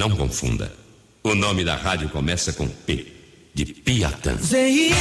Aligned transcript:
Não 0.00 0.08
confunda. 0.08 0.72
O 1.22 1.34
nome 1.34 1.62
da 1.62 1.76
rádio 1.76 2.08
começa 2.08 2.54
com 2.54 2.66
P, 2.66 3.06
de 3.52 3.66
Piatã. 3.66 4.34
ZYC 4.34 4.94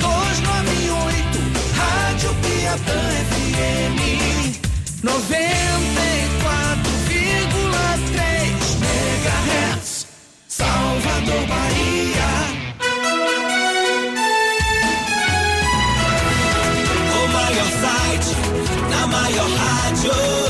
298, 0.00 1.38
Rádio 1.76 2.34
Piatã 2.42 2.98
FM 3.30 4.00
94,3 5.04 5.14
MHz, 8.82 10.06
Salvador, 10.48 11.46
Bahia. 11.46 12.30
O 17.14 17.28
maior 17.28 17.70
site, 17.70 18.34
na 18.90 19.06
maior 19.06 19.48
rádio, 19.48 20.43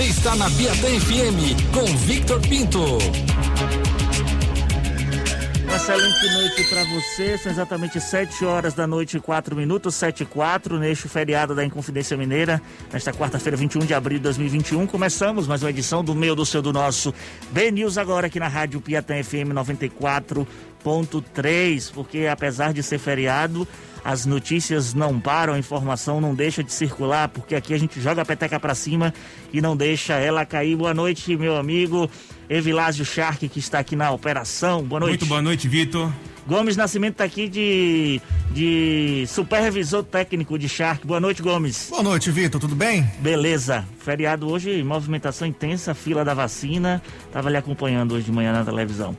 Você 0.00 0.06
está 0.06 0.34
na 0.34 0.50
Piatã 0.52 0.88
FM 0.98 1.74
com 1.74 1.84
Victor 1.84 2.40
Pinto. 2.40 2.82
Uma 5.62 5.76
excelente 5.76 6.32
noite 6.32 6.64
para 6.70 6.84
você. 6.84 7.36
São 7.36 7.52
exatamente 7.52 8.00
7 8.00 8.46
horas 8.46 8.72
da 8.72 8.86
noite 8.86 9.18
e 9.18 9.20
4 9.20 9.54
minutos, 9.54 9.94
7 9.94 10.22
e 10.22 10.26
4, 10.26 10.78
neste 10.78 11.06
feriado 11.06 11.54
da 11.54 11.62
Inconfidência 11.62 12.16
Mineira, 12.16 12.62
nesta 12.90 13.12
quarta-feira, 13.12 13.58
21 13.58 13.80
de 13.80 13.92
abril 13.92 14.16
de 14.16 14.24
2021. 14.24 14.86
Começamos 14.86 15.46
mais 15.46 15.62
uma 15.62 15.68
edição 15.68 16.02
do 16.02 16.14
meu, 16.14 16.34
do 16.34 16.46
seu, 16.46 16.62
do 16.62 16.72
nosso 16.72 17.12
B 17.50 17.70
News 17.70 17.98
agora 17.98 18.28
aqui 18.28 18.40
na 18.40 18.48
Rádio 18.48 18.80
Piatã 18.80 19.22
FM 19.22 19.52
94.3, 19.52 21.92
porque 21.92 22.26
apesar 22.26 22.72
de 22.72 22.82
ser 22.82 22.98
feriado, 22.98 23.68
as 24.04 24.26
notícias 24.26 24.94
não 24.94 25.20
param, 25.20 25.54
a 25.54 25.58
informação 25.58 26.20
não 26.20 26.34
deixa 26.34 26.62
de 26.62 26.72
circular, 26.72 27.28
porque 27.28 27.54
aqui 27.54 27.74
a 27.74 27.78
gente 27.78 28.00
joga 28.00 28.22
a 28.22 28.24
peteca 28.24 28.58
para 28.58 28.74
cima 28.74 29.12
e 29.52 29.60
não 29.60 29.76
deixa 29.76 30.14
ela 30.14 30.44
cair. 30.46 30.76
Boa 30.76 30.94
noite, 30.94 31.36
meu 31.36 31.56
amigo 31.56 32.10
Evilásio 32.48 33.04
Shark, 33.04 33.48
que 33.48 33.58
está 33.58 33.78
aqui 33.78 33.94
na 33.94 34.10
operação. 34.10 34.82
Boa 34.82 35.00
noite. 35.00 35.12
Muito 35.12 35.26
boa 35.26 35.42
noite, 35.42 35.68
Vitor. 35.68 36.12
Gomes 36.46 36.76
Nascimento 36.76 37.12
está 37.12 37.24
aqui 37.24 37.48
de, 37.48 38.20
de 38.50 39.24
supervisor 39.28 40.02
técnico 40.02 40.58
de 40.58 40.68
Shark. 40.68 41.06
Boa 41.06 41.20
noite, 41.20 41.42
Gomes. 41.42 41.88
Boa 41.90 42.02
noite, 42.02 42.30
Vitor. 42.30 42.60
Tudo 42.60 42.74
bem? 42.74 43.08
Beleza. 43.20 43.86
Feriado 43.98 44.48
hoje, 44.50 44.82
movimentação 44.82 45.46
intensa, 45.46 45.94
fila 45.94 46.24
da 46.24 46.34
vacina. 46.34 47.00
Estava 47.26 47.48
ali 47.48 47.56
acompanhando 47.56 48.14
hoje 48.14 48.24
de 48.24 48.32
manhã 48.32 48.52
na 48.52 48.64
televisão. 48.64 49.16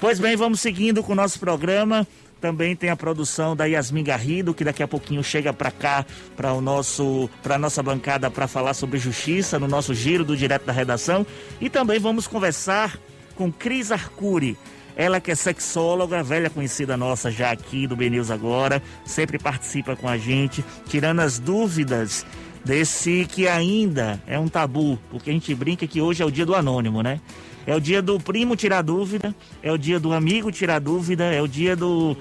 Pois 0.00 0.18
bem, 0.18 0.34
vamos 0.34 0.60
seguindo 0.60 1.02
com 1.04 1.12
o 1.12 1.14
nosso 1.14 1.38
programa. 1.38 2.04
Também 2.42 2.74
tem 2.74 2.90
a 2.90 2.96
produção 2.96 3.54
da 3.54 3.66
Yasmin 3.66 4.02
Garrido, 4.02 4.52
que 4.52 4.64
daqui 4.64 4.82
a 4.82 4.88
pouquinho 4.88 5.22
chega 5.22 5.52
para 5.52 5.70
cá, 5.70 6.04
para 6.36 6.52
o 6.52 6.60
nosso, 6.60 7.30
para 7.40 7.56
nossa 7.56 7.80
bancada 7.84 8.28
para 8.28 8.48
falar 8.48 8.74
sobre 8.74 8.98
justiça 8.98 9.60
no 9.60 9.68
nosso 9.68 9.94
giro 9.94 10.24
do 10.24 10.36
direto 10.36 10.66
da 10.66 10.72
redação. 10.72 11.24
E 11.60 11.70
também 11.70 12.00
vamos 12.00 12.26
conversar 12.26 12.98
com 13.36 13.52
Cris 13.52 13.92
Arcuri. 13.92 14.58
Ela 14.96 15.20
que 15.20 15.30
é 15.30 15.36
sexóloga, 15.36 16.20
velha 16.20 16.50
conhecida 16.50 16.96
nossa 16.96 17.30
já 17.30 17.52
aqui 17.52 17.86
do 17.86 17.94
BNews 17.94 18.28
agora, 18.28 18.82
sempre 19.06 19.38
participa 19.38 19.94
com 19.94 20.08
a 20.08 20.18
gente, 20.18 20.64
tirando 20.88 21.20
as 21.20 21.38
dúvidas 21.38 22.26
desse 22.64 23.24
que 23.30 23.46
ainda 23.46 24.20
é 24.26 24.36
um 24.36 24.48
tabu, 24.48 24.98
porque 25.12 25.30
a 25.30 25.32
gente 25.32 25.54
brinca 25.54 25.86
que 25.86 26.00
hoje 26.00 26.24
é 26.24 26.26
o 26.26 26.30
dia 26.30 26.44
do 26.44 26.56
anônimo, 26.56 27.02
né? 27.02 27.20
É 27.66 27.74
o 27.74 27.80
dia 27.80 28.02
do 28.02 28.18
primo 28.18 28.56
tirar 28.56 28.82
dúvida, 28.82 29.34
é 29.62 29.70
o 29.70 29.78
dia 29.78 30.00
do 30.00 30.12
amigo 30.12 30.50
tirar 30.50 30.80
dúvida, 30.80 31.24
é 31.24 31.40
o 31.40 31.48
dia 31.48 31.76
do 31.76 32.16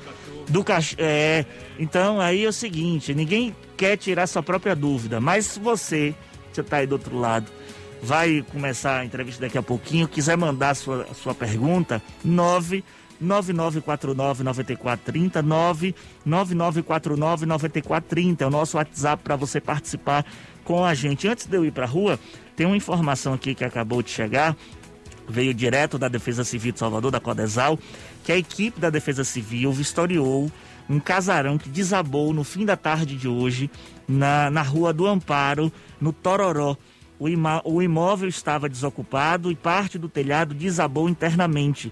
do 0.47 0.63
cachorro. 0.63 1.01
É, 1.01 1.45
então 1.79 2.19
aí 2.19 2.43
é 2.43 2.47
o 2.47 2.53
seguinte, 2.53 3.13
ninguém 3.13 3.55
quer 3.77 3.97
tirar 3.97 4.27
sua 4.27 4.43
própria 4.43 4.75
dúvida, 4.75 5.19
mas 5.19 5.57
você, 5.57 6.13
você 6.51 6.61
tá 6.61 6.77
aí 6.77 6.87
do 6.87 6.93
outro 6.93 7.17
lado, 7.17 7.49
vai 8.01 8.43
começar 8.51 8.99
a 8.99 9.05
entrevista 9.05 9.41
daqui 9.41 9.57
a 9.57 9.63
pouquinho, 9.63 10.07
quiser 10.07 10.37
mandar 10.37 10.75
sua 10.75 11.07
sua 11.13 11.33
pergunta, 11.33 12.01
9 12.23 12.83
9949-9430, 13.21 15.93
9949-9430. 16.27 18.41
É 18.41 18.47
o 18.47 18.49
nosso 18.49 18.77
WhatsApp 18.77 19.23
para 19.23 19.35
você 19.35 19.61
participar 19.61 20.25
com 20.63 20.83
a 20.83 20.95
gente. 20.95 21.27
Antes 21.27 21.45
de 21.45 21.55
eu 21.55 21.63
ir 21.63 21.71
para 21.71 21.85
a 21.85 21.87
rua, 21.87 22.19
tem 22.55 22.65
uma 22.65 22.75
informação 22.75 23.33
aqui 23.33 23.53
que 23.53 23.63
acabou 23.63 24.01
de 24.01 24.09
chegar, 24.09 24.57
veio 25.31 25.53
direto 25.53 25.97
da 25.97 26.07
Defesa 26.07 26.43
Civil 26.43 26.73
de 26.73 26.79
Salvador, 26.79 27.09
da 27.09 27.19
Codesal, 27.19 27.79
que 28.23 28.31
a 28.31 28.37
equipe 28.37 28.79
da 28.79 28.89
Defesa 28.89 29.23
Civil 29.23 29.71
vistoriou 29.71 30.51
um 30.89 30.99
casarão 30.99 31.57
que 31.57 31.69
desabou 31.69 32.33
no 32.33 32.43
fim 32.43 32.65
da 32.65 32.75
tarde 32.75 33.15
de 33.15 33.27
hoje 33.27 33.71
na, 34.07 34.51
na 34.51 34.61
Rua 34.61 34.91
do 34.91 35.07
Amparo, 35.07 35.71
no 35.99 36.11
Tororó. 36.11 36.75
O, 37.17 37.25
o 37.63 37.81
imóvel 37.81 38.27
estava 38.27 38.67
desocupado 38.67 39.51
e 39.51 39.55
parte 39.55 39.97
do 39.97 40.09
telhado 40.09 40.53
desabou 40.53 41.07
internamente. 41.07 41.91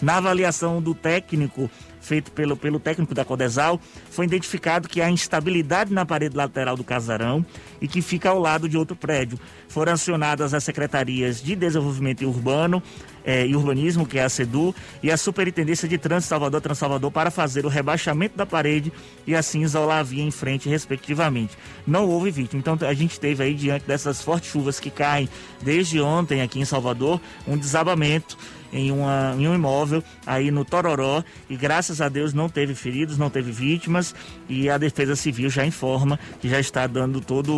Na 0.00 0.16
avaliação 0.16 0.80
do 0.80 0.94
técnico, 0.94 1.68
feito 2.00 2.30
pelo, 2.32 2.56
pelo 2.56 2.78
técnico 2.78 3.14
da 3.14 3.24
Codesal, 3.24 3.80
foi 4.10 4.26
identificado 4.26 4.88
que 4.88 5.00
há 5.00 5.10
instabilidade 5.10 5.92
na 5.92 6.04
parede 6.04 6.36
lateral 6.36 6.76
do 6.76 6.84
casarão 6.84 7.44
e 7.80 7.88
que 7.88 8.02
fica 8.02 8.30
ao 8.30 8.38
lado 8.38 8.68
de 8.68 8.76
outro 8.76 8.96
prédio. 8.96 9.38
Foram 9.68 9.92
acionadas 9.92 10.54
as 10.54 10.64
secretarias 10.64 11.42
de 11.42 11.54
Desenvolvimento 11.54 12.26
Urbano 12.26 12.82
eh, 13.24 13.46
e 13.46 13.54
Urbanismo, 13.54 14.06
que 14.06 14.18
é 14.18 14.24
a 14.24 14.28
SEDU, 14.28 14.74
e 15.02 15.10
a 15.10 15.16
Superintendência 15.16 15.86
de 15.86 15.98
Trânsito 15.98 16.30
Salvador 16.30 16.60
Transalvador 16.60 17.10
para 17.10 17.30
fazer 17.30 17.66
o 17.66 17.68
rebaixamento 17.68 18.36
da 18.36 18.46
parede 18.46 18.92
e 19.26 19.34
assim 19.34 19.62
isolar 19.62 19.98
a 19.98 20.02
via 20.02 20.22
em 20.22 20.30
frente, 20.30 20.68
respectivamente. 20.68 21.56
Não 21.86 22.08
houve 22.08 22.30
vítima. 22.30 22.60
Então 22.60 22.78
a 22.88 22.94
gente 22.94 23.20
teve 23.20 23.42
aí, 23.44 23.54
diante 23.54 23.86
dessas 23.86 24.22
fortes 24.22 24.50
chuvas 24.50 24.80
que 24.80 24.90
caem 24.90 25.28
desde 25.62 26.00
ontem 26.00 26.40
aqui 26.40 26.58
em 26.58 26.64
Salvador, 26.64 27.20
um 27.46 27.56
desabamento 27.56 28.36
em, 28.72 28.90
uma, 28.90 29.34
em 29.38 29.48
um 29.48 29.54
imóvel 29.54 30.02
aí 30.26 30.50
no 30.50 30.64
Tororó 30.64 31.22
e 31.48 31.56
graças 31.56 32.00
a 32.00 32.08
Deus 32.08 32.32
não 32.32 32.48
teve 32.48 32.74
feridos, 32.74 33.18
não 33.18 33.30
teve 33.30 33.50
vítimas 33.50 34.14
e 34.48 34.68
a 34.68 34.78
Defesa 34.78 35.16
Civil 35.16 35.50
já 35.50 35.64
informa 35.64 36.18
que 36.40 36.48
já 36.48 36.60
está 36.60 36.86
dando 36.86 37.20
toda 37.20 37.50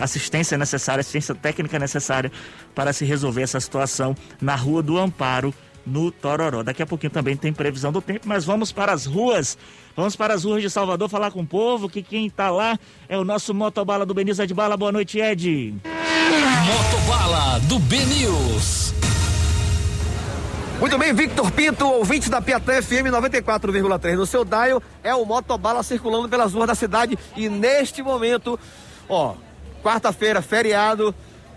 a 0.00 0.04
assistência 0.04 0.56
necessária, 0.58 1.00
assistência 1.00 1.34
técnica 1.34 1.78
necessária 1.78 2.30
para 2.74 2.92
se 2.92 3.04
resolver 3.04 3.42
essa 3.42 3.60
situação 3.60 4.16
na 4.40 4.54
Rua 4.54 4.82
do 4.82 4.98
Amparo, 4.98 5.54
no 5.86 6.10
Tororó. 6.10 6.62
Daqui 6.62 6.82
a 6.82 6.86
pouquinho 6.86 7.10
também 7.10 7.36
tem 7.36 7.52
previsão 7.52 7.92
do 7.92 8.00
tempo, 8.00 8.26
mas 8.26 8.44
vamos 8.44 8.72
para 8.72 8.92
as 8.92 9.04
ruas. 9.04 9.58
Vamos 9.96 10.16
para 10.16 10.34
as 10.34 10.44
ruas 10.44 10.62
de 10.62 10.70
Salvador 10.70 11.08
falar 11.08 11.30
com 11.30 11.40
o 11.42 11.46
povo, 11.46 11.88
que 11.88 12.02
quem 12.02 12.26
está 12.26 12.50
lá 12.50 12.78
é 13.08 13.16
o 13.16 13.24
nosso 13.24 13.54
motobala 13.54 14.04
do 14.04 14.14
Benilza 14.14 14.46
de 14.46 14.54
Bala. 14.54 14.76
Boa 14.76 14.92
noite, 14.92 15.20
Ed. 15.20 15.74
Motobala 16.66 17.60
do 17.60 17.78
B-News. 17.78 18.83
Muito 20.84 20.98
bem, 20.98 21.14
Victor 21.14 21.50
Pinto, 21.50 21.88
ouvinte 21.88 22.28
da 22.28 22.42
Piatã 22.42 22.74
FM 22.82 23.08
94,3 23.10 24.16
no 24.16 24.26
seu 24.26 24.44
dial, 24.44 24.82
é 25.02 25.14
o 25.14 25.24
motobala 25.24 25.82
circulando 25.82 26.28
pelas 26.28 26.52
ruas 26.52 26.66
da 26.66 26.74
cidade. 26.74 27.18
E 27.34 27.48
neste 27.48 28.02
momento, 28.02 28.60
ó, 29.08 29.34
quarta-feira, 29.82 30.42
feriado, 30.42 31.14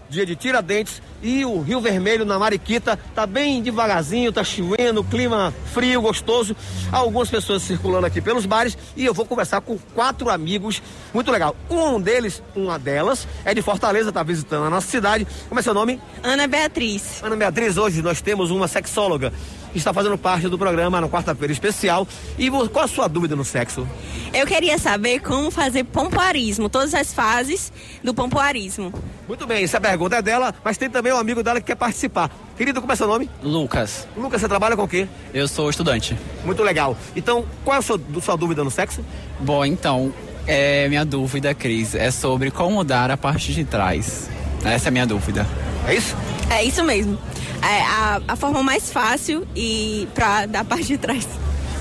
dia 0.09 0.25
de 0.25 0.35
Tiradentes 0.35 1.01
e 1.21 1.43
o 1.45 1.61
Rio 1.61 1.81
Vermelho 1.81 2.25
na 2.25 2.37
Mariquita 2.37 2.97
tá 3.15 3.25
bem 3.25 3.61
devagarzinho, 3.61 4.31
tá 4.31 4.43
chovendo, 4.43 5.03
clima 5.03 5.53
frio, 5.73 6.01
gostoso. 6.01 6.55
Algumas 6.91 7.29
pessoas 7.29 7.63
circulando 7.63 8.05
aqui 8.05 8.21
pelos 8.21 8.45
bares 8.45 8.77
e 8.95 9.05
eu 9.05 9.13
vou 9.13 9.25
conversar 9.25 9.61
com 9.61 9.77
quatro 9.93 10.29
amigos, 10.29 10.81
muito 11.13 11.31
legal. 11.31 11.55
Um 11.69 11.99
deles, 11.99 12.41
uma 12.55 12.77
delas, 12.77 13.27
é 13.43 13.53
de 13.53 13.61
Fortaleza, 13.61 14.11
tá 14.11 14.23
visitando 14.23 14.65
a 14.65 14.69
nossa 14.69 14.87
cidade. 14.87 15.27
Como 15.49 15.59
é 15.59 15.63
seu 15.63 15.73
nome? 15.73 15.99
Ana 16.23 16.47
Beatriz. 16.47 17.21
Ana 17.23 17.35
Beatriz, 17.35 17.77
hoje 17.77 18.01
nós 18.01 18.21
temos 18.21 18.51
uma 18.51 18.67
sexóloga 18.67 19.33
está 19.77 19.93
fazendo 19.93 20.17
parte 20.17 20.47
do 20.47 20.57
programa 20.57 20.99
na 20.99 21.07
quarta-feira 21.07 21.51
especial. 21.51 22.07
E 22.37 22.49
qual 22.49 22.85
a 22.85 22.87
sua 22.87 23.07
dúvida 23.07 23.35
no 23.35 23.45
sexo? 23.45 23.87
Eu 24.33 24.45
queria 24.45 24.77
saber 24.77 25.19
como 25.19 25.49
fazer 25.51 25.83
pompoarismo, 25.85 26.69
todas 26.69 26.93
as 26.93 27.13
fases 27.13 27.71
do 28.03 28.13
pompoarismo. 28.13 28.93
Muito 29.27 29.45
bem, 29.45 29.63
essa 29.63 29.79
pergunta 29.79 30.17
é 30.17 30.21
dela, 30.21 30.53
mas 30.63 30.77
tem 30.77 30.89
também 30.89 31.11
um 31.11 31.17
amigo 31.17 31.43
dela 31.43 31.59
que 31.59 31.67
quer 31.67 31.75
participar. 31.75 32.31
Querido, 32.57 32.79
como 32.79 32.91
é 32.93 32.95
seu 32.95 33.07
nome? 33.07 33.29
Lucas. 33.43 34.07
Lucas, 34.15 34.41
você 34.41 34.47
trabalha 34.47 34.75
com 34.75 34.83
o 34.83 34.87
quê? 34.87 35.07
Eu 35.33 35.47
sou 35.47 35.69
estudante. 35.69 36.17
Muito 36.45 36.63
legal. 36.63 36.97
Então, 37.15 37.45
qual 37.63 37.75
é 37.75 37.79
a 37.79 37.81
sua, 37.81 37.99
sua 38.21 38.35
dúvida 38.35 38.63
no 38.63 38.71
sexo? 38.71 39.03
Bom, 39.39 39.65
então, 39.65 40.13
é, 40.47 40.87
minha 40.87 41.03
dúvida, 41.03 41.53
Cris, 41.53 41.93
é 41.93 42.09
sobre 42.09 42.51
como 42.51 42.83
dar 42.83 43.11
a 43.11 43.17
parte 43.17 43.53
de 43.53 43.65
trás. 43.65 44.29
Essa 44.63 44.87
é 44.87 44.89
a 44.89 44.91
minha 44.91 45.05
dúvida. 45.05 45.45
É 45.85 45.93
isso? 45.93 46.15
É 46.49 46.63
isso 46.63 46.83
mesmo. 46.83 47.17
É 47.61 47.81
a, 47.81 48.21
a 48.27 48.35
forma 48.35 48.61
mais 48.63 48.91
fácil 48.91 49.47
e 49.55 50.07
pra 50.13 50.45
dar 50.45 50.63
parte 50.63 50.85
de 50.85 50.97
trás. 50.97 51.27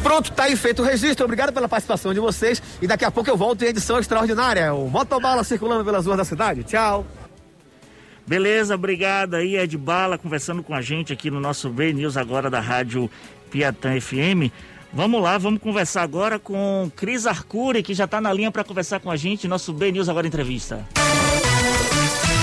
Pronto, 0.03 0.31
tá 0.33 0.45
aí 0.45 0.57
feito 0.57 0.83
o 0.83 0.85
registro. 0.85 1.25
Obrigado 1.25 1.53
pela 1.53 1.69
participação 1.69 2.15
de 2.15 2.21
vocês. 2.21 2.63
E 2.81 2.87
daqui 2.87 3.05
a 3.05 3.11
pouco 3.11 3.29
eu 3.29 3.37
volto 3.37 3.63
em 3.63 3.69
edição 3.69 3.99
extraordinária. 3.99 4.73
O 4.73 4.89
Motobala 4.89 5.43
circulando 5.43 5.85
pelas 5.85 6.07
ruas 6.07 6.19
da 6.19 6.25
cidade. 6.25 6.63
Tchau. 6.63 7.05
Beleza, 8.27 8.75
obrigado 8.75 9.35
aí, 9.35 9.57
Ed 9.57 9.77
Bala, 9.79 10.19
conversando 10.19 10.61
com 10.61 10.75
a 10.75 10.83
gente 10.83 11.13
aqui 11.13 11.31
no 11.31 11.39
nosso 11.39 11.69
B 11.71 11.93
News 11.93 12.17
agora 12.17 12.51
da 12.51 12.59
Rádio 12.59 13.09
Piatã 13.51 14.01
FM. 14.01 14.51
Vamos 14.93 15.23
lá, 15.23 15.39
vamos 15.39 15.61
conversar 15.61 16.03
agora 16.03 16.39
com 16.39 16.91
Cris 16.97 17.27
Arcuri, 17.27 17.83
que 17.83 17.95
já 17.95 18.05
está 18.05 18.21
na 18.21 18.33
linha 18.33 18.51
para 18.51 18.65
conversar 18.65 18.99
com 18.99 19.11
a 19.11 19.17
gente, 19.17 19.47
nosso 19.47 19.73
B 19.73 19.93
News 19.93 20.09
Agora 20.09 20.27
Entrevista. 20.27 20.87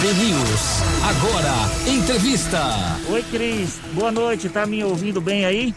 B 0.03 0.11
News, 0.15 0.81
agora, 1.01 1.53
entrevista. 1.87 2.59
Oi, 3.07 3.23
Cris, 3.23 3.79
boa 3.93 4.11
noite, 4.11 4.49
tá 4.49 4.65
me 4.65 4.83
ouvindo 4.83 5.21
bem 5.21 5.45
aí? 5.45 5.73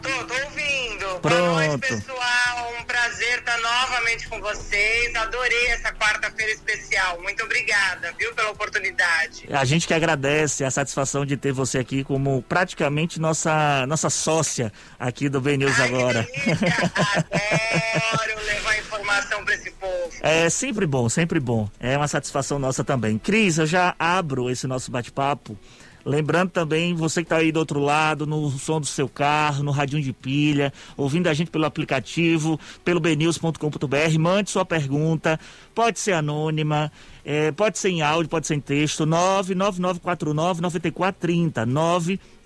Tô, 0.00 0.08
tô 0.08 0.34
ouvindo. 0.44 1.20
Pronto. 1.20 1.36
Boa 1.36 1.66
noite, 1.66 1.80
pessoal. 1.80 2.72
Um 2.80 2.84
prazer 2.84 3.40
estar 3.40 3.58
novamente 3.58 4.28
com 4.28 4.40
vocês. 4.40 5.16
Adorei 5.16 5.66
essa 5.66 5.92
quarta-feira 5.94 6.52
especial. 6.52 7.20
Muito 7.20 7.42
obrigada, 7.42 8.14
viu, 8.16 8.32
pela 8.36 8.50
oportunidade. 8.50 9.48
A 9.50 9.64
gente 9.64 9.88
que 9.88 9.94
agradece 9.94 10.62
a 10.62 10.70
satisfação 10.70 11.26
de 11.26 11.36
ter 11.36 11.50
você 11.50 11.78
aqui 11.78 12.04
como 12.04 12.40
praticamente 12.42 13.18
nossa, 13.18 13.84
nossa 13.88 14.10
sócia 14.10 14.72
aqui 14.96 15.28
do 15.28 15.40
B 15.40 15.56
News 15.56 15.80
Ai, 15.80 15.88
agora. 15.88 16.22
Que 16.22 16.54
delícia. 16.54 16.92
Adoro 18.12 18.44
levar 18.46 18.78
para 19.26 19.54
esse 19.54 19.70
povo. 19.72 20.10
É 20.20 20.48
sempre 20.50 20.86
bom, 20.86 21.08
sempre 21.08 21.40
bom. 21.40 21.68
É 21.80 21.96
uma 21.96 22.08
satisfação 22.08 22.58
nossa 22.58 22.84
também. 22.84 23.18
Cris, 23.18 23.58
eu 23.58 23.66
já 23.66 23.94
abro 23.98 24.50
esse 24.50 24.66
nosso 24.66 24.90
bate-papo. 24.90 25.56
Lembrando 26.04 26.50
também, 26.50 26.94
você 26.94 27.22
que 27.22 27.26
está 27.26 27.36
aí 27.36 27.52
do 27.52 27.58
outro 27.58 27.80
lado, 27.80 28.26
no 28.26 28.50
som 28.50 28.80
do 28.80 28.86
seu 28.86 29.08
carro, 29.08 29.62
no 29.62 29.70
radinho 29.70 30.02
de 30.02 30.12
pilha, 30.12 30.72
ouvindo 30.96 31.28
a 31.28 31.34
gente 31.34 31.50
pelo 31.50 31.66
aplicativo, 31.66 32.58
pelo 32.84 33.00
bnews.com.br, 33.00 34.18
mande 34.18 34.50
sua 34.50 34.64
pergunta, 34.64 35.38
pode 35.74 36.00
ser 36.00 36.12
anônima, 36.12 36.90
é, 37.24 37.50
pode 37.52 37.78
ser 37.78 37.90
em 37.90 38.00
áudio, 38.00 38.30
pode 38.30 38.46
ser 38.46 38.54
em 38.54 38.60
texto, 38.60 39.04
99949-9430, 39.04 41.66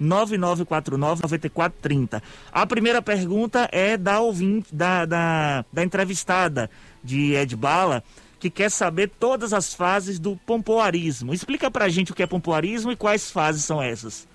99949-9430. 0.01 2.21
A 2.51 2.67
primeira 2.67 3.01
pergunta 3.01 3.69
é 3.71 3.97
da 3.97 4.19
ouvinte, 4.21 4.75
da, 4.75 5.05
da, 5.05 5.65
da 5.73 5.85
entrevistada 5.85 6.69
de 7.03 7.35
Ed 7.35 7.57
Bala, 7.57 8.05
que 8.43 8.51
quer 8.51 8.73
saber 8.73 9.09
todas 9.09 9.53
as 9.53 9.73
fases 9.73 10.19
do 10.19 10.35
pompoarismo. 10.35 11.33
Explica 11.33 11.71
pra 11.71 11.89
gente 11.89 12.11
o 12.11 12.15
que 12.15 12.25
é 12.25 12.27
pompoarismo 12.27 12.91
e 12.91 12.97
quais 12.97 13.31
fases 13.31 13.65
são 13.65 13.81
essas. 13.81 14.27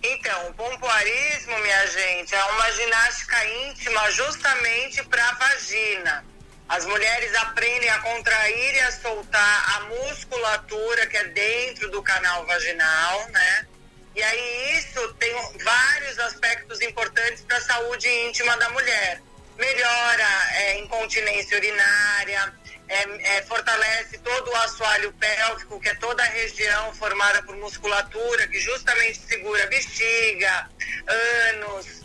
Então, 0.00 0.50
o 0.50 0.54
pompoarismo, 0.54 1.58
minha 1.58 1.86
gente, 1.88 2.32
é 2.32 2.44
uma 2.44 2.70
ginástica 2.70 3.44
íntima 3.66 4.08
justamente 4.12 5.02
para 5.02 5.30
a 5.30 5.32
vagina. 5.32 6.24
As 6.68 6.86
mulheres 6.86 7.34
aprendem 7.34 7.90
a 7.90 7.98
contrair 7.98 8.74
e 8.76 8.80
a 8.82 8.92
soltar 8.92 9.76
a 9.76 9.80
musculatura 9.86 11.08
que 11.08 11.16
é 11.16 11.24
dentro 11.24 11.90
do 11.90 12.00
canal 12.00 12.46
vaginal, 12.46 13.28
né? 13.30 13.66
E 14.14 14.22
aí 14.22 14.78
isso 14.78 15.12
tem 15.14 15.34
vários 15.64 16.20
aspectos 16.20 16.80
importantes 16.82 17.42
para 17.42 17.56
a 17.56 17.62
saúde 17.62 18.08
íntima 18.28 18.56
da 18.58 18.68
mulher. 18.70 19.20
Melhora 19.58 20.52
é, 20.52 20.78
incontinência 20.78 21.56
urinária, 21.58 22.54
é, 22.88 23.36
é, 23.36 23.42
fortalece 23.42 24.18
todo 24.18 24.50
o 24.50 24.56
assoalho 24.56 25.12
pélvico, 25.14 25.80
que 25.80 25.88
é 25.88 25.94
toda 25.94 26.22
a 26.22 26.26
região 26.26 26.94
formada 26.94 27.42
por 27.42 27.56
musculatura, 27.56 28.48
que 28.48 28.60
justamente 28.60 29.20
segura 29.20 29.66
bexiga, 29.66 30.70
ânus, 31.06 32.02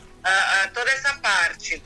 toda 0.73 0.91
essa 0.91 1.13
parte. 1.15 1.81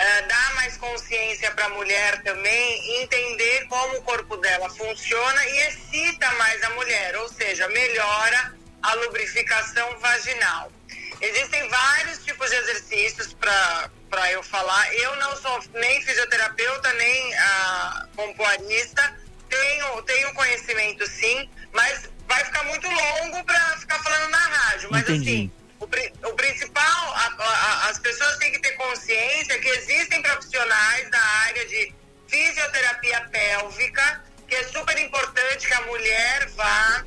Ah, 0.00 0.20
dá 0.28 0.54
mais 0.54 0.76
consciência 0.76 1.50
para 1.50 1.64
a 1.64 1.70
mulher 1.70 2.22
também 2.22 3.02
entender 3.02 3.66
como 3.66 3.98
o 3.98 4.02
corpo 4.02 4.36
dela 4.36 4.70
funciona 4.70 5.46
e 5.46 5.58
excita 5.68 6.30
mais 6.34 6.62
a 6.62 6.70
mulher, 6.70 7.16
ou 7.16 7.28
seja, 7.28 7.66
melhora 7.68 8.54
a 8.80 8.94
lubrificação 8.94 9.98
vaginal. 9.98 10.70
Existem 11.20 11.68
vários 11.68 12.18
tipos 12.24 12.48
de 12.50 12.56
exercícios 12.56 13.34
para 13.34 14.32
eu 14.32 14.42
falar. 14.42 14.94
Eu 14.94 15.16
não 15.16 15.36
sou 15.36 15.60
nem 15.74 16.00
fisioterapeuta, 16.02 16.92
nem 16.94 17.34
ah, 17.38 18.06
pompoarista. 18.14 19.16
Tenho, 19.48 20.02
tenho 20.02 20.32
conhecimento 20.34 21.06
sim, 21.06 21.48
mas 21.72 22.08
vai 22.28 22.44
ficar 22.44 22.62
muito 22.64 22.86
longo 22.88 23.42
para 23.44 23.58
ficar 23.78 23.98
falando 24.02 24.30
na 24.30 24.38
rádio. 24.38 24.88
Mas 24.92 25.02
Entendi. 25.02 25.30
assim, 25.30 25.52
o, 25.80 26.28
o 26.28 26.34
principal, 26.34 26.84
a- 27.14 27.34
a- 27.38 27.88
as 27.88 27.98
pessoas 27.98 28.36
têm 28.36 28.52
que 28.52 28.60
ter 28.60 28.72
consciência 28.72 29.58
que 29.58 29.68
existem 29.68 30.20
profissionais 30.22 31.10
da 31.10 31.20
área 31.20 31.66
de 31.66 31.94
fisioterapia 32.28 33.20
pélvica, 33.32 34.22
que 34.46 34.54
é 34.54 34.64
super 34.64 34.98
importante 34.98 35.66
que 35.66 35.74
a 35.74 35.80
mulher 35.82 36.46
vá 36.50 37.04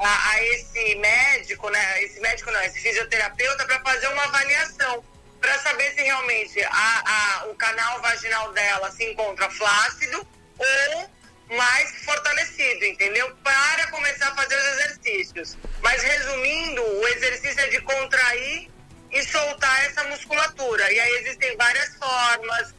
a, 0.00 0.30
a 0.30 0.44
esse 0.44 0.94
médico, 0.96 1.68
né? 1.70 2.02
Esse 2.02 2.20
médico 2.20 2.50
não, 2.50 2.60
esse 2.62 2.80
fisioterapeuta 2.80 3.64
para 3.66 3.80
fazer 3.80 4.08
uma 4.08 4.24
avaliação, 4.24 5.04
para 5.40 5.58
saber 5.58 5.92
se 5.92 6.02
realmente 6.02 6.62
a, 6.64 7.02
a, 7.04 7.46
o 7.46 7.54
canal 7.54 8.00
vaginal 8.00 8.52
dela 8.52 8.90
se 8.90 9.04
encontra 9.04 9.48
flácido 9.50 10.26
ou 10.58 11.10
mais 11.56 12.04
fortalecido, 12.04 12.84
entendeu? 12.84 13.34
Para 13.42 13.88
começar 13.88 14.28
a 14.28 14.34
fazer 14.34 14.56
os 14.56 14.66
exercícios. 14.78 15.58
Mas 15.82 16.02
resumindo, 16.02 16.82
o 16.82 17.08
exercício 17.08 17.60
é 17.60 17.68
de 17.68 17.80
contrair 17.80 18.70
e 19.10 19.22
soltar 19.24 19.84
essa 19.86 20.04
musculatura. 20.04 20.92
E 20.92 21.00
aí 21.00 21.12
existem 21.22 21.56
várias 21.56 21.96
formas 21.96 22.74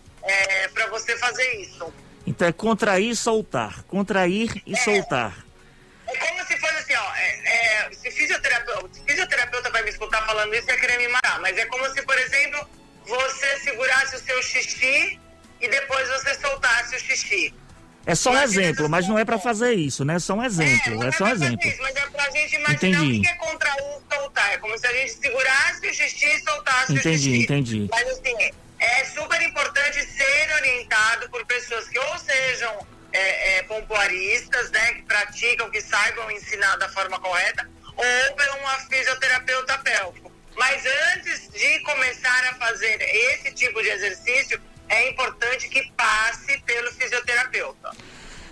para 0.74 0.88
você 0.88 1.18
fazer 1.18 1.62
isso. 1.62 1.94
Então 2.26 2.48
é 2.48 2.52
contrair 2.54 3.10
e 3.10 3.16
soltar. 3.16 3.84
Contrair 3.84 4.62
e 4.66 4.78
soltar. 4.78 5.51
É 6.14 6.18
como 6.18 6.46
se 6.46 6.58
fosse 6.58 6.76
assim, 6.76 6.94
ó. 6.96 7.16
É, 7.16 7.86
é, 7.86 7.90
se 7.94 8.12
fisioterapeuta, 8.12 8.94
se 8.94 9.04
fisioterapeuta 9.04 9.70
vai 9.70 9.84
me 9.84 9.90
escutar 9.90 10.26
falando 10.26 10.54
isso, 10.56 10.68
ia 10.70 10.80
querer 10.80 10.98
me 10.98 11.08
matar. 11.10 11.40
Mas 11.40 11.58
é 11.58 11.66
como 11.66 11.86
se, 11.94 12.02
por 12.04 12.18
exemplo, 12.18 12.68
você 13.06 13.60
segurasse 13.60 14.16
o 14.16 14.20
seu 14.20 14.42
xixi 14.44 15.20
e 15.60 15.68
depois 15.70 16.08
você 16.10 16.36
soltasse 16.36 16.96
o 16.96 17.00
xixi. 17.00 17.54
É 18.04 18.16
só 18.16 18.32
um 18.32 18.42
exemplo, 18.42 18.90
mas 18.90 19.08
não 19.08 19.18
é 19.20 19.24
pra 19.24 19.38
fazer 19.38 19.74
isso, 19.74 20.04
né? 20.04 20.16
É 20.16 20.20
só 20.20 20.34
um 20.34 20.44
exemplo. 20.44 20.96
não 20.96 21.08
É 21.08 21.12
só 21.12 21.24
um 21.24 21.28
fazer 21.30 21.46
exemplo. 21.46 21.68
Isso, 21.70 21.82
mas 21.84 21.96
é 21.96 22.02
pra 22.08 22.30
gente 22.32 22.56
imaginar 22.56 22.74
Entendi. 22.74 23.20
o 23.20 23.22
que 23.22 23.28
é 23.28 23.34
contrair 23.36 23.84
e 23.84 24.16
soltar. 24.16 24.54
É 24.54 24.58
como 24.58 24.78
se 24.78 24.88
a 24.88 24.92
gente 24.94 25.12
segurasse 25.14 25.88
o 25.88 25.94
xixi 25.94 26.26
e 26.26 26.40
soltasse 26.44 26.94
Entendi, 26.94 27.30
o 27.30 27.32
xixi. 27.34 27.44
entendi. 27.44 27.88
Mas 27.92 28.11
praticam, 35.52 35.70
que 35.70 35.82
saibam 35.82 36.30
ensinar 36.32 36.78
da 36.78 36.88
forma 36.90 37.20
correta, 37.20 37.68
ou 37.96 38.36
por 38.36 38.60
uma 38.60 38.74
fisioterapeuta 38.90 39.78
pélvico. 39.80 40.32
Mas 40.58 40.84
antes 41.16 41.50
de 41.52 41.80
começar 41.82 42.50
a 42.50 42.56
fazer 42.56 43.02
esse 43.02 43.52
tipo 43.54 43.82
de 43.82 43.90
exercício, 43.90 44.62
é 44.90 45.10
importante 45.10 45.70
que 45.70 45.92
passe 45.96 46.58
pelo 46.62 46.92
fisioterapeuta. 46.92 47.92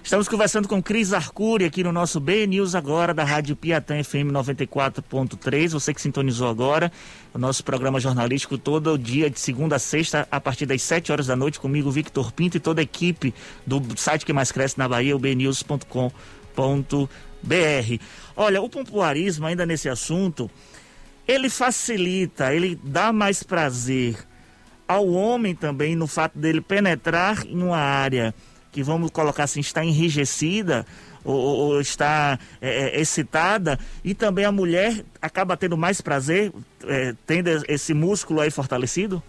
Estamos 0.01 0.28
conversando 0.28 0.68
com 0.68 0.81
Cris 0.81 1.13
Arcuri 1.13 1.66
aqui 1.66 1.83
no 1.83 1.92
nosso 1.92 2.19
B 2.19 2.47
News 2.47 2.74
agora 2.74 3.14
da 3.14 3.24
Rádio 3.24 3.56
Piatã 3.56 4.02
FM 4.02 4.31
94.3. 4.31 5.69
Você 5.69 5.94
que 5.94 6.02
sintonizou 6.02 6.47
agora, 6.47 6.92
o 7.33 7.38
nosso 7.38 7.64
programa 7.64 8.00
jornalístico 8.00 8.57
todo 8.57 8.97
dia 8.97 9.30
de 9.30 9.40
segunda 9.40 9.76
a 9.76 9.80
sexta 9.80 10.28
a 10.31 10.40
partir 10.40 10.66
das 10.66 10.81
7 10.81 11.12
horas 11.12 11.28
da 11.28 11.35
noite 11.35 11.59
comigo 11.59 11.92
Victor 11.92 12.31
Pinto 12.31 12.57
e 12.57 12.59
toda 12.59 12.81
a 12.81 12.83
equipe 12.83 13.35
do 13.68 13.83
site 13.97 14.26
que 14.26 14.33
mais 14.33 14.52
cresce 14.52 14.80
na 14.80 14.88
Bahia, 14.88 15.16
o 15.16 15.19
bnews.com.br. 15.19 16.39
Olha, 18.35 18.61
o 18.61 18.69
pompoarismo 18.69 19.45
ainda 19.45 19.66
nesse 19.66 19.89
assunto, 19.89 20.49
ele 21.28 21.49
facilita, 21.49 22.54
ele 22.54 22.80
dá 22.83 23.11
mais 23.13 23.44
prazer 23.44 24.18
ao 24.87 25.07
homem 25.09 25.54
também 25.56 25.95
no 25.95 26.07
fato 26.07 26.37
dele 26.37 26.61
penetrar 26.61 27.45
em 27.45 27.61
uma 27.61 27.78
área 27.78 28.33
que 28.71 28.81
vamos 28.83 29.11
colocar 29.11 29.44
assim 29.44 29.59
está 29.59 29.83
enrijecida 29.83 30.85
ou, 31.23 31.35
ou- 31.35 31.57
ou 31.73 31.81
está 31.81 32.39
é, 32.61 32.97
é, 32.97 33.01
excitada 33.01 33.78
e 34.04 34.13
também 34.16 34.45
a 34.45 34.51
mulher 34.51 35.04
acaba 35.21 35.56
tendo 35.57 35.78
mais 35.78 36.01
prazer 36.01 36.51
é, 36.85 37.13
tendo 37.28 37.49
esse 37.68 37.94
músculo 37.94 38.42
aí 38.42 38.49
fortalecido 38.49 39.21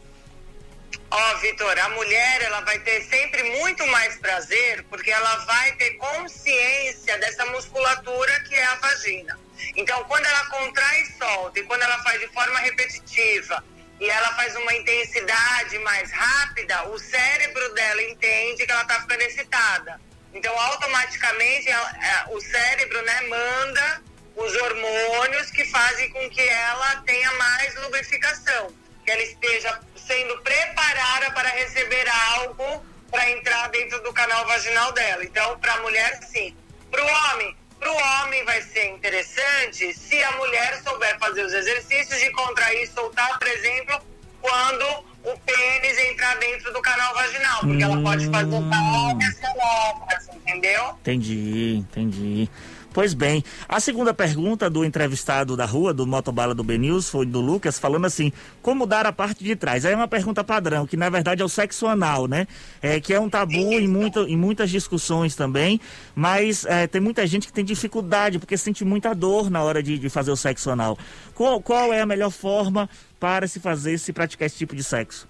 Ó, 1.13 1.35
Vitor, 1.39 1.77
a 1.77 1.89
mulher 1.89 2.43
ela 2.43 2.61
vai 2.61 2.79
ter 2.79 3.03
sempre 3.03 3.43
muito 3.43 3.85
mais 3.89 4.17
prazer 4.19 4.85
porque 4.85 5.11
ela 5.11 5.37
vai 5.39 5.73
ter 5.73 5.91
consciência 5.95 7.19
dessa 7.19 7.45
musculatura 7.47 8.41
que 8.45 8.55
é 8.55 8.65
a 8.65 8.77
vagina. 8.77 9.39
Então, 9.75 10.05
quando 10.05 10.25
ela 10.27 10.47
contrai 10.47 11.03
e 11.03 11.13
solta 11.19 11.59
e 11.59 11.65
quando 11.65 11.83
ela 11.83 11.99
faz 12.05 12.21
de 12.21 12.29
forma 12.29 12.61
repetitiva 12.61 13.65
e 13.99 14.09
ela 14.09 14.35
faz 14.35 14.55
uma 14.55 14.73
intensidade 14.73 15.79
mais 15.81 16.13
rápida, 16.13 16.89
o 16.89 16.99
cérebro 16.99 17.75
dela 17.75 18.03
entende 18.05 18.65
que 18.65 18.71
ela 18.71 18.83
está 18.83 19.01
ficando 19.01 19.23
excitada. 19.23 20.01
Então, 20.33 20.59
automaticamente, 20.59 21.69
é, 21.69 22.25
o 22.29 22.41
cérebro 22.41 23.03
né, 23.03 23.21
manda 23.23 24.03
os 24.37 24.55
hormônios 24.55 25.51
que 25.51 25.65
fazem 25.67 26.09
com 26.11 26.31
que 26.31 26.41
ela 26.41 27.03
tenha 27.03 27.33
mais 27.33 27.75
lubrificação, 27.83 28.73
que 29.05 29.11
ela 29.11 29.23
esteja 29.23 29.81
sendo 29.97 30.39
preparada 30.43 31.31
para 31.33 31.49
receber 31.51 32.07
algo 32.37 32.85
para 33.11 33.31
entrar 33.31 33.69
dentro 33.71 34.03
do 34.03 34.13
canal 34.13 34.47
vaginal 34.47 34.93
dela. 34.93 35.25
Então, 35.25 35.59
para 35.59 35.75
a 35.75 35.83
mulher, 35.83 36.21
sim. 36.31 36.55
Para 36.91 37.05
o 37.05 37.07
homem, 37.07 37.57
para 37.79 37.91
o 37.91 37.97
homem 37.97 38.45
vai 38.45 38.63
ser 38.63 38.89
interessante 38.91 39.93
se 39.95 40.23
a 40.23 40.33
mulher 40.33 40.81
souber 40.83 41.19
fazer 41.19 41.45
os 41.45 41.53
exercícios 41.53 42.19
de 42.21 42.31
contrair 42.33 42.83
e 42.83 42.87
soltar, 42.87 43.39
por 43.39 43.49
exemplo, 43.49 44.01
quando 44.41 44.85
o 45.25 45.39
pênis 45.41 45.99
entrar 46.11 46.37
dentro 46.39 46.73
do 46.73 46.81
canal 46.81 47.15
vaginal, 47.15 47.61
porque 47.61 47.83
ela 47.83 48.03
pode 48.03 48.31
fazer 48.31 48.61
várias 48.61 49.41
manobras, 49.41 50.29
entendeu? 50.35 50.99
Entendi, 51.01 51.77
entendi. 51.77 52.51
Pois 52.93 53.15
bem, 53.15 53.45
a 53.69 53.79
segunda 53.79 54.13
pergunta 54.13 54.69
do 54.69 54.85
entrevistado 54.85 55.57
da 55.57 55.65
rua, 55.65 55.95
do 55.95 56.05
Motobala 56.05 56.53
do 56.53 56.65
BNews, 56.65 57.09
foi 57.09 57.25
do 57.25 57.41
Lucas, 57.41 57.79
falando 57.79 58.05
assim, 58.05 58.33
como 58.61 58.85
dar 58.85 59.07
a 59.07 59.13
parte 59.13 59.45
de 59.45 59.55
trás? 59.55 59.85
Aí 59.85 59.93
é 59.93 59.97
uma 59.97 60.09
pergunta 60.09 60.43
padrão, 60.43 60.85
que 60.89 60.97
na 60.97 61.09
verdade 61.09 61.41
é 61.41 61.45
o 61.45 61.49
sexo 61.49 61.87
anal, 61.87 62.27
né? 62.27 62.49
É, 62.83 62.99
que 62.99 63.15
é 63.15 63.21
um 63.21 63.31
tabu 63.31 63.55
em, 63.55 63.87
muito, 63.87 64.27
em 64.27 64.37
muitas 64.37 64.71
discussões 64.71 65.37
também, 65.37 65.81
mas 66.17 66.65
é, 66.65 66.89
tem 66.89 67.01
muita 67.01 67.25
gente 67.29 67.47
que 67.47 67.53
tem 67.53 67.65
dificuldade, 67.65 68.41
porque 68.41 68.57
sente 68.57 68.85
muita 68.85 69.15
dor 69.15 69.49
na 69.51 69.63
hora 69.63 69.81
de, 69.81 69.97
de 69.97 70.11
fazer 70.11 70.33
o 70.33 70.37
sexo 70.37 70.69
anal. 70.69 70.99
Qual, 71.33 71.63
qual 71.63 71.93
é 71.93 72.01
a 72.01 72.07
melhor 72.07 72.31
forma 72.31 72.91
para 73.21 73.47
se 73.47 73.61
fazer, 73.61 73.99
se 73.99 74.13
praticar 74.13 74.47
esse 74.47 74.57
tipo 74.57 74.75
de 74.75 74.83
sexo? 74.83 75.29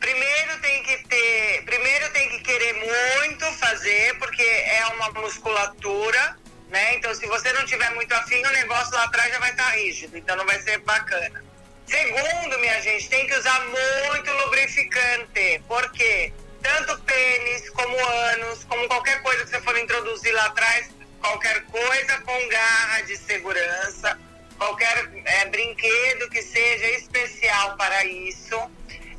Primeiro 0.00 0.60
tem 0.62 0.82
que 0.84 1.08
ter, 1.08 1.64
primeiro 1.64 2.12
tem 2.12 2.28
que 2.30 2.38
querer 2.40 2.72
muito 2.74 3.44
fazer, 3.58 4.18
porque 4.18 4.42
é 4.42 4.86
uma 4.94 5.10
musculatura, 5.20 6.36
né? 6.68 6.94
Então 6.96 7.14
se 7.14 7.26
você 7.26 7.52
não 7.52 7.64
tiver 7.64 7.94
muito 7.94 8.12
afim, 8.14 8.44
o 8.44 8.50
negócio 8.50 8.94
lá 8.94 9.04
atrás 9.04 9.32
já 9.32 9.38
vai 9.38 9.50
estar 9.50 9.70
rígido, 9.70 10.16
então 10.16 10.36
não 10.36 10.46
vai 10.46 10.60
ser 10.60 10.78
bacana. 10.78 11.44
Segundo, 11.86 12.58
minha 12.58 12.80
gente, 12.82 13.08
tem 13.08 13.26
que 13.26 13.34
usar 13.34 13.60
muito 13.60 14.32
lubrificante, 14.32 15.62
porque 15.68 16.32
tanto 16.60 16.98
pênis 17.02 17.70
como 17.70 17.96
ânus, 17.96 18.64
como 18.64 18.88
qualquer 18.88 19.22
coisa 19.22 19.44
que 19.44 19.50
você 19.50 19.60
for 19.60 19.78
introduzir 19.78 20.32
lá 20.34 20.46
atrás, 20.46 20.90
qualquer 21.20 21.64
coisa 21.66 22.20
com 22.22 22.48
garra 22.48 23.02
de 23.02 23.16
segurança, 23.16 24.18
qualquer 24.58 25.08
é, 25.24 25.44
brinquedo 25.46 26.28
que 26.28 26.42
seja 26.42 26.86
especial 26.98 27.76
para 27.76 28.04
isso, 28.04 28.58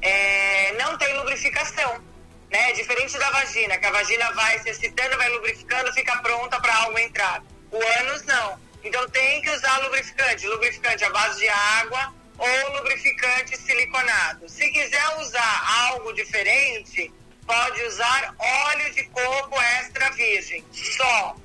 é, 0.01 0.74
não 0.74 0.98
tem 0.98 1.18
lubrificação. 1.18 2.04
Né? 2.51 2.72
Diferente 2.74 3.18
da 3.18 3.30
vagina, 3.32 3.77
que 3.77 3.86
a 3.86 3.92
vagina 3.92 4.32
vai 4.34 4.60
se 4.60 4.70
excitando, 4.70 5.18
vai 5.18 5.30
lubrificando, 5.30 5.94
fica 5.94 6.18
pronta 6.20 6.60
para 6.60 6.75
algo 6.75 6.98
entrar. 7.00 7.44
O 7.72 7.77
ânus 8.00 8.24
não. 8.24 8.60
Então 8.84 9.08
tem 9.10 9.42
que 9.42 9.50
usar 9.50 9.77
lubrificante. 9.80 10.48
Lubrificante 10.48 11.04
à 11.04 11.10
base 11.10 11.39
de 11.39 11.50
água 11.50 12.13
ou 12.38 12.74
lubrificante 12.77 13.58
siliconado. 13.58 14.48
Se 14.48 14.70
quiser 14.70 15.18
usar 15.20 15.89
algo 15.89 16.13
diferente, 16.13 17.12
pode 17.46 17.82
usar 17.84 18.36
óleo 18.38 18.94
de 18.94 19.04
coco 19.06 19.60
extra 19.80 20.10
virgem. 20.12 20.63
Só. 20.72 21.36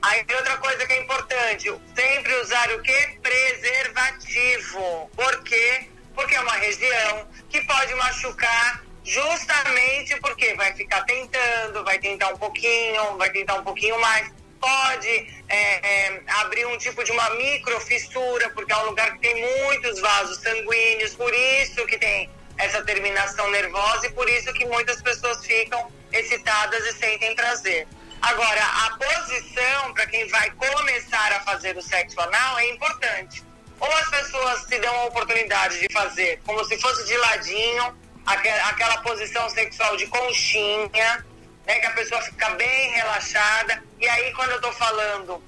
Aí 0.00 0.24
outra 0.34 0.56
coisa 0.58 0.86
que 0.86 0.92
é 0.92 1.02
importante, 1.02 1.74
sempre 1.94 2.34
usar 2.36 2.70
o 2.72 2.82
que? 2.82 3.18
Preservativo. 3.20 5.10
Por 5.14 5.42
quê? 5.42 5.88
Porque 6.14 6.36
é 6.36 6.40
uma 6.40 6.54
região 6.54 7.28
que 7.50 7.60
pode 7.62 7.94
machucar 7.96 8.84
justamente 9.08 10.20
porque 10.20 10.54
vai 10.54 10.72
ficar 10.74 11.02
tentando, 11.04 11.82
vai 11.82 11.98
tentar 11.98 12.28
um 12.28 12.36
pouquinho, 12.36 13.16
vai 13.16 13.30
tentar 13.30 13.54
um 13.54 13.64
pouquinho 13.64 13.98
mais. 14.00 14.30
Pode 14.60 15.08
é, 15.48 16.06
é, 16.08 16.22
abrir 16.40 16.66
um 16.66 16.76
tipo 16.76 17.02
de 17.02 17.12
uma 17.12 17.30
microfissura, 17.30 18.50
porque 18.50 18.72
é 18.72 18.76
um 18.76 18.86
lugar 18.86 19.12
que 19.12 19.20
tem 19.20 19.64
muitos 19.64 19.98
vasos 20.00 20.38
sanguíneos, 20.42 21.14
por 21.14 21.32
isso 21.32 21.86
que 21.86 21.96
tem 21.96 22.28
essa 22.58 22.82
terminação 22.82 23.48
nervosa 23.50 24.08
e 24.08 24.12
por 24.12 24.28
isso 24.28 24.52
que 24.52 24.66
muitas 24.66 25.00
pessoas 25.00 25.46
ficam 25.46 25.90
excitadas 26.12 26.84
e 26.86 26.92
sentem 26.94 27.34
prazer. 27.34 27.86
Agora, 28.20 28.62
a 28.62 28.98
posição 28.98 29.94
para 29.94 30.06
quem 30.06 30.26
vai 30.28 30.50
começar 30.50 31.32
a 31.32 31.40
fazer 31.40 31.76
o 31.76 31.82
sexo 31.82 32.20
anal 32.20 32.58
é 32.58 32.70
importante. 32.70 33.44
Ou 33.80 33.92
as 33.92 34.10
pessoas 34.10 34.62
se 34.66 34.78
dão 34.80 34.94
a 35.02 35.04
oportunidade 35.04 35.78
de 35.78 35.92
fazer 35.92 36.40
como 36.44 36.62
se 36.64 36.76
fosse 36.80 37.06
de 37.06 37.16
ladinho, 37.16 37.96
aquela, 38.28 38.68
aquela 38.68 38.98
posição 38.98 39.48
sexual 39.50 39.96
de 39.96 40.06
conchinha, 40.06 41.24
né, 41.66 41.78
que 41.80 41.86
a 41.86 41.92
pessoa 41.92 42.20
fica 42.22 42.50
bem 42.50 42.92
relaxada. 42.92 43.82
E 43.98 44.08
aí, 44.08 44.32
quando 44.34 44.50
eu 44.50 44.60
tô 44.60 44.72
falando 44.72 45.42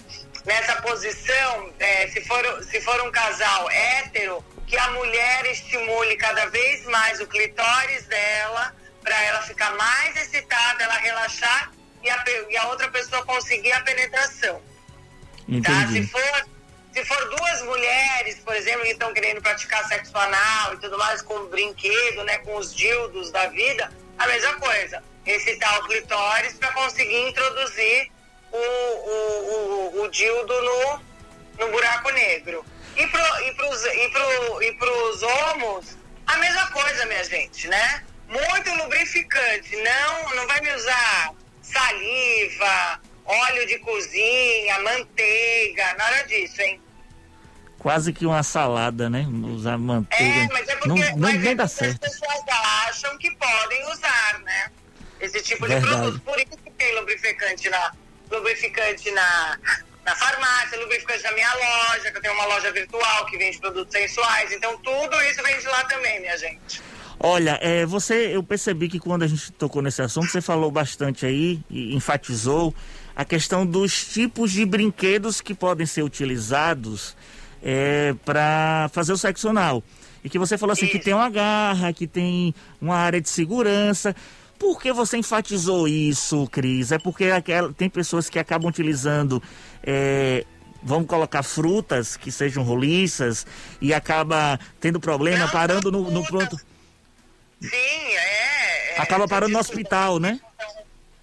nessa 0.44 0.76
posição, 0.82 1.72
é, 1.78 2.08
se, 2.08 2.20
for, 2.22 2.64
se 2.64 2.80
for 2.80 3.00
um 3.02 3.10
casal 3.10 3.70
hétero, 3.70 4.44
que 4.66 4.76
a 4.76 4.90
mulher 4.92 5.46
estimule 5.46 6.16
cada 6.16 6.46
vez 6.46 6.84
mais 6.86 7.20
o 7.20 7.26
clitóris 7.26 8.06
dela, 8.06 8.74
para 9.02 9.20
ela 9.24 9.42
ficar 9.42 9.74
mais 9.76 10.16
excitada, 10.16 10.84
ela 10.84 10.94
relaxar 10.94 11.72
e 12.02 12.08
a, 12.08 12.24
e 12.48 12.56
a 12.56 12.68
outra 12.68 12.88
pessoa 12.88 13.24
conseguir 13.24 13.72
a 13.72 13.80
penetração. 13.80 14.62
Tá? 15.64 15.88
Se 15.88 16.06
for, 16.06 16.46
se 16.92 17.04
for 17.04 17.28
duas 17.36 17.62
mulheres, 17.62 18.38
por 18.40 18.54
exemplo, 18.54 18.82
que 18.82 18.92
estão 18.92 19.12
querendo 19.14 19.40
praticar 19.40 19.86
sexo 19.86 20.16
anal 20.16 20.74
e 20.74 20.76
tudo 20.78 20.98
mais 20.98 21.22
com 21.22 21.46
brinquedo, 21.46 22.24
né, 22.24 22.38
com 22.38 22.56
os 22.56 22.74
dildos 22.74 23.30
da 23.30 23.46
vida, 23.46 23.90
a 24.18 24.26
mesma 24.26 24.54
coisa. 24.54 25.02
Excitar 25.24 25.78
o 25.78 25.86
clitóris 25.86 26.54
para 26.54 26.72
conseguir 26.72 27.28
introduzir 27.28 28.10
o, 28.50 28.56
o, 28.56 29.98
o, 29.98 30.02
o 30.02 30.08
dildo 30.08 30.62
no, 30.62 31.00
no 31.60 31.70
buraco 31.70 32.10
negro. 32.10 32.64
E 32.96 33.06
para 33.06 33.42
e 33.42 33.54
pros, 33.54 33.84
e 33.84 34.08
pro, 34.10 34.62
e 34.62 34.72
pros 34.74 35.22
homos, 35.22 35.96
a 36.26 36.36
mesma 36.38 36.66
coisa, 36.72 37.06
minha 37.06 37.24
gente, 37.24 37.68
né? 37.68 38.04
Muito 38.28 38.74
lubrificante. 38.82 39.76
Não, 39.76 40.34
não 40.34 40.46
vai 40.48 40.60
me 40.60 40.72
usar 40.74 41.32
saliva, 41.62 43.00
óleo 43.24 43.66
de 43.66 43.78
cozinha, 43.78 44.78
manteiga, 44.80 45.94
nada 45.94 46.22
disso, 46.22 46.60
hein? 46.62 46.80
Quase 47.78 48.12
que 48.12 48.26
uma 48.26 48.42
salada, 48.42 49.08
né? 49.08 49.26
Usar 49.54 49.78
manteiga. 49.78 50.40
É, 50.40 50.48
mas 50.52 50.68
é 50.68 50.76
porque, 50.76 50.88
não, 50.88 50.96
não, 50.96 51.18
mas 51.18 51.40
nem 51.40 51.52
é 51.52 51.54
dá 51.54 51.62
porque 51.62 51.62
as 51.62 51.72
certo. 51.72 52.00
pessoas 52.00 52.40
acham 52.86 53.16
que 53.18 53.30
podem 53.36 53.90
usar, 53.90 54.40
né? 54.40 54.70
Esse 55.18 55.42
tipo 55.42 55.66
Verdade. 55.66 55.86
de 55.86 55.96
produto. 55.96 56.20
Por 56.20 56.38
isso 56.38 56.62
que 56.62 56.70
tem 56.72 56.94
lubrificante 56.96 57.70
na, 57.70 57.92
lubrificante 58.30 59.10
na, 59.12 59.58
na 60.04 60.14
farmácia, 60.14 60.78
lubrificante 60.78 61.22
na 61.22 61.32
minha 61.32 61.54
loja, 61.54 62.10
que 62.10 62.18
eu 62.18 62.22
tenho 62.22 62.34
uma 62.34 62.46
loja 62.46 62.70
virtual 62.72 63.26
que 63.26 63.38
vende 63.38 63.58
produtos 63.58 63.92
sensuais. 63.92 64.52
Então 64.52 64.76
tudo 64.78 65.20
isso 65.22 65.42
vem 65.42 65.58
de 65.58 65.66
lá 65.66 65.84
também, 65.84 66.20
minha 66.20 66.36
gente. 66.36 66.82
Olha, 67.18 67.58
é, 67.60 67.84
você, 67.84 68.34
eu 68.34 68.42
percebi 68.42 68.88
que 68.88 68.98
quando 68.98 69.22
a 69.22 69.26
gente 69.26 69.52
tocou 69.52 69.82
nesse 69.82 70.00
assunto, 70.00 70.28
você 70.28 70.40
falou 70.40 70.70
bastante 70.70 71.26
aí 71.26 71.60
enfatizou 71.70 72.74
a 73.20 73.24
questão 73.24 73.66
dos 73.66 74.06
tipos 74.06 74.50
de 74.50 74.64
brinquedos 74.64 75.42
que 75.42 75.52
podem 75.54 75.84
ser 75.84 76.02
utilizados 76.02 77.14
é, 77.62 78.14
para 78.24 78.88
fazer 78.94 79.12
o 79.12 79.18
sexo 79.18 79.50
anal. 79.50 79.82
E 80.24 80.30
que 80.30 80.38
você 80.38 80.56
falou 80.56 80.72
assim 80.72 80.86
que 80.86 80.98
tem 80.98 81.12
uma 81.12 81.28
garra, 81.28 81.92
que 81.92 82.06
tem 82.06 82.54
uma 82.80 82.96
área 82.96 83.20
de 83.20 83.28
segurança. 83.28 84.16
Por 84.58 84.80
que 84.80 84.90
você 84.90 85.18
enfatizou 85.18 85.86
isso, 85.86 86.46
Cris? 86.50 86.92
É 86.92 86.98
porque 86.98 87.24
aquela, 87.26 87.70
tem 87.74 87.90
pessoas 87.90 88.30
que 88.30 88.38
acabam 88.38 88.70
utilizando, 88.70 89.42
é, 89.82 90.46
vamos 90.82 91.06
colocar 91.06 91.42
frutas 91.42 92.16
que 92.16 92.32
sejam 92.32 92.62
roliças 92.62 93.46
e 93.82 93.92
acaba 93.92 94.58
tendo 94.80 94.98
problema, 94.98 95.40
Não, 95.44 95.50
parando 95.50 95.92
no, 95.92 96.10
no 96.10 96.24
pronto. 96.26 96.56
Sim, 97.60 97.68
é. 97.70 98.94
é 98.96 99.00
Acaba 99.00 99.28
parando 99.28 99.52
no 99.52 99.60
isso- 99.60 99.70
hospital, 99.72 100.18
né? 100.18 100.40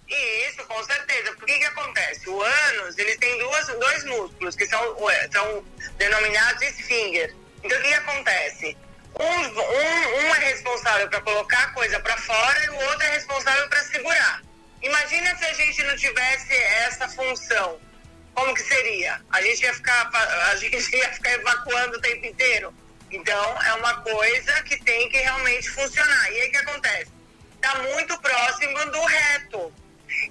Isso, 0.08 0.64
com 0.64 0.82
certeza. 0.84 1.32
Por 1.34 1.44
que 1.44 1.58
que 1.58 1.64
acontece? 1.64 2.28
O 2.28 2.42
ânus, 2.42 2.96
ele 2.96 3.16
tem 3.18 3.38
duas, 3.38 3.66
dois 3.66 4.04
músculos 4.04 4.56
que 4.56 4.66
são, 4.66 4.96
são 5.30 5.64
denominados 5.96 6.62
esfínger. 6.62 7.34
Então, 7.62 7.78
o 7.78 7.82
que 7.82 7.88
que 7.88 7.94
acontece? 7.94 8.76
Um, 9.18 9.24
um, 9.24 10.16
um 10.20 10.34
é 10.34 10.38
responsável 10.50 11.08
para 11.08 11.20
colocar 11.20 11.62
a 11.64 11.70
coisa 11.72 12.00
para 12.00 12.16
fora 12.16 12.64
e 12.64 12.70
o 12.70 12.76
outro 12.76 13.02
é 13.02 13.10
responsável 13.10 13.68
para 13.68 13.82
segurar. 13.84 14.42
Imagina 14.82 15.36
se 15.36 15.44
a 15.44 15.52
gente 15.52 15.82
não 15.82 15.96
tivesse 15.96 16.54
essa 16.54 17.08
função. 17.08 17.80
Como 18.34 18.54
que 18.54 18.62
seria? 18.62 19.20
A 19.30 19.42
gente 19.42 19.62
ia 19.62 19.74
ficar, 19.74 20.08
a 20.50 20.56
gente 20.56 20.96
ia 20.96 21.12
ficar 21.12 21.32
evacuando 21.32 21.98
o 21.98 22.00
tempo 22.00 22.24
inteiro. 22.24 22.72
Então, 23.10 23.62
é 23.62 23.74
uma 23.74 24.00
coisa 24.02 24.62
que 24.62 24.76
tem 24.84 25.08
que 25.08 25.18
realmente 25.18 25.68
funcionar. 25.70 26.32
E 26.32 26.40
aí, 26.40 26.48
o 26.48 26.50
que 26.52 26.56
acontece? 26.58 27.12
Está 27.56 27.74
muito 27.82 28.18
próximo 28.20 28.86
do 28.86 29.04
reto. 29.04 29.72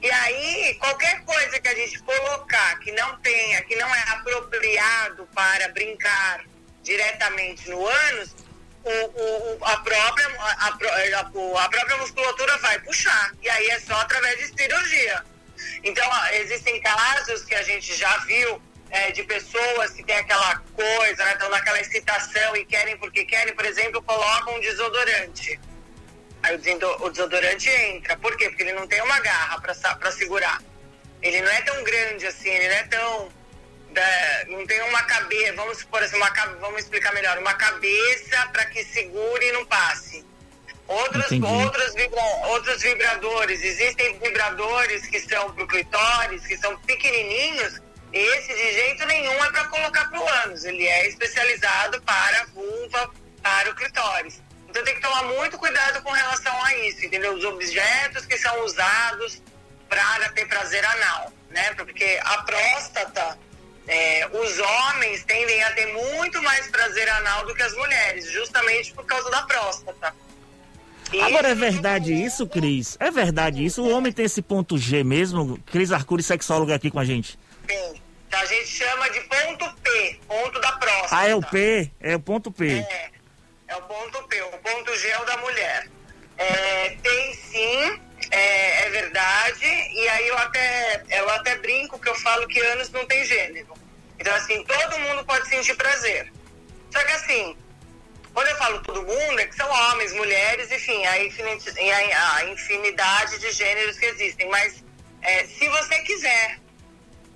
E 0.02 0.10
aí, 0.12 0.76
qualquer 0.80 1.24
coisa 1.24 1.60
que 1.60 1.68
a 1.68 1.76
gente 1.76 2.00
colocar 2.00 2.80
que 2.80 2.92
não 2.94 3.18
tenha, 3.20 3.62
que 3.64 3.76
não 3.76 3.94
é 3.94 4.00
apropriado 4.10 5.28
para 5.36 5.68
brincar 5.70 6.44
diretamente 6.84 7.70
no 7.70 7.86
ânus, 7.86 8.36
o, 8.84 8.90
o- 8.90 9.66
a, 9.66 9.78
própria, 9.78 10.28
a, 10.40 10.68
a 10.68 10.72
pró- 10.78 11.58
a- 11.60 11.70
própria 11.70 11.98
musculatura 11.98 12.58
vai 12.58 12.80
puxar. 12.80 13.32
E 13.42 13.50
aí 13.50 13.68
é 13.70 13.80
só 13.80 13.96
através 13.96 14.38
de 14.40 14.48
cirurgia. 14.62 15.24
Então, 15.84 16.10
existem 16.34 16.82
casos 16.82 17.44
que 17.44 17.56
a 17.56 17.64
gente 17.64 17.94
já 17.96 18.18
viu 18.20 18.62
é, 18.90 19.12
de 19.12 19.24
pessoas 19.24 19.92
que 19.92 20.04
têm 20.04 20.16
aquela 20.16 20.56
coisa, 20.74 21.26
né, 21.26 21.34
estão 21.34 21.50
naquela 21.50 21.80
excitação 21.82 22.56
e 22.56 22.64
querem 22.66 22.96
porque 22.98 23.26
querem, 23.26 23.54
por 23.54 23.66
exemplo, 23.66 24.02
colocam 24.02 24.56
um 24.56 24.60
desodorante. 24.62 25.60
Aí 26.48 26.56
o 26.56 27.04
o 27.06 27.10
desodorante 27.10 27.70
entra. 27.70 28.16
Por 28.18 28.36
quê? 28.38 28.50
Porque 28.50 28.64
ele 28.64 28.74
não 28.74 28.88
tem 28.88 29.02
uma 29.02 29.20
garra 29.20 29.60
para 29.60 30.12
segurar. 30.12 30.62
Ele 31.22 31.42
não 31.42 31.52
é 31.52 31.62
tão 31.62 31.84
grande 31.84 32.26
assim, 32.28 32.50
ele 32.50 32.68
não 32.70 32.76
é 32.76 32.84
tão. 32.84 33.38
da- 33.90 34.46
não 34.48 34.66
tem 34.68 34.80
uma 34.84 35.02
cabeça, 35.04 35.54
vamos 35.54 35.80
supor 35.80 36.04
assim, 36.04 36.18
uma, 36.18 36.30
vamos 36.60 36.84
explicar 36.84 37.12
melhor, 37.14 37.38
uma 37.40 37.54
cabeça 37.56 38.48
para 38.52 38.66
que 38.66 38.84
segure 38.84 39.46
e 39.48 39.52
não 39.54 39.66
passe. 39.66 40.24
Outros, 40.88 41.26
Entendi. 41.32 41.48
outros, 41.64 41.96
vibra- 41.96 42.22
outros 42.48 42.82
vibradores, 42.84 43.64
existem 43.64 44.20
vibradores 44.20 45.08
que 45.08 45.20
são 45.22 45.52
pro 45.54 45.66
clitóris, 45.68 46.46
que 46.46 46.58
são 46.58 46.78
pequenininhos, 46.82 47.82
e 48.14 48.20
esse 48.20 48.54
de 48.54 48.72
jeito 48.74 49.06
nenhum 49.08 49.44
é 49.46 49.52
para 49.52 49.66
colocar 49.68 50.06
pro 50.10 50.28
ânus, 50.44 50.64
ele 50.64 50.88
é 50.88 51.08
especializado 51.08 52.00
para 52.04 52.42
a 52.42 52.46
vulva, 52.48 53.12
para 53.42 53.70
o 53.72 53.76
clitóris. 53.76 54.42
Então 54.70 54.84
tem 54.84 54.96
que 54.96 55.02
tomar 55.02 55.24
muito 55.24 55.58
cuidado 55.58 56.02
com 56.02 56.12
relação 56.12 56.64
a 56.64 56.76
isso, 56.88 57.06
entendeu? 57.06 57.34
Os 57.34 57.44
objetos 57.46 58.26
que 58.26 58.38
são 58.38 58.64
usados 58.66 59.42
para 59.90 60.30
ter 60.30 60.48
prazer 60.48 60.86
anal, 60.86 61.32
né? 61.50 61.74
Porque 61.74 62.20
a 62.24 62.44
próstata, 62.44 63.38
é, 63.88 64.28
os 64.28 64.60
homens 64.60 65.24
tendem 65.24 65.64
a 65.64 65.72
ter 65.72 65.88
muito 65.88 66.42
mais 66.44 66.68
prazer 66.68 67.10
anal 67.10 67.46
do 67.46 67.56
que 67.56 67.64
as 67.64 67.74
mulheres, 67.74 68.32
justamente 68.32 68.94
por 68.94 69.06
causa 69.06 69.30
da 69.32 69.44
próstata. 69.44 70.14
E 71.12 71.22
Agora 71.22 71.50
é 71.50 71.56
verdade 71.56 72.14
isso, 72.14 72.46
Cris? 72.46 72.98
É 73.00 73.10
verdade 73.10 73.64
isso? 73.64 73.82
O 73.82 73.90
homem 73.90 74.12
tem 74.12 74.26
esse 74.26 74.42
ponto 74.42 74.78
G 74.78 75.04
mesmo? 75.06 75.58
Cris 75.72 75.92
Arcuri, 75.92 76.22
sexóloga 76.22 76.76
aqui 76.76 76.92
com 76.92 77.00
a 77.00 77.06
gente. 77.06 77.40
Sim. 77.70 78.02
A 78.30 78.46
gente 78.46 78.68
chama 78.68 79.10
de 79.10 79.22
ponto 79.22 79.74
P, 79.82 80.20
ponto 80.28 80.60
da 80.60 80.74
próstata. 80.74 81.18
Ah, 81.18 81.28
é 81.28 81.34
o 81.34 81.42
P? 81.42 81.90
É 82.00 82.16
o 82.16 82.20
ponto 82.20 82.52
P. 82.52 82.80
É, 82.80 83.10
é 83.68 83.76
o 83.76 83.82
ponto 83.84 84.24
P, 84.24 84.42
o 84.42 84.58
ponto 84.60 84.98
G 84.98 85.10
é 85.10 85.20
o 85.20 85.26
da 85.26 85.38
mulher. 85.38 85.90
É, 86.38 86.90
tem 87.02 87.34
sim, 87.34 88.02
é, 88.32 88.86
é 88.86 88.90
verdade, 88.90 89.66
e 89.66 90.10
aí 90.10 90.28
eu 90.28 90.38
até, 90.38 91.04
eu 91.10 91.30
até 91.32 91.56
brinco 91.58 92.00
que 92.00 92.10
eu 92.10 92.16
falo 92.16 92.48
que 92.48 92.60
anos 92.60 92.90
não 92.92 93.06
tem 93.06 93.26
gênero. 93.26 93.74
Então, 94.20 94.34
assim, 94.36 94.64
todo 94.64 95.00
mundo 95.00 95.26
pode 95.26 95.48
sentir 95.48 95.76
prazer. 95.76 96.32
Só 96.92 97.04
que 97.04 97.12
assim, 97.12 97.58
quando 98.34 98.48
eu 98.50 98.56
falo 98.58 98.80
todo 98.84 99.02
mundo, 99.02 99.40
é 99.40 99.46
que 99.48 99.56
são 99.56 99.70
homens, 99.70 100.14
mulheres, 100.14 100.72
enfim, 100.72 101.04
a, 101.06 101.14
a, 101.14 102.36
a 102.36 102.46
infinidade 102.46 103.40
de 103.40 103.52
gêneros 103.52 103.98
que 103.98 104.06
existem. 104.06 104.48
Mas 104.50 104.84
é, 105.22 105.46
se 105.46 105.68
você 105.68 106.00
quiser, 106.00 106.60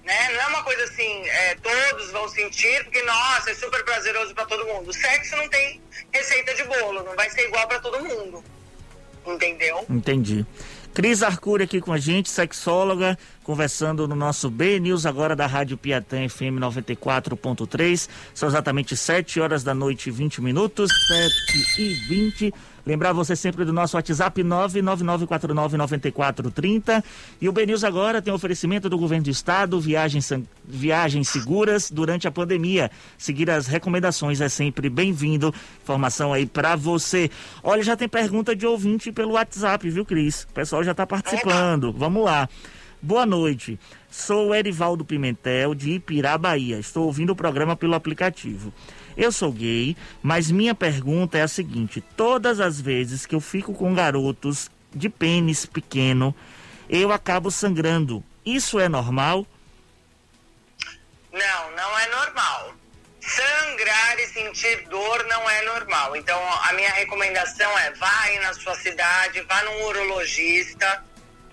né? 0.04 0.30
Não 0.34 0.42
é 0.42 0.48
uma 0.48 0.64
coisa 0.64 0.84
assim, 0.84 1.28
é, 1.28 1.56
todos 1.56 2.12
vão 2.12 2.28
sentir, 2.30 2.84
porque, 2.84 3.02
nossa, 3.04 3.52
é 3.52 3.54
super 3.54 3.84
prazeroso 3.84 4.34
para 4.34 4.46
todo 4.46 4.66
mundo. 4.66 4.90
O 4.90 4.94
sexo 4.94 5.36
não 5.36 5.48
tem 5.50 5.82
receita 6.12 6.54
de 6.56 6.64
bolo, 6.64 7.04
não 7.04 7.16
vai 7.16 7.30
ser 7.30 7.48
igual 7.48 7.68
para 7.68 7.80
todo 7.80 8.04
mundo. 8.04 8.44
Entendeu? 9.26 9.86
Entendi. 9.90 10.46
Cris 10.94 11.24
Arcuri 11.24 11.64
aqui 11.64 11.80
com 11.80 11.94
a 11.94 11.98
gente, 11.98 12.30
sexóloga, 12.30 13.18
conversando 13.44 14.08
no 14.08 14.16
nosso 14.16 14.50
B 14.50 14.78
News 14.78 15.06
agora 15.06 15.36
da 15.36 15.48
Rádio 15.48 15.78
Piatã 15.78 16.28
FM 16.28 16.60
94.3. 16.60 18.10
São 18.34 18.50
exatamente 18.50 18.98
7 18.98 19.40
horas 19.40 19.64
da 19.64 19.74
noite 19.74 20.10
e 20.10 20.12
20 20.12 20.42
minutos, 20.42 20.92
7 21.08 21.82
e 21.82 21.94
20. 22.10 22.54
Lembrar 22.86 23.14
você 23.14 23.36
sempre 23.36 23.66
do 23.66 23.74
nosso 23.74 23.96
WhatsApp 23.96 24.44
999499430. 24.44 27.04
E 27.40 27.48
o 27.48 27.52
B 27.52 27.66
News 27.66 27.84
agora 27.84 28.22
tem 28.22 28.34
oferecimento 28.34 28.90
do 28.90 28.98
governo 28.98 29.26
do 29.26 29.30
estado, 29.30 29.80
viagens, 29.80 30.32
viagens 30.64 31.30
seguras 31.30 31.92
durante 31.92 32.28
a 32.28 32.32
pandemia. 32.32 32.90
Seguir 33.18 33.50
as 33.50 33.68
recomendações 33.68 34.42
é 34.42 34.50
sempre 34.50 34.90
bem-vindo. 34.90 35.54
Informação 35.82 36.34
aí 36.34 36.46
pra 36.46 36.76
você. 36.76 37.30
Olha, 37.64 37.84
já 37.84 37.96
tem 37.96 38.10
pergunta 38.10 38.56
de 38.56 38.66
ouvinte 38.66 39.12
pelo 39.12 39.34
WhatsApp, 39.34 39.88
viu, 39.90 40.06
Cris? 40.06 40.44
O 40.44 40.54
pessoal 40.54 40.84
já 40.84 40.94
tá 40.94 41.06
participando. 41.06 41.94
Vamos 41.94 42.24
lá. 42.24 42.50
Boa 43.02 43.26
noite. 43.26 43.80
Sou 44.12 44.50
o 44.50 44.56
Erivaldo 44.56 45.04
Pimentel, 45.04 45.74
de 45.74 45.94
Ipirá, 45.94 46.38
Bahia. 46.38 46.78
Estou 46.78 47.06
ouvindo 47.06 47.32
o 47.32 47.36
programa 47.36 47.76
pelo 47.76 47.96
aplicativo. 47.96 48.72
Eu 49.16 49.32
sou 49.32 49.52
gay, 49.52 49.96
mas 50.22 50.50
minha 50.52 50.76
pergunta 50.76 51.38
é 51.38 51.42
a 51.42 51.48
seguinte: 51.48 52.02
todas 52.16 52.60
as 52.60 52.80
vezes 52.80 53.26
que 53.26 53.36
eu 53.36 53.42
fico 53.42 53.74
com 53.74 53.94
garotos 53.94 54.70
de 54.94 55.10
pênis 55.10 55.66
pequeno, 55.66 56.36
eu 56.90 57.12
acabo 57.12 57.50
sangrando. 57.50 58.24
Isso 58.46 58.80
é 58.80 58.90
normal? 58.90 59.46
Não, 61.32 61.72
não 61.72 62.00
é 62.00 62.10
normal. 62.10 62.74
Sangrar 63.22 64.20
e 64.20 64.28
sentir 64.28 64.88
dor 64.90 65.24
não 65.26 65.50
é 65.50 65.62
normal. 65.64 66.16
Então, 66.16 66.40
a 66.64 66.74
minha 66.74 66.92
recomendação 66.92 67.78
é 67.80 67.92
vá 67.92 68.22
aí 68.24 68.40
na 68.40 68.54
sua 68.54 68.76
cidade, 68.76 69.42
vá 69.42 69.64
num 69.64 69.84
urologista, 69.86 71.04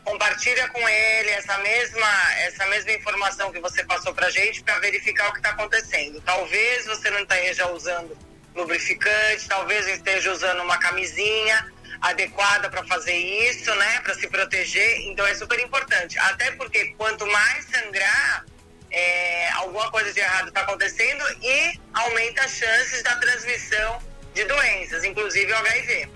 compartilha 0.09 0.67
com 0.69 0.89
ele 0.89 1.31
essa 1.31 1.59
mesma, 1.59 2.35
essa 2.39 2.67
mesma 2.67 2.93
informação 2.93 3.53
que 3.53 3.61
você 3.61 3.85
passou 3.85 4.15
pra 4.15 4.31
gente 4.31 4.63
para 4.63 4.79
verificar 4.79 5.29
o 5.29 5.33
que 5.33 5.39
está 5.39 5.51
acontecendo. 5.51 6.21
Talvez 6.23 6.87
você 6.87 7.11
não 7.11 7.21
esteja 7.21 7.71
usando 7.71 8.17
lubrificante, 8.55 9.47
talvez 9.47 9.87
esteja 9.87 10.33
usando 10.33 10.63
uma 10.63 10.79
camisinha 10.79 11.71
adequada 12.01 12.71
para 12.71 12.83
fazer 12.85 13.17
isso, 13.17 13.75
né, 13.75 14.01
para 14.01 14.15
se 14.15 14.27
proteger. 14.29 15.01
Então 15.09 15.27
é 15.27 15.35
super 15.35 15.61
importante. 15.61 16.19
Até 16.21 16.53
porque 16.53 16.95
quanto 16.97 17.27
mais 17.27 17.67
sangrar, 17.67 18.47
é, 18.91 19.51
alguma 19.53 19.91
coisa 19.91 20.11
de 20.11 20.21
errado 20.21 20.49
está 20.49 20.63
acontecendo 20.63 21.23
e 21.43 21.79
aumenta 21.93 22.43
as 22.43 22.53
chances 22.53 23.03
da 23.03 23.15
transmissão 23.17 24.01
de 24.33 24.45
doenças, 24.45 25.05
inclusive 25.05 25.53
o 25.53 25.57
HIV. 25.57 26.09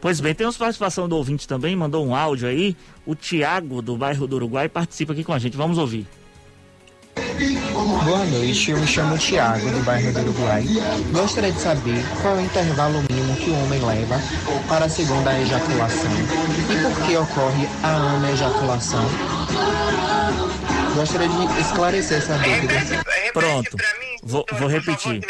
Pois 0.00 0.20
bem, 0.20 0.32
temos 0.32 0.56
participação 0.56 1.08
do 1.08 1.16
ouvinte 1.16 1.48
também, 1.48 1.74
mandou 1.74 2.06
um 2.06 2.14
áudio 2.14 2.48
aí. 2.48 2.76
O 3.08 3.14
Tiago, 3.14 3.80
do 3.80 3.96
bairro 3.96 4.26
do 4.26 4.36
Uruguai, 4.36 4.68
participa 4.68 5.14
aqui 5.14 5.24
com 5.24 5.32
a 5.32 5.38
gente. 5.38 5.56
Vamos 5.56 5.78
ouvir. 5.78 6.06
Boa 8.04 8.24
noite, 8.26 8.70
eu 8.70 8.78
me 8.78 8.86
chamo 8.86 9.16
Tiago, 9.16 9.70
do 9.70 9.82
bairro 9.82 10.12
do 10.12 10.20
Uruguai. 10.20 10.62
Gostaria 11.10 11.50
de 11.50 11.58
saber 11.58 12.04
qual 12.20 12.36
é 12.36 12.40
o 12.42 12.44
intervalo 12.44 13.02
mínimo 13.10 13.34
que 13.36 13.48
o 13.48 13.54
homem 13.64 13.80
leva 13.82 14.20
para 14.68 14.84
a 14.84 14.88
segunda 14.90 15.40
ejaculação 15.40 16.10
e 16.12 16.82
por 16.92 17.06
que 17.06 17.16
ocorre 17.16 17.66
a 17.82 17.88
anejaculação. 18.16 19.04
Gostaria 20.94 21.28
de 21.28 21.60
esclarecer 21.62 22.18
essa 22.18 22.36
dúvida. 22.36 22.74
Pronto. 23.32 23.76
Vou- 24.22 24.44
vou 24.58 24.68
repetir. 24.68 25.22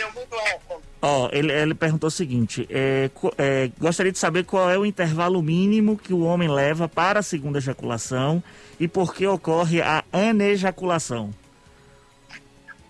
Ó, 1.01 1.29
ele, 1.33 1.53
ele 1.53 1.75
perguntou 1.75 2.09
o 2.09 2.11
seguinte: 2.11 2.67
é, 2.71 3.11
é, 3.39 3.71
gostaria 3.79 4.11
de 4.11 4.19
saber 4.19 4.45
qual 4.45 4.71
é 4.71 4.77
o 4.77 4.85
intervalo 4.85 5.41
mínimo 5.41 5.97
que 5.97 6.13
o 6.13 6.23
homem 6.23 6.49
leva 6.49 6.89
para 6.89 7.21
a 7.21 7.23
segunda 7.23 7.59
ejaculação 7.59 8.43
e 8.81 8.89
por 8.89 9.15
que 9.15 9.27
ocorre 9.27 9.81
a 9.81 10.05
anejaculação. 10.13 11.33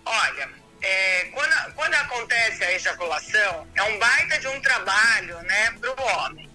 Olha, 0.05 0.49
é, 0.81 1.25
quando, 1.25 1.73
quando 1.75 1.93
acontece 1.93 2.63
a 2.63 2.73
ejaculação, 2.73 3.67
é 3.75 3.83
um 3.83 3.99
baita 3.99 4.39
de 4.39 4.47
um 4.47 4.59
trabalho, 4.61 5.37
né, 5.43 5.71
pro 5.79 5.95
homem. 6.03 6.49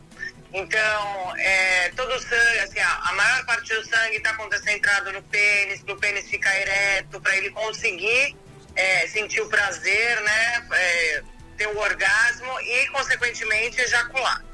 Então, 0.52 1.36
é, 1.36 1.88
todo 1.96 2.14
o 2.14 2.20
sangue, 2.20 2.58
assim, 2.60 2.78
a, 2.80 3.00
a 3.10 3.12
maior 3.12 3.44
parte 3.44 3.74
do 3.74 3.84
sangue 3.84 4.16
está 4.16 4.34
concentrado 4.34 5.12
no 5.12 5.22
pênis, 5.24 5.82
para 5.82 5.94
o 5.94 5.98
pênis 5.98 6.28
ficar 6.28 6.56
ereto, 6.60 7.20
para 7.20 7.36
ele 7.36 7.50
conseguir 7.50 8.36
é, 8.74 9.06
sentir 9.08 9.40
o 9.40 9.48
prazer, 9.48 10.20
né, 10.22 10.68
é, 10.72 11.22
ter 11.56 11.66
o 11.68 11.78
orgasmo 11.78 12.60
e, 12.60 12.86
consequentemente, 12.88 13.80
ejacular. 13.80 14.44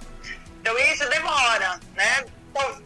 Então, 0.61 0.79
isso 0.79 1.09
demora, 1.09 1.81
né? 1.95 2.25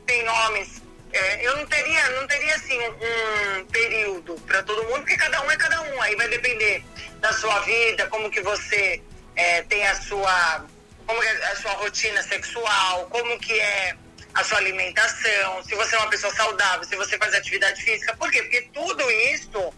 Tem 0.07 0.29
homens. 0.29 0.83
é, 1.12 1.46
eu 1.46 1.57
não 1.57 1.66
teria, 1.66 2.11
não 2.11 2.27
teria 2.27 2.55
assim 2.55 2.79
um, 2.79 3.66
período 3.66 4.35
para 4.46 4.62
todo 4.62 4.85
mundo, 4.85 5.00
porque 5.00 5.16
cada 5.16 5.40
um 5.42 5.50
é 5.50 5.57
cada 5.57 5.81
um. 5.83 6.03
Aí 6.03 6.14
vai 6.16 6.29
depender 6.29 6.85
da 7.20 7.33
sua 7.33 7.61
vida, 7.61 8.07
como 8.09 8.31
que 8.31 8.40
você 8.42 9.03
é, 9.37 9.62
tem 9.62 9.87
a 9.87 9.94
sua, 9.94 10.64
como 11.07 11.22
é 11.22 11.31
a 11.53 11.57
sua 11.57 11.72
rotina 11.72 12.22
sexual, 12.22 13.07
como 13.11 13.38
que 13.38 13.59
é 13.59 13.96
a 14.35 14.42
sua 14.44 14.59
alimentação, 14.59 15.62
se 15.62 15.75
você 15.75 15.94
é 15.94 15.99
uma 15.99 16.11
pessoa 16.11 16.35
saudável, 16.35 16.85
se 16.85 16.97
você 16.97 17.16
faz 17.18 17.35
atividade 17.35 17.83
física. 17.83 18.16
Por 18.16 18.31
quê? 18.31 18.42
Porque 18.42 18.62
tudo 18.73 19.11
isso 19.11 19.73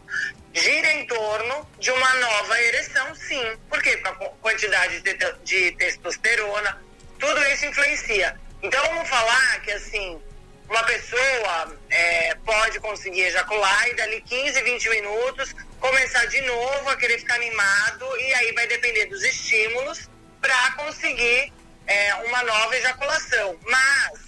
gira 0.54 0.92
em 0.92 1.06
torno 1.06 1.68
de 1.78 1.90
uma 1.90 2.14
nova 2.14 2.60
ereção, 2.62 3.14
sim. 3.14 3.56
Por 3.68 3.82
quê? 3.82 3.96
Porque 3.98 4.08
a 4.08 4.12
qu- 4.12 4.36
quantidade 4.40 5.00
de, 5.02 5.14
de 5.44 5.72
testosterona, 5.72 6.80
tudo 7.18 7.42
isso 7.48 7.66
influencia. 7.66 8.38
Então 8.62 8.82
vamos 8.86 9.08
falar 9.08 9.60
que 9.60 9.70
assim, 9.72 10.20
uma 10.68 10.82
pessoa 10.84 11.76
é, 11.90 12.34
pode 12.36 12.80
conseguir 12.80 13.22
ejacular 13.22 13.88
e 13.88 13.94
dali 13.94 14.20
15, 14.22 14.62
20 14.62 14.88
minutos 14.88 15.54
começar 15.78 16.24
de 16.26 16.40
novo 16.40 16.88
a 16.88 16.96
querer 16.96 17.18
ficar 17.18 17.34
animado 17.34 18.06
e 18.18 18.34
aí 18.34 18.52
vai 18.52 18.66
depender 18.66 19.06
dos 19.06 19.22
estímulos 19.22 20.08
para 20.40 20.72
conseguir 20.72 21.52
é, 21.86 22.14
uma 22.14 22.42
nova 22.42 22.76
ejaculação. 22.76 23.58
Mas, 23.66 24.25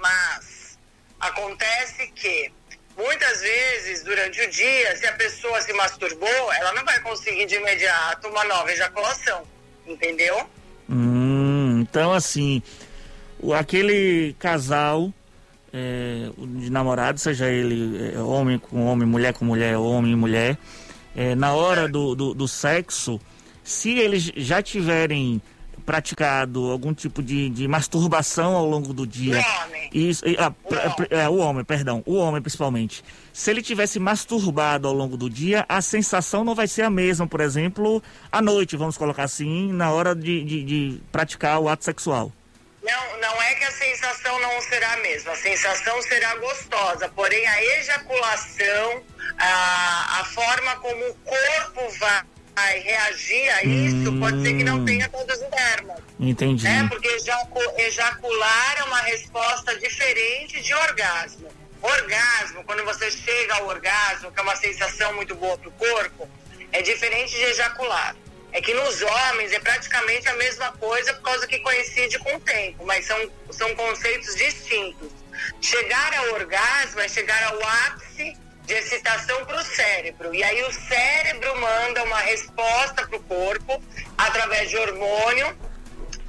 mas 0.00 0.78
acontece 1.20 2.08
que 2.14 2.52
muitas 2.96 3.40
vezes 3.40 4.02
durante 4.02 4.40
o 4.40 4.50
dia, 4.50 4.96
se 4.96 5.06
a 5.06 5.12
pessoa 5.12 5.60
se 5.60 5.72
masturbou, 5.72 6.52
ela 6.52 6.72
não 6.72 6.84
vai 6.84 7.00
conseguir 7.00 7.46
de 7.46 7.56
imediato 7.56 8.28
uma 8.28 8.44
nova 8.44 8.72
ejaculação, 8.72 9.42
entendeu? 9.86 10.48
Hum, 10.88 11.80
então 11.80 12.12
assim, 12.12 12.62
o, 13.38 13.52
aquele 13.52 14.34
casal 14.38 15.12
é, 15.72 16.30
de 16.38 16.70
namorado, 16.70 17.18
seja 17.18 17.50
ele 17.50 18.14
é, 18.14 18.18
homem 18.18 18.58
com 18.58 18.86
homem, 18.86 19.06
mulher 19.06 19.34
com 19.34 19.44
mulher, 19.44 19.76
homem 19.76 20.12
e 20.12 20.16
mulher, 20.16 20.58
é, 21.14 21.34
na 21.34 21.52
hora 21.52 21.88
do, 21.88 22.14
do, 22.14 22.34
do 22.34 22.48
sexo, 22.48 23.20
se 23.62 23.98
eles 23.98 24.32
já 24.36 24.62
tiverem 24.62 25.40
praticado 25.84 26.70
algum 26.70 26.92
tipo 26.92 27.22
de, 27.22 27.48
de 27.50 27.68
masturbação 27.68 28.54
ao 28.54 28.66
longo 28.66 28.92
do 28.92 29.06
dia. 29.06 29.36
O 29.36 29.64
homem. 29.64 29.75
Isso, 29.96 30.28
e, 30.28 30.36
ah, 30.38 30.52
é, 31.08 31.26
o 31.26 31.36
homem, 31.36 31.64
perdão, 31.64 32.02
o 32.04 32.16
homem 32.16 32.42
principalmente. 32.42 33.02
Se 33.32 33.50
ele 33.50 33.62
tivesse 33.62 33.98
masturbado 33.98 34.86
ao 34.86 34.92
longo 34.92 35.16
do 35.16 35.30
dia, 35.30 35.64
a 35.66 35.80
sensação 35.80 36.44
não 36.44 36.54
vai 36.54 36.68
ser 36.68 36.82
a 36.82 36.90
mesma, 36.90 37.26
por 37.26 37.40
exemplo, 37.40 38.02
à 38.30 38.42
noite, 38.42 38.76
vamos 38.76 38.98
colocar 38.98 39.22
assim, 39.22 39.72
na 39.72 39.90
hora 39.90 40.14
de, 40.14 40.44
de, 40.44 40.64
de 40.64 41.00
praticar 41.10 41.58
o 41.60 41.66
ato 41.66 41.82
sexual. 41.82 42.30
Não, 42.82 43.20
não 43.22 43.42
é 43.42 43.54
que 43.54 43.64
a 43.64 43.70
sensação 43.70 44.38
não 44.38 44.60
será 44.60 44.92
a 44.92 44.96
mesma, 44.98 45.32
a 45.32 45.36
sensação 45.36 46.02
será 46.02 46.36
gostosa, 46.36 47.08
porém 47.16 47.46
a 47.46 47.64
ejaculação, 47.80 49.02
a, 49.38 50.20
a 50.20 50.24
forma 50.26 50.76
como 50.76 51.08
o 51.08 51.14
corpo 51.14 51.98
vai 51.98 52.22
reagir 52.60 53.48
a 53.50 53.62
isso, 53.64 54.18
pode 54.18 54.42
ser 54.42 54.56
que 54.56 54.64
não 54.64 54.84
tenha 54.84 55.08
todas 55.08 55.40
as 55.42 55.50
dermas. 55.50 55.98
Entendi. 56.18 56.64
né? 56.64 56.86
Porque 56.88 57.08
ejacu- 57.08 57.72
ejacular 57.78 58.74
é 58.78 58.84
uma 58.84 59.00
resposta 59.02 59.76
diferente 59.78 60.60
de 60.60 60.74
orgasmo. 60.74 61.48
Orgasmo, 61.82 62.64
quando 62.64 62.84
você 62.84 63.10
chega 63.10 63.54
ao 63.56 63.66
orgasmo, 63.68 64.32
que 64.32 64.40
é 64.40 64.42
uma 64.42 64.56
sensação 64.56 65.12
muito 65.14 65.34
boa 65.34 65.56
para 65.58 65.68
o 65.68 65.72
corpo, 65.72 66.28
é 66.72 66.82
diferente 66.82 67.30
de 67.36 67.42
ejacular. 67.42 68.16
É 68.52 68.60
que 68.62 68.72
nos 68.72 69.02
homens 69.02 69.52
é 69.52 69.58
praticamente 69.60 70.26
a 70.28 70.34
mesma 70.36 70.72
coisa 70.72 71.12
por 71.12 71.22
causa 71.22 71.46
que 71.46 71.58
coincide 71.58 72.18
com 72.18 72.36
o 72.36 72.40
tempo, 72.40 72.86
mas 72.86 73.04
são, 73.04 73.30
são 73.50 73.74
conceitos 73.74 74.34
distintos. 74.34 75.10
Chegar 75.60 76.14
ao 76.16 76.32
orgasmo 76.34 77.00
é 77.00 77.08
chegar 77.08 77.42
ao 77.44 77.62
ápice 77.86 78.34
de 78.66 78.74
excitação 78.74 79.44
para 79.44 79.60
o 79.60 79.64
cérebro. 79.64 80.34
E 80.34 80.42
aí 80.42 80.62
o 80.64 80.72
cérebro 80.72 81.60
manda 81.60 82.02
uma 82.04 82.18
resposta 82.18 83.06
para 83.06 83.16
o 83.16 83.22
corpo 83.22 83.80
através 84.18 84.68
de 84.68 84.76
hormônio 84.76 85.56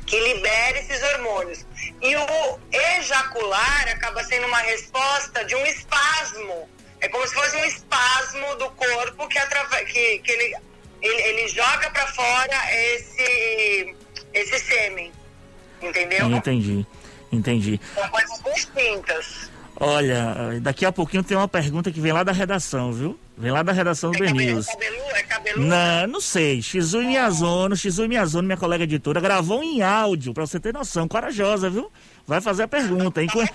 que 0.06 0.20
libera 0.20 0.80
esses 0.80 1.04
hormônios. 1.04 1.66
E 2.02 2.16
o 2.16 2.60
ejacular 2.72 3.90
acaba 3.90 4.24
sendo 4.24 4.48
uma 4.48 4.60
resposta 4.60 5.44
de 5.44 5.56
um 5.56 5.66
espasmo. 5.66 6.70
É 7.02 7.10
como 7.10 7.28
se 7.28 7.34
fosse 7.34 7.58
um 7.58 7.66
espasmo 7.66 8.56
do 8.56 8.70
corpo 8.72 9.28
que, 9.28 9.40
que, 9.86 10.20
que 10.20 10.32
ele, 10.32 10.56
ele, 11.02 11.22
ele 11.22 11.48
joga 11.50 11.90
para 11.90 12.08
fora 12.08 12.74
esse, 12.74 13.96
esse 14.34 14.60
sêmen. 14.60 15.12
Entendeu? 15.82 16.28
Entendi, 16.32 16.86
entendi. 17.32 17.80
São 17.94 18.10
coisas 18.10 18.42
distintas. 18.56 19.52
Olha, 19.80 20.60
daqui 20.62 20.86
a 20.86 20.92
pouquinho 20.92 21.24
tem 21.24 21.38
uma 21.38 21.48
pergunta 21.48 21.92
que 21.92 22.02
vem 22.02 22.12
lá 22.12 22.24
da 22.24 22.32
redação, 22.32 22.92
viu? 22.92 23.20
Vem 23.38 23.52
lá 23.52 23.62
da 23.62 23.72
redação 23.72 24.12
do 24.12 24.24
É 24.24 24.28
cabelo, 24.28 24.52
News. 24.52 24.66
cabelu, 24.66 24.96
é 25.14 25.24
cabeludo? 25.24 25.68
Não, 25.68 26.08
não 26.08 26.22
sei. 26.22 26.60
Shizui 26.64 27.06
Miyazono, 27.06 27.76
Shizui 27.76 28.08
Miyazono, 28.08 28.48
minha 28.48 28.58
colega 28.58 28.86
editora, 28.86 29.22
gravou 29.22 29.62
em 29.62 29.84
áudio, 29.84 30.34
pra 30.34 30.48
você 30.48 30.60
ter 30.60 30.74
noção. 30.74 31.08
Corajosa, 31.08 31.70
viu? 31.70 31.92
Vai 32.26 32.42
fazer 32.42 32.64
a 32.64 32.68
pergunta. 32.68 33.22
Enqu... 33.24 33.40
Tá 33.40 33.54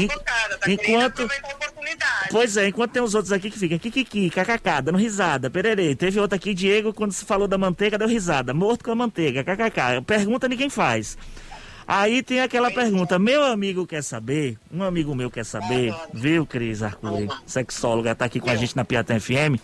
focada, 0.00 0.58
tá 0.58 0.66
querendo 0.66 0.82
Enquanto. 0.82 1.22
aproveitar 1.22 1.48
a 1.48 1.54
oportunidade. 1.54 2.28
Pois 2.30 2.56
é, 2.58 2.68
enquanto 2.68 2.92
tem 2.92 3.02
os 3.02 3.14
outros 3.14 3.32
aqui 3.32 3.50
que 3.50 3.58
ficam 3.58 3.78
kikiki, 3.78 4.28
kkk, 4.28 4.82
dando 4.82 4.98
risada, 4.98 5.48
pererê. 5.48 5.94
Teve 5.94 6.20
outro 6.20 6.36
aqui, 6.36 6.52
Diego, 6.52 6.92
quando 6.92 7.12
se 7.12 7.24
falou 7.24 7.48
da 7.48 7.56
manteiga, 7.56 7.96
deu 7.96 8.06
risada. 8.06 8.52
Morto 8.52 8.84
com 8.84 8.90
a 8.90 8.94
manteiga, 8.94 9.42
kkk. 9.42 10.02
Pergunta 10.06 10.46
ninguém 10.46 10.68
faz. 10.68 11.16
Aí 11.86 12.22
tem 12.22 12.40
aquela 12.40 12.70
pergunta, 12.70 13.18
meu 13.18 13.44
amigo 13.44 13.86
quer 13.86 14.02
saber, 14.02 14.58
um 14.72 14.82
amigo 14.82 15.14
meu 15.14 15.30
quer 15.30 15.44
saber, 15.44 15.94
viu, 16.12 16.46
Cris 16.46 16.82
Arcuri, 16.82 17.28
sexóloga, 17.46 18.14
tá 18.14 18.24
aqui 18.24 18.40
com 18.40 18.48
a 18.48 18.56
gente 18.56 18.74
na 18.74 18.84
Piatã 18.84 19.20
FM, 19.20 19.60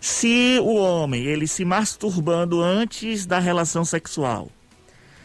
se 0.00 0.58
o 0.60 0.74
homem, 0.74 1.24
ele 1.24 1.48
se 1.48 1.64
masturbando 1.64 2.62
antes 2.62 3.24
da 3.24 3.38
relação 3.38 3.84
sexual, 3.84 4.50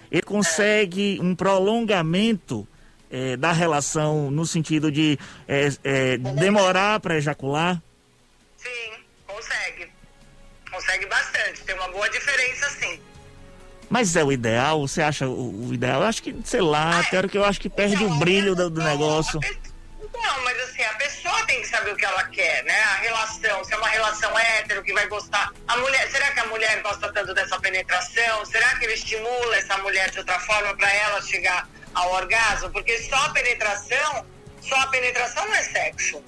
ele 0.09 0.21
consegue 0.21 1.19
um 1.21 1.35
prolongamento 1.35 2.67
eh, 3.11 3.35
da 3.35 3.51
relação 3.51 4.31
no 4.31 4.45
sentido 4.45 4.89
de 4.91 5.19
eh, 5.47 5.69
eh, 5.83 6.17
demorar 6.17 6.99
para 7.01 7.17
ejacular? 7.17 7.81
Sim, 8.57 9.03
consegue. 9.27 9.91
Consegue 10.69 11.05
bastante. 11.07 11.61
Tem 11.63 11.75
uma 11.75 11.89
boa 11.89 12.09
diferença, 12.09 12.69
sim. 12.69 12.99
Mas 13.91 14.15
é 14.15 14.23
o 14.23 14.31
ideal? 14.31 14.87
Você 14.87 15.01
acha 15.01 15.27
o, 15.27 15.67
o 15.67 15.73
ideal? 15.73 16.01
Eu 16.01 16.07
acho 16.07 16.23
que, 16.23 16.33
sei 16.45 16.61
lá, 16.61 17.01
até 17.01 17.27
que 17.27 17.37
eu 17.37 17.43
acho 17.43 17.59
que 17.59 17.69
perde 17.69 18.05
o 18.05 18.15
brilho 18.15 18.55
do, 18.55 18.69
do 18.69 18.81
negócio. 18.81 19.37
Não, 20.13 20.43
mas 20.45 20.57
assim, 20.63 20.81
a 20.81 20.93
pessoa 20.93 21.45
tem 21.45 21.59
que 21.59 21.67
saber 21.67 21.91
o 21.91 21.97
que 21.97 22.05
ela 22.05 22.23
quer, 22.29 22.63
né? 22.63 22.79
A 22.83 22.95
relação, 22.95 23.61
se 23.65 23.73
é 23.73 23.77
uma 23.77 23.89
relação 23.89 24.39
hétero 24.39 24.81
que 24.81 24.93
vai 24.93 25.07
gostar. 25.07 25.51
A 25.67 25.75
mulher, 25.75 26.09
será 26.09 26.31
que 26.31 26.39
a 26.39 26.45
mulher 26.45 26.81
gosta 26.81 27.11
tanto 27.11 27.33
dessa 27.33 27.59
penetração? 27.59 28.45
Será 28.45 28.77
que 28.77 28.85
ele 28.85 28.93
estimula 28.93 29.57
essa 29.57 29.77
mulher 29.79 30.09
de 30.09 30.19
outra 30.19 30.39
forma 30.39 30.73
para 30.77 30.89
ela 30.93 31.21
chegar 31.21 31.67
ao 31.93 32.13
orgasmo? 32.13 32.69
Porque 32.69 32.97
só 33.09 33.17
a 33.17 33.29
penetração, 33.31 34.25
só 34.61 34.79
a 34.79 34.87
penetração 34.87 35.45
não 35.45 35.55
é 35.55 35.63
sexo, 35.63 36.23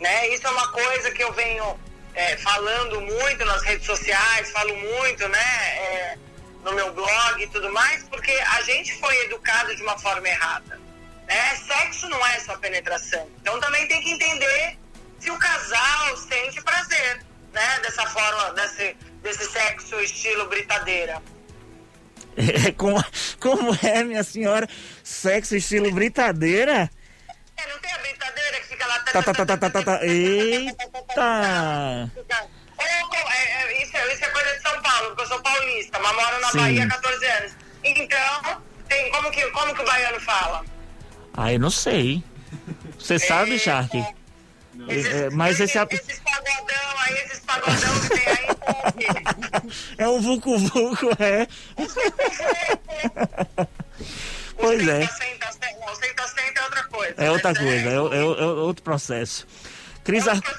né? 0.00 0.28
Isso 0.30 0.44
é 0.48 0.50
uma 0.50 0.72
coisa 0.72 1.12
que 1.12 1.22
eu 1.22 1.32
venho 1.32 1.78
é, 2.12 2.36
falando 2.38 3.00
muito 3.00 3.44
nas 3.44 3.62
redes 3.62 3.86
sociais, 3.86 4.50
falo 4.50 4.74
muito, 4.74 5.28
né? 5.28 5.76
É, 5.76 6.18
no 6.64 6.72
meu 6.72 6.92
blog 6.92 7.42
e 7.42 7.46
tudo 7.48 7.70
mais, 7.72 8.02
porque 8.04 8.32
a 8.32 8.62
gente 8.62 8.98
foi 8.98 9.14
educado 9.26 9.76
de 9.76 9.82
uma 9.82 9.98
forma 9.98 10.26
errada. 10.26 10.80
Né? 11.28 11.56
Sexo 11.56 12.08
não 12.08 12.26
é 12.26 12.40
só 12.40 12.56
penetração. 12.56 13.28
Então 13.40 13.60
também 13.60 13.86
tem 13.86 14.00
que 14.00 14.10
entender 14.10 14.78
se 15.18 15.30
o 15.30 15.38
casal 15.38 16.16
sente 16.16 16.62
prazer, 16.62 17.24
né? 17.52 17.80
Dessa 17.80 18.06
forma, 18.06 18.52
desse, 18.54 18.96
desse 19.22 19.44
sexo 19.50 20.00
estilo 20.00 20.48
britadeira. 20.48 21.22
É, 22.36 22.72
como, 22.72 23.02
como 23.40 23.78
é, 23.82 24.02
minha 24.02 24.24
senhora? 24.24 24.68
Sexo 25.02 25.54
estilo 25.54 25.92
britadeira? 25.92 26.90
É, 27.56 27.68
não 27.68 27.78
tem 27.78 27.92
a 27.92 27.98
britadeira 27.98 28.60
que 28.60 28.68
fica 28.68 28.86
lá. 28.86 28.98
Tá, 29.00 29.22
tá, 29.22 29.32
tá, 29.32 29.46
tá, 29.46 29.56
tá, 29.56 29.70
tá, 29.70 29.82
tá. 29.82 30.04
Eita! 30.04 31.24
Paulista, 35.94 35.98
mas 36.00 36.12
moro 36.14 36.40
na 36.40 36.50
Sim. 36.50 36.58
Bahia 36.58 36.84
há 36.84 36.88
14 36.88 37.26
anos. 37.26 37.52
Então, 37.84 38.62
tem, 38.88 39.10
como, 39.10 39.30
que, 39.30 39.50
como 39.50 39.74
que 39.74 39.82
o 39.82 39.84
baiano 39.84 40.20
fala? 40.20 40.64
Ah, 41.36 41.52
eu 41.52 41.60
não 41.60 41.70
sei. 41.70 42.22
Você 42.98 43.18
sabe, 43.18 43.58
Shark? 43.58 43.96
É, 44.88 45.30
mas 45.30 45.60
esse 45.60 45.78
é, 45.78 45.86
Esses 45.90 46.20
pagodão 46.20 46.98
aí, 46.98 47.14
esses 47.24 47.40
pagodão 47.40 48.00
que 48.00 48.08
tem 48.10 48.28
aí, 48.28 48.46
é 49.98 50.08
o 50.08 50.20
Vucu 50.20 50.58
Vucu, 50.58 51.10
é. 51.18 51.46
Pois 54.56 54.86
é. 54.88 55.02
É 55.02 55.08
outra 56.62 56.84
coisa. 56.84 57.14
É 57.18 57.30
outra 57.30 57.54
coisa, 57.54 57.88
é, 57.88 57.92
é- 57.92 57.96
é 57.96 58.44
outro 58.44 58.82
processo. 58.82 59.46
Cris. 60.04 60.26
É 60.26 60.32
outra, 60.32 60.52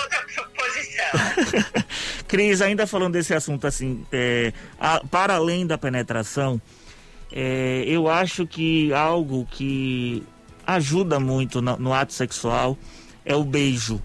outra 0.00 0.23
posição. 0.74 1.84
Cris, 2.28 2.60
ainda 2.62 2.86
falando 2.86 3.12
desse 3.14 3.32
assunto 3.34 3.66
assim, 3.66 4.04
é, 4.12 4.52
a- 4.78 5.00
para 5.10 5.34
além 5.34 5.66
da 5.66 5.78
penetração, 5.78 6.60
é, 7.32 7.84
eu 7.86 8.08
acho 8.08 8.46
que 8.46 8.92
algo 8.92 9.46
que 9.50 10.22
ajuda 10.66 11.18
muito 11.20 11.60
no, 11.60 11.76
no 11.76 11.92
ato 11.94 12.12
sexual 12.12 12.76
é 13.24 13.34
o 13.34 13.44
beijo. 13.44 14.02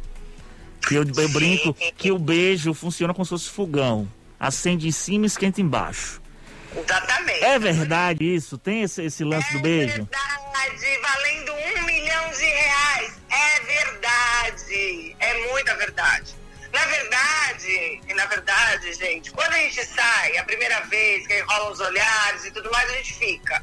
Que 0.87 0.95
eu, 0.95 1.03
eu 1.03 1.29
brinco 1.29 1.73
que 1.97 2.11
o 2.11 2.17
beijo 2.17 2.73
funciona 2.73 3.13
como 3.13 3.25
se 3.25 3.29
fosse 3.29 3.49
fogão. 3.49 4.07
Acende 4.39 4.87
em 4.87 4.91
cima 4.91 5.25
e 5.25 5.27
esquenta 5.27 5.59
embaixo. 5.61 6.21
Exatamente. 6.75 7.43
É 7.43 7.59
verdade 7.59 8.23
isso? 8.23 8.57
Tem 8.57 8.83
esse, 8.83 9.03
esse 9.03 9.23
lance 9.23 9.51
do 9.53 9.59
beijo? 9.59 10.07
Verdade, 10.07 10.99
valendo 11.01 11.51
um 11.51 11.85
milhão 11.85 12.29
de 12.31 12.45
reais. 12.45 13.19
É 13.29 13.59
verdade. 13.65 15.15
É 15.19 15.51
muita 15.51 15.75
verdade. 15.75 16.33
Na 16.79 16.85
verdade, 16.85 18.01
na 18.15 18.25
verdade, 18.25 18.93
gente, 18.93 19.31
quando 19.31 19.53
a 19.53 19.57
gente 19.57 19.85
sai, 19.85 20.37
a 20.37 20.43
primeira 20.45 20.79
vez 20.81 21.27
que 21.27 21.37
rolam 21.41 21.71
os 21.71 21.79
olhares 21.81 22.45
e 22.45 22.51
tudo 22.51 22.71
mais, 22.71 22.89
a 22.89 22.93
gente 22.93 23.13
fica. 23.15 23.61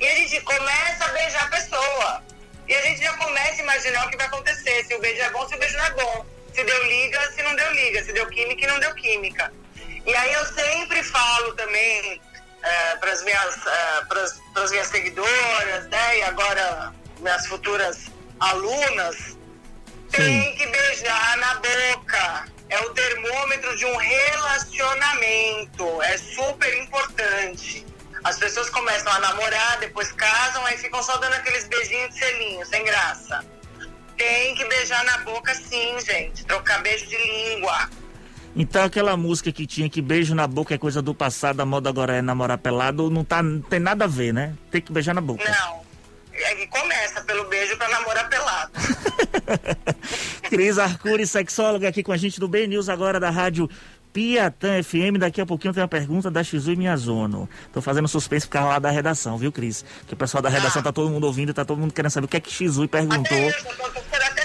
E 0.00 0.06
a 0.06 0.14
gente 0.14 0.40
começa 0.42 1.04
a 1.04 1.08
beijar 1.08 1.44
a 1.44 1.48
pessoa. 1.48 2.22
E 2.68 2.74
a 2.74 2.82
gente 2.82 3.02
já 3.02 3.12
começa 3.14 3.60
a 3.60 3.64
imaginar 3.64 4.06
o 4.06 4.10
que 4.10 4.16
vai 4.16 4.26
acontecer. 4.26 4.84
Se 4.84 4.94
o 4.94 5.00
beijo 5.00 5.20
é 5.22 5.30
bom, 5.30 5.46
se 5.48 5.54
o 5.56 5.58
beijo 5.58 5.76
não 5.76 5.84
é 5.86 5.90
bom. 5.90 6.26
Se 6.54 6.62
deu 6.62 6.84
liga, 6.86 7.32
se 7.32 7.42
não 7.42 7.54
deu 7.56 7.72
liga. 7.72 8.04
Se 8.04 8.12
deu 8.12 8.26
química 8.28 8.64
e 8.64 8.66
não 8.68 8.78
deu 8.78 8.94
química. 8.94 9.52
E 10.06 10.14
aí 10.14 10.32
eu 10.32 10.46
sempre 10.46 11.02
falo 11.02 11.54
também 11.54 12.20
para 13.00 13.10
as 13.10 13.22
minhas, 13.24 13.56
eh, 13.66 14.04
pras- 14.08 14.40
pras 14.54 14.70
minhas 14.70 14.86
seguidoras, 14.86 15.88
né? 15.88 16.18
E 16.18 16.22
agora 16.22 16.92
minhas 17.18 17.44
futuras 17.46 18.06
alunas, 18.38 19.36
tem 20.10 20.54
que 20.56 20.66
beijar 20.66 21.36
na 21.38 21.54
boca. 21.56 22.51
É 22.72 22.80
o 22.80 22.90
termômetro 22.94 23.76
de 23.76 23.84
um 23.84 23.96
relacionamento. 23.98 26.02
É 26.04 26.16
super 26.16 26.82
importante. 26.82 27.84
As 28.24 28.38
pessoas 28.38 28.70
começam 28.70 29.12
a 29.12 29.18
namorar, 29.18 29.78
depois 29.78 30.10
casam, 30.12 30.64
aí 30.64 30.78
ficam 30.78 31.02
só 31.02 31.18
dando 31.18 31.34
aqueles 31.34 31.68
beijinhos 31.68 32.14
de 32.14 32.18
selinho, 32.18 32.64
sem 32.64 32.82
graça. 32.82 33.44
Tem 34.16 34.54
que 34.54 34.64
beijar 34.64 35.04
na 35.04 35.18
boca 35.18 35.54
sim, 35.54 36.00
gente. 36.00 36.46
Trocar 36.46 36.80
beijo 36.80 37.06
de 37.06 37.18
língua. 37.18 37.90
Então 38.56 38.84
aquela 38.84 39.18
música 39.18 39.52
que 39.52 39.66
tinha 39.66 39.90
que 39.90 40.00
beijo 40.00 40.34
na 40.34 40.46
boca 40.46 40.74
é 40.74 40.78
coisa 40.78 41.02
do 41.02 41.14
passado, 41.14 41.60
a 41.60 41.66
moda 41.66 41.90
agora 41.90 42.16
é 42.16 42.22
namorar 42.22 42.56
pelado, 42.56 43.10
não, 43.10 43.22
tá, 43.22 43.42
não 43.42 43.60
tem 43.60 43.80
nada 43.80 44.06
a 44.06 44.08
ver, 44.08 44.32
né? 44.32 44.54
Tem 44.70 44.80
que 44.80 44.90
beijar 44.90 45.14
na 45.14 45.20
boca. 45.20 45.44
Não. 45.44 45.82
É 46.32 46.54
que 46.54 46.66
começa 46.68 47.20
pelo 47.20 47.44
beijo 47.50 47.76
pra 47.76 47.90
namorar 47.90 48.30
pelado. 48.30 48.72
Cris 50.48 50.78
Arcuri, 50.78 51.26
sexóloga, 51.26 51.88
aqui 51.88 52.02
com 52.02 52.12
a 52.12 52.16
gente 52.16 52.38
do 52.38 52.48
B 52.48 52.66
News 52.66 52.88
agora 52.88 53.18
da 53.18 53.30
rádio 53.30 53.68
Piatã 54.12 54.82
FM. 54.82 55.18
Daqui 55.18 55.40
a 55.40 55.46
pouquinho 55.46 55.72
tem 55.72 55.82
uma 55.82 55.88
pergunta 55.88 56.30
da 56.30 56.44
Xizu 56.44 56.72
e. 56.72 57.48
Tô 57.72 57.80
fazendo 57.80 58.06
suspense 58.06 58.46
ficar 58.46 58.64
lá 58.64 58.78
da 58.78 58.90
redação, 58.90 59.38
viu, 59.38 59.50
Cris? 59.50 59.84
Que 60.06 60.14
o 60.14 60.16
pessoal 60.16 60.42
da 60.42 60.48
redação 60.48 60.82
tá 60.82 60.92
todo 60.92 61.10
mundo 61.10 61.24
ouvindo 61.24 61.54
tá 61.54 61.64
todo 61.64 61.78
mundo 61.78 61.92
querendo 61.92 62.10
saber 62.10 62.26
o 62.26 62.28
que 62.28 62.36
é 62.36 62.40
que 62.40 62.52
Xizu 62.52 62.84
perguntou. 62.88 63.22
Até 63.22 63.48
eu, 63.48 63.52
tô 63.64 63.70
tô 63.74 63.84
até. 63.86 64.42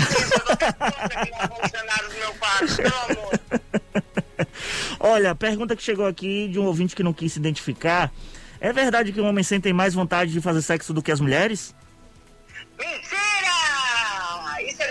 Olha, 4.99 5.31
a 5.31 5.35
pergunta 5.35 5.75
que 5.75 5.83
chegou 5.83 6.05
aqui 6.05 6.47
de 6.47 6.59
um 6.59 6.65
ouvinte 6.65 6.95
que 6.95 7.03
não 7.03 7.13
quis 7.13 7.33
se 7.33 7.39
identificar. 7.39 8.11
É 8.59 8.73
verdade 8.73 9.11
que 9.11 9.21
o 9.21 9.25
homem 9.25 9.43
sentem 9.43 9.73
mais 9.73 9.93
vontade 9.93 10.31
de 10.31 10.41
fazer 10.41 10.61
sexo 10.61 10.93
do 10.93 11.01
que 11.01 11.11
as 11.11 11.19
mulheres? 11.19 11.75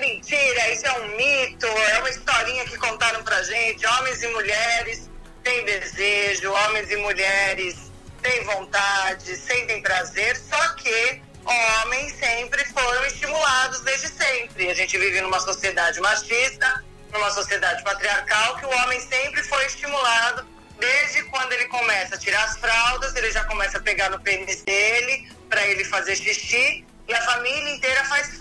Mentira! 0.07 0.71
Isso 0.73 0.87
é 0.87 0.93
um 1.01 1.17
mito, 1.17 1.67
é 1.67 1.99
uma 1.99 2.09
historinha 2.09 2.65
que 2.65 2.79
contaram 2.79 3.25
pra 3.25 3.43
gente. 3.43 3.85
Homens 3.85 4.23
e 4.23 4.29
mulheres 4.29 5.11
têm 5.43 5.65
desejo, 5.65 6.53
homens 6.53 6.89
e 6.93 6.97
mulheres 6.97 7.91
têm 8.23 8.45
vontade, 8.45 9.37
sentem 9.37 9.83
prazer, 9.83 10.37
só 10.37 10.75
que 10.75 11.21
homens 11.45 12.15
sempre 12.21 12.65
foram 12.67 13.05
estimulados 13.07 13.81
desde 13.81 14.09
sempre. 14.09 14.71
A 14.71 14.75
gente 14.75 14.97
vive 14.97 15.21
numa 15.21 15.41
sociedade 15.41 16.01
machista, 16.01 16.85
numa 17.13 17.31
sociedade 17.31 17.83
patriarcal, 17.83 18.59
que 18.59 18.67
o 18.67 18.71
homem 18.71 19.01
sempre 19.01 19.43
foi 19.43 19.67
estimulado 19.67 20.47
desde 20.79 21.25
quando 21.25 21.53
ele 21.53 21.65
começa 21.65 22.15
a 22.15 22.19
tirar 22.19 22.45
as 22.45 22.57
fraldas, 22.59 23.15
ele 23.17 23.33
já 23.33 23.43
começa 23.45 23.79
a 23.79 23.81
pegar 23.81 24.11
no 24.11 24.21
pênis 24.21 24.63
dele 24.63 25.29
para 25.49 25.67
ele 25.67 25.85
fazer 25.85 26.15
xixi 26.15 26.85
e 27.09 27.15
a 27.15 27.23
família 27.23 27.75
inteira 27.75 28.05
faz 28.05 28.36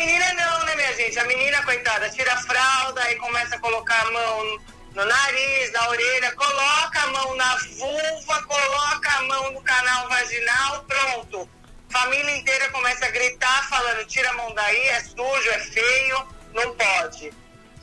menina 0.00 0.32
não, 0.34 0.64
né, 0.64 0.74
minha 0.76 0.94
gente? 0.94 1.18
A 1.18 1.24
menina, 1.24 1.62
coitada, 1.62 2.08
tira 2.10 2.32
a 2.32 2.36
fralda 2.38 3.12
e 3.12 3.16
começa 3.16 3.56
a 3.56 3.58
colocar 3.58 4.00
a 4.06 4.10
mão 4.10 4.60
no 4.94 5.04
nariz, 5.04 5.72
na 5.72 5.88
orelha, 5.88 6.32
coloca 6.32 7.00
a 7.02 7.06
mão 7.08 7.36
na 7.36 7.56
vulva, 7.78 8.42
coloca 8.44 9.10
a 9.10 9.22
mão 9.22 9.52
no 9.52 9.62
canal 9.62 10.08
vaginal, 10.08 10.84
pronto. 10.84 11.48
Família 11.90 12.36
inteira 12.36 12.70
começa 12.70 13.04
a 13.04 13.10
gritar, 13.10 13.68
falando: 13.68 14.06
tira 14.06 14.30
a 14.30 14.34
mão 14.34 14.54
daí, 14.54 14.88
é 14.88 15.00
sujo, 15.00 15.50
é 15.50 15.58
feio, 15.58 16.28
não 16.54 16.74
pode. 16.74 17.32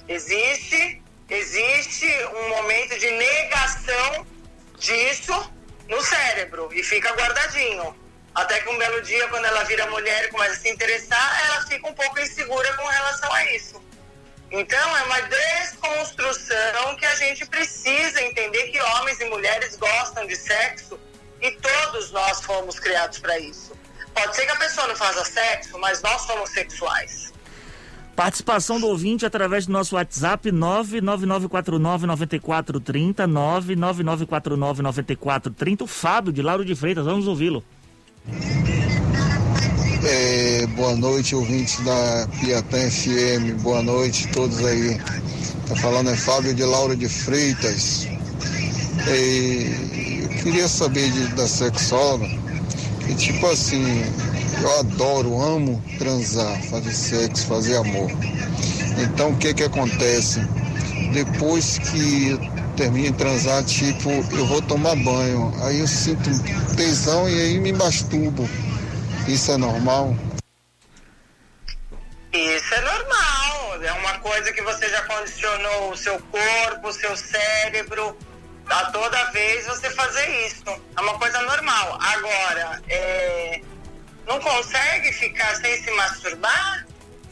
Existe, 0.08 1.02
existe 1.30 2.08
um 2.34 2.50
momento 2.50 2.98
de 2.98 3.12
negação 3.12 4.28
disso 4.80 5.54
no 5.88 6.02
cérebro 6.02 6.70
e 6.74 6.84
fica 6.84 7.14
guardadinho. 7.14 8.07
Até 8.38 8.62
que 8.62 8.70
um 8.70 8.78
belo 8.78 9.02
dia, 9.02 9.28
quando 9.30 9.46
ela 9.46 9.64
vira 9.64 9.88
mulher 9.88 10.26
e 10.26 10.28
começa 10.28 10.54
a 10.54 10.58
se 10.58 10.70
interessar, 10.70 11.46
ela 11.46 11.66
fica 11.66 11.90
um 11.90 11.94
pouco 11.94 12.20
insegura 12.20 12.72
com 12.78 12.86
relação 12.86 13.34
a 13.34 13.56
isso. 13.56 13.82
Então, 14.52 14.98
é 14.98 15.04
uma 15.06 15.22
desconstrução 15.22 16.96
que 17.00 17.06
a 17.08 17.16
gente 17.16 17.48
precisa 17.48 18.22
entender 18.22 18.68
que 18.68 18.80
homens 18.80 19.20
e 19.20 19.26
mulheres 19.26 19.76
gostam 19.76 20.28
de 20.28 20.36
sexo 20.36 21.00
e 21.42 21.50
todos 21.54 22.12
nós 22.12 22.40
fomos 22.44 22.80
criados 22.80 23.18
para 23.18 23.40
isso. 23.40 23.76
Pode 24.14 24.36
ser 24.36 24.46
que 24.46 24.52
a 24.52 24.58
pessoa 24.58 24.86
não 24.86 24.96
faça 24.96 25.26
sexo, 25.26 25.80
mas 25.80 26.04
nós 26.04 26.22
somos 26.22 26.52
sexuais. 26.52 27.34
Participação 28.16 28.80
do 28.80 28.86
ouvinte 28.86 29.26
através 29.26 29.66
do 29.66 29.72
nosso 29.72 29.96
WhatsApp 29.96 30.52
99949-9430, 30.52 33.26
99949-9430. 34.86 35.82
O 35.82 35.88
Fábio 35.88 36.32
de 36.32 36.44
Lauro 36.44 36.64
de 36.64 36.76
Freitas, 36.76 37.06
vamos 37.06 37.28
ouvi-lo. 37.28 37.66
É, 40.04 40.68
boa 40.76 40.96
noite, 40.96 41.34
ouvintes 41.34 41.80
da 41.84 42.28
Piatã 42.40 42.78
FM. 42.90 43.62
Boa 43.62 43.82
noite 43.82 44.28
todos 44.30 44.64
aí. 44.66 44.98
Tá 45.68 45.76
falando 45.78 46.10
é 46.10 46.16
Fábio 46.16 46.54
de 46.54 46.64
Lauro 46.64 46.96
de 46.96 47.08
Freitas. 47.08 48.08
É, 49.08 50.24
eu 50.24 50.30
queria 50.44 50.68
saber 50.68 51.10
de, 51.12 51.28
da 51.36 51.48
sexóloga. 51.48 52.28
Que 53.06 53.16
tipo 53.16 53.48
assim, 53.48 54.04
eu 54.62 54.80
adoro, 54.80 55.42
amo 55.42 55.82
transar, 55.98 56.62
fazer 56.64 56.94
sexo, 56.94 57.48
fazer 57.48 57.78
amor. 57.78 58.12
Então 59.02 59.30
o 59.30 59.38
que 59.38 59.54
que 59.54 59.64
acontece? 59.64 60.42
Depois 61.14 61.80
que 61.80 62.38
termino 62.78 63.12
de 63.12 63.18
transar, 63.18 63.64
tipo, 63.66 64.10
eu 64.10 64.46
vou 64.46 64.62
tomar 64.62 64.96
banho. 64.96 65.52
Aí 65.64 65.80
eu 65.80 65.88
sinto 65.88 66.30
tesão 66.76 67.28
e 67.28 67.42
aí 67.42 67.60
me 67.60 67.74
masturbo. 67.74 68.48
Isso 69.28 69.52
é 69.52 69.58
normal? 69.58 70.16
Isso 72.32 72.74
é 72.74 72.82
normal. 72.82 73.84
É 73.84 73.92
uma 73.94 74.20
coisa 74.20 74.54
que 74.54 74.62
você 74.62 74.88
já 74.90 75.02
condicionou 75.02 75.92
o 75.92 75.98
seu 75.98 76.20
corpo, 76.20 76.88
o 76.88 76.94
seu 76.94 77.18
cérebro 77.18 78.16
a 78.70 78.92
toda 78.92 79.32
vez 79.32 79.66
você 79.66 79.90
fazer 79.90 80.46
isso. 80.46 80.64
É 80.68 81.02
uma 81.02 81.18
coisa 81.18 81.42
normal. 81.42 81.98
Agora, 82.00 82.82
é, 82.90 83.62
não 84.28 84.40
consegue 84.40 85.12
ficar 85.14 85.56
sem 85.56 85.84
se 85.84 85.92
masturbar? 85.92 86.86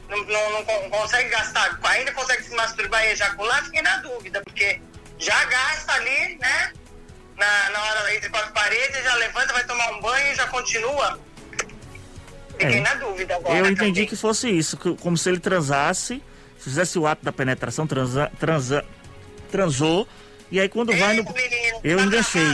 Não, 0.10 0.24
não, 0.24 0.52
não 0.52 0.90
consegue 0.90 1.30
gastar, 1.30 1.80
ainda 1.84 2.12
consegue 2.14 2.44
se 2.44 2.56
masturbar 2.56 3.04
e 3.06 3.12
ejacular? 3.12 3.64
Fiquei 3.66 3.82
na 3.82 3.98
dúvida, 3.98 4.42
porque 4.46 4.80
já 5.19 5.43
gasta 5.45 5.93
ali, 5.93 6.38
né? 6.39 6.71
Na, 7.38 7.69
na 7.71 7.84
hora 7.84 8.15
entre 8.15 8.30
quatro 8.30 8.54
paredes, 8.54 9.04
já 9.04 9.13
levanta, 9.15 9.51
vai 9.54 9.65
tomar 9.65 9.91
um 9.91 10.01
banho 10.01 10.32
e 10.32 10.36
já 10.36 10.47
continua. 10.47 11.19
Fiquei 12.51 12.78
É. 12.78 12.82
na 12.82 12.93
dúvida 12.95 13.36
agora. 13.36 13.58
Eu 13.58 13.65
entendi 13.65 13.91
também. 13.93 14.06
que 14.08 14.15
fosse 14.15 14.49
isso, 14.49 14.78
que- 14.78 14.95
como 14.97 15.17
se 15.17 15.28
ele 15.30 15.39
transasse, 15.39 16.23
fizesse 16.58 16.97
o 16.97 17.06
ato 17.06 17.23
da 17.25 17.32
penetração, 17.34 17.86
transa, 17.86 18.32
transa, 18.39 18.86
transou, 19.51 20.08
e 20.49 20.60
aí 20.60 20.69
quando 20.69 20.95
vai 20.95 21.15
no. 21.17 21.25
Eu 21.84 21.99
enganchei. 21.99 22.47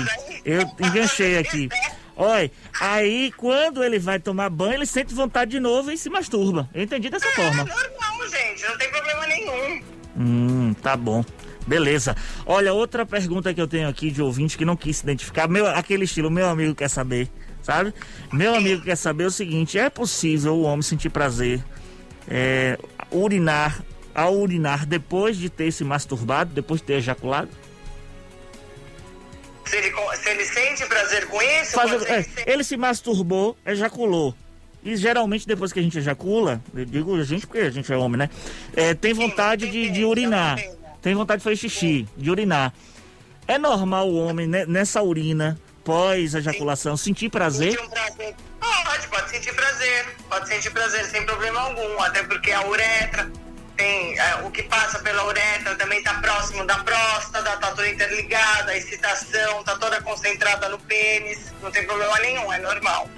Eu 0.43 0.61
enganchei 0.79 1.37
aqui. 1.37 1.69
Olha, 2.17 2.51
aí 2.79 3.31
quando 3.37 3.83
ele 3.83 3.97
vai 3.99 4.19
tomar 4.19 4.49
banho, 4.49 4.73
ele 4.75 4.85
sente 4.85 5.13
vontade 5.13 5.51
de 5.51 5.59
novo 5.59 5.91
e 5.91 5.97
se 5.97 6.09
masturba. 6.09 6.67
Eu 6.73 6.83
entendi 6.83 7.09
dessa 7.09 7.27
forma. 7.31 7.63
Não, 7.63 8.29
gente, 8.29 8.63
não 8.67 8.77
tem 8.77 8.89
problema 8.89 9.27
nenhum. 9.27 9.83
Hum, 10.17 10.73
tá 10.81 10.97
bom. 10.97 11.23
Beleza. 11.67 12.15
Olha, 12.45 12.73
outra 12.73 13.05
pergunta 13.05 13.53
que 13.53 13.61
eu 13.61 13.67
tenho 13.67 13.87
aqui 13.87 14.09
de 14.11 14.21
ouvinte 14.21 14.57
que 14.57 14.65
não 14.65 14.75
quis 14.75 14.97
se 14.97 15.03
identificar, 15.03 15.47
meu, 15.47 15.67
aquele 15.67 16.05
estilo, 16.05 16.29
meu 16.31 16.47
amigo 16.49 16.73
quer 16.73 16.89
saber, 16.89 17.29
sabe? 17.61 17.93
Meu 18.33 18.55
amigo 18.55 18.81
quer 18.83 18.95
saber 18.95 19.25
o 19.25 19.31
seguinte: 19.31 19.77
é 19.77 19.89
possível 19.89 20.55
o 20.55 20.63
homem 20.63 20.81
sentir 20.81 21.09
prazer, 21.09 21.63
é, 22.27 22.77
urinar, 23.11 23.83
ao 24.13 24.35
urinar 24.35 24.85
depois 24.85 25.37
de 25.37 25.49
ter 25.49 25.71
se 25.71 25.83
masturbado, 25.83 26.51
depois 26.53 26.81
de 26.81 26.87
ter 26.87 26.93
ejaculado? 26.93 27.49
Se 29.65 29.77
ele, 29.77 29.91
se 30.21 30.29
ele 30.29 30.45
sente 30.45 30.85
prazer 30.87 31.27
com 31.27 31.41
isso, 31.41 31.71
Faz- 31.73 31.91
pode 31.91 32.03
ser 32.05 32.11
é, 32.11 32.23
que 32.23 32.29
seja- 32.31 32.49
ele 32.49 32.63
se 32.63 32.75
masturbou, 32.75 33.55
ejaculou. 33.65 34.35
E 34.83 34.95
geralmente 34.97 35.47
depois 35.47 35.71
que 35.71 35.79
a 35.79 35.83
gente 35.83 35.97
ejacula, 35.99 36.59
eu 36.73 36.83
digo 36.85 37.15
a 37.15 37.23
gente 37.23 37.45
porque 37.45 37.59
a 37.61 37.69
gente 37.69 37.93
é 37.93 37.95
homem, 37.95 38.17
né? 38.17 38.29
É, 38.75 38.93
tem 38.95 39.13
vontade 39.13 39.69
de, 39.69 39.91
de 39.91 40.03
urinar. 40.03 40.57
Tem 41.01 41.15
vontade 41.15 41.39
de 41.39 41.43
fazer 41.43 41.55
xixi, 41.55 42.07
de 42.15 42.29
urinar. 42.29 42.73
É 43.47 43.57
normal 43.57 44.07
o 44.07 44.15
homem, 44.15 44.47
né, 44.47 44.65
nessa 44.65 45.01
urina, 45.01 45.59
pós-ejaculação, 45.83 46.95
sentir 46.95 47.29
prazer? 47.29 47.71
Sentir 47.71 47.83
um 47.83 47.89
prazer. 47.89 48.35
Pode, 48.59 49.07
pode 49.07 49.29
sentir 49.29 49.53
prazer. 49.53 50.15
Pode 50.29 50.47
sentir 50.47 50.69
prazer 50.71 51.05
sem 51.05 51.25
problema 51.25 51.59
algum. 51.59 52.01
Até 52.01 52.23
porque 52.23 52.51
a 52.51 52.67
uretra 52.67 53.31
tem. 53.75 54.19
é, 54.19 54.35
o 54.45 54.51
que 54.51 54.63
passa 54.63 54.99
pela 54.99 55.25
uretra 55.25 55.75
também 55.75 55.97
está 55.99 56.13
próximo 56.15 56.65
da 56.65 56.77
próstata, 56.83 57.57
tá 57.57 57.71
toda 57.71 57.89
interligada, 57.89 58.71
a 58.71 58.77
excitação 58.77 59.63
tá 59.63 59.75
toda 59.77 60.01
concentrada 60.01 60.69
no 60.69 60.77
pênis. 60.79 61.51
Não 61.61 61.71
tem 61.71 61.85
problema 61.85 62.19
nenhum, 62.19 62.53
é 62.53 62.59
normal. 62.59 63.09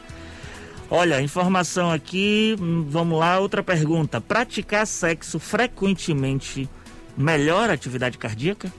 Olha, 0.90 1.22
informação 1.22 1.92
aqui, 1.92 2.56
hum, 2.60 2.86
vamos 2.88 3.20
lá, 3.20 3.40
outra 3.40 3.64
pergunta. 3.64 4.22
Praticar 4.22 4.86
sexo 4.86 5.40
frequentemente 5.40 6.70
melhora 7.18 7.72
a 7.72 7.76
atividade 7.76 8.18
cardíaca? 8.18 8.72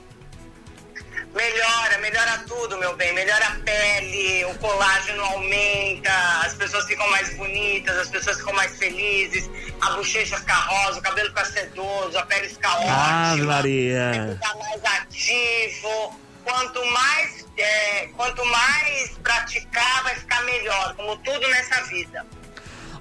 Melhora, 1.34 1.98
melhora 1.98 2.38
tudo, 2.46 2.78
meu 2.78 2.94
bem. 2.96 3.12
Melhora 3.12 3.44
a 3.46 3.50
pele, 3.56 4.44
o 4.44 4.54
colágeno 4.58 5.20
aumenta, 5.24 6.10
as 6.44 6.54
pessoas 6.54 6.84
ficam 6.86 7.08
mais 7.10 7.36
bonitas, 7.36 7.96
as 7.98 8.08
pessoas 8.08 8.36
ficam 8.38 8.52
mais 8.54 8.76
felizes, 8.78 9.50
a 9.80 9.90
bochecha 9.90 10.36
fica 10.38 10.54
rosa, 10.54 11.00
o 11.00 11.02
cabelo 11.02 11.28
fica 11.30 11.44
sedoso, 11.44 12.16
a 12.16 12.24
pele 12.26 12.48
fica 12.48 12.68
Ah, 12.68 13.32
ótima. 13.32 13.46
Maria. 13.46 14.28
Fica 14.40 14.54
mais 14.54 14.84
ativo. 15.00 16.20
Quanto 16.44 16.84
mais, 16.92 17.46
é, 17.56 18.06
quanto 18.14 18.44
mais 18.44 19.10
praticar, 19.22 20.02
vai 20.04 20.14
ficar 20.14 20.42
melhor, 20.44 20.94
como 20.94 21.16
tudo 21.16 21.48
nessa 21.48 21.82
vida. 21.84 22.24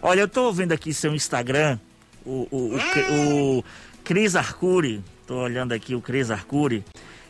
Olha, 0.02 0.22
eu 0.22 0.28
tô 0.30 0.52
vendo 0.52 0.72
aqui 0.72 0.94
seu 0.94 1.14
Instagram, 1.14 1.78
o, 2.26 2.48
o, 2.50 2.58
o, 2.76 2.80
Hum. 2.80 3.58
o 3.60 3.66
Cris 4.04 4.36
Arcuri, 4.36 5.04
tô 5.28 5.36
olhando 5.38 5.74
aqui 5.74 5.96
o 5.96 6.02
Cris 6.02 6.30
Arcuri, 6.32 6.84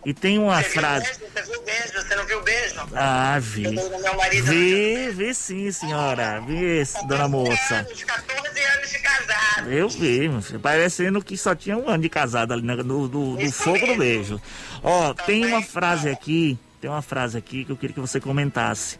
e 0.06 0.14
tem 0.14 0.38
uma 0.40 0.58
Você 0.62 0.70
viu 0.70 0.72
frase... 0.82 1.06
beijo? 1.06 1.20
Você 1.34 1.42
viu 1.52 1.60
o 1.60 1.64
beijo? 1.64 1.94
Você 1.94 2.16
não 2.16 2.26
viu 2.26 2.40
o 2.40 2.44
beijo? 2.44 2.76
Ah, 2.96 3.38
vi. 3.40 3.62
Meu 3.70 4.16
marido 4.18 4.46
Vi, 4.46 5.10
vi 5.12 5.34
sim, 5.34 5.72
senhora. 5.72 6.42
Vi, 6.46 6.84
dona 7.08 7.28
moça. 7.28 7.76
anos, 7.76 8.04
14 8.04 8.60
anos 8.60 8.90
de 8.92 9.00
casado. 9.00 9.72
Eu 9.72 9.88
vi, 9.90 10.30
parecendo 10.62 11.24
que 11.24 11.38
só 11.38 11.56
tinha 11.56 11.78
um 11.78 11.88
ano 11.88 12.04
de 12.04 12.10
casado 12.10 12.52
ali 12.54 12.62
no, 12.64 12.84
no- 12.84 13.08
no 13.38 13.52
fogo 13.52 13.86
do 13.88 13.96
beijo. 13.96 14.42
Ó, 14.84 15.14
tem 15.14 15.46
uma 15.46 15.62
frase 15.62 16.10
aqui, 16.10 16.58
tem 16.82 16.90
uma 16.90 17.02
frase 17.02 17.38
aqui 17.38 17.64
que 17.64 17.72
eu 17.72 17.78
queria 17.78 17.94
que 17.94 18.00
você 18.02 18.20
comentasse. 18.20 18.98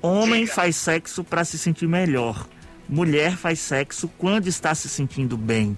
Homem 0.00 0.46
faz 0.46 0.76
sexo 0.76 1.24
para 1.24 1.44
se 1.44 1.58
sentir 1.58 1.88
melhor. 1.88 2.46
Mulher 2.88 3.36
faz 3.36 3.58
sexo 3.58 4.06
quando 4.16 4.46
está 4.46 4.72
se 4.74 4.88
sentindo 4.88 5.36
bem. 5.36 5.76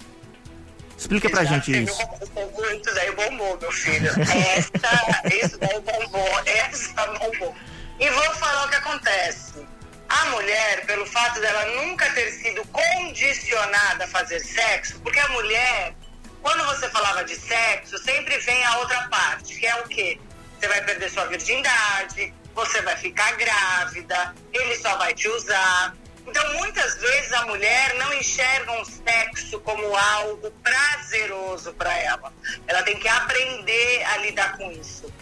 Explica 1.00 1.30
pra 1.30 1.44
gente 1.44 1.72
isso. 1.72 1.98
Isso 1.98 2.94
daí 2.94 3.10
bombou, 3.12 3.58
meu 3.58 3.72
filho. 3.72 4.10
Essa, 4.20 5.34
isso 5.34 5.58
daí 5.58 5.80
bombou. 5.80 6.42
Essa 6.44 7.06
bombou. 7.06 7.56
E 7.98 8.10
vou 8.10 8.34
falar 8.34 8.66
o 8.66 8.68
que 8.68 8.76
acontece. 8.76 9.66
A 10.10 10.24
mulher, 10.26 10.84
pelo 10.84 11.06
fato 11.06 11.40
dela 11.40 11.64
nunca 11.82 12.04
ter 12.10 12.30
sido 12.32 12.62
condicionada 12.66 14.04
a 14.04 14.08
fazer 14.08 14.40
sexo, 14.40 15.00
porque 15.00 15.18
a 15.18 15.28
mulher, 15.28 15.94
quando 16.42 16.64
você 16.64 16.88
falava 16.90 17.24
de 17.24 17.34
sexo, 17.34 17.96
sempre 17.96 18.36
vem 18.38 18.62
a 18.64 18.78
outra 18.78 19.08
parte, 19.08 19.58
que 19.58 19.66
é 19.66 19.76
o 19.76 19.84
quê? 19.84 20.20
Você 20.58 20.68
vai 20.68 20.84
perder 20.84 21.08
sua 21.08 21.26
virgindade, 21.26 22.34
você 22.54 22.82
vai 22.82 22.96
ficar 22.96 23.32
grávida, 23.36 24.34
ele 24.52 24.76
só 24.76 24.96
vai 24.98 25.14
te 25.14 25.28
usar. 25.28 25.94
Então, 26.30 26.54
muitas 26.54 26.94
vezes 26.94 27.32
a 27.32 27.44
mulher 27.46 27.94
não 27.96 28.14
enxerga 28.14 28.70
um 28.80 28.84
sexo 28.84 29.58
como 29.60 29.96
algo 29.96 30.48
prazeroso 30.62 31.74
para 31.74 31.92
ela. 31.98 32.32
Ela 32.68 32.84
tem 32.84 32.96
que 33.00 33.08
aprender 33.08 34.04
a 34.04 34.18
lidar 34.18 34.56
com 34.56 34.70
isso. 34.70 35.12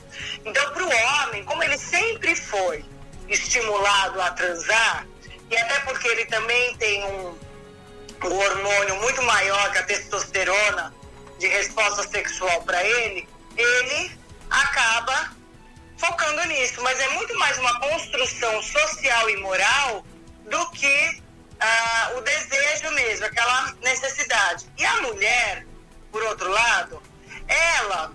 Então, 0.44 0.70
para 0.70 0.84
o 0.84 0.90
homem, 0.90 1.42
como 1.44 1.64
ele 1.64 1.78
sempre 1.78 2.36
foi 2.36 2.84
estimulado 3.26 4.20
a 4.20 4.32
transar, 4.32 5.06
e 5.50 5.56
até 5.56 5.80
porque 5.80 6.06
ele 6.08 6.26
também 6.26 6.76
tem 6.76 7.02
um, 7.02 7.38
um 8.24 8.38
hormônio 8.38 9.00
muito 9.00 9.22
maior 9.22 9.72
que 9.72 9.78
a 9.78 9.84
testosterona 9.84 10.94
de 11.38 11.46
resposta 11.46 12.06
sexual 12.06 12.62
para 12.64 12.84
ele, 12.84 13.26
ele 13.56 14.12
acaba 14.50 15.30
focando 15.96 16.44
nisso. 16.48 16.82
Mas 16.82 17.00
é 17.00 17.08
muito 17.14 17.34
mais 17.38 17.56
uma 17.56 17.80
construção 17.80 18.62
social 18.62 19.30
e 19.30 19.36
moral 19.38 20.04
do 20.48 20.70
que 20.70 21.22
ah, 21.60 22.12
o 22.16 22.20
desejo 22.20 22.90
mesmo, 22.92 23.26
aquela 23.26 23.74
necessidade. 23.82 24.66
E 24.76 24.84
a 24.84 25.02
mulher, 25.02 25.66
por 26.10 26.22
outro 26.24 26.48
lado, 26.48 27.02
ela, 27.46 28.12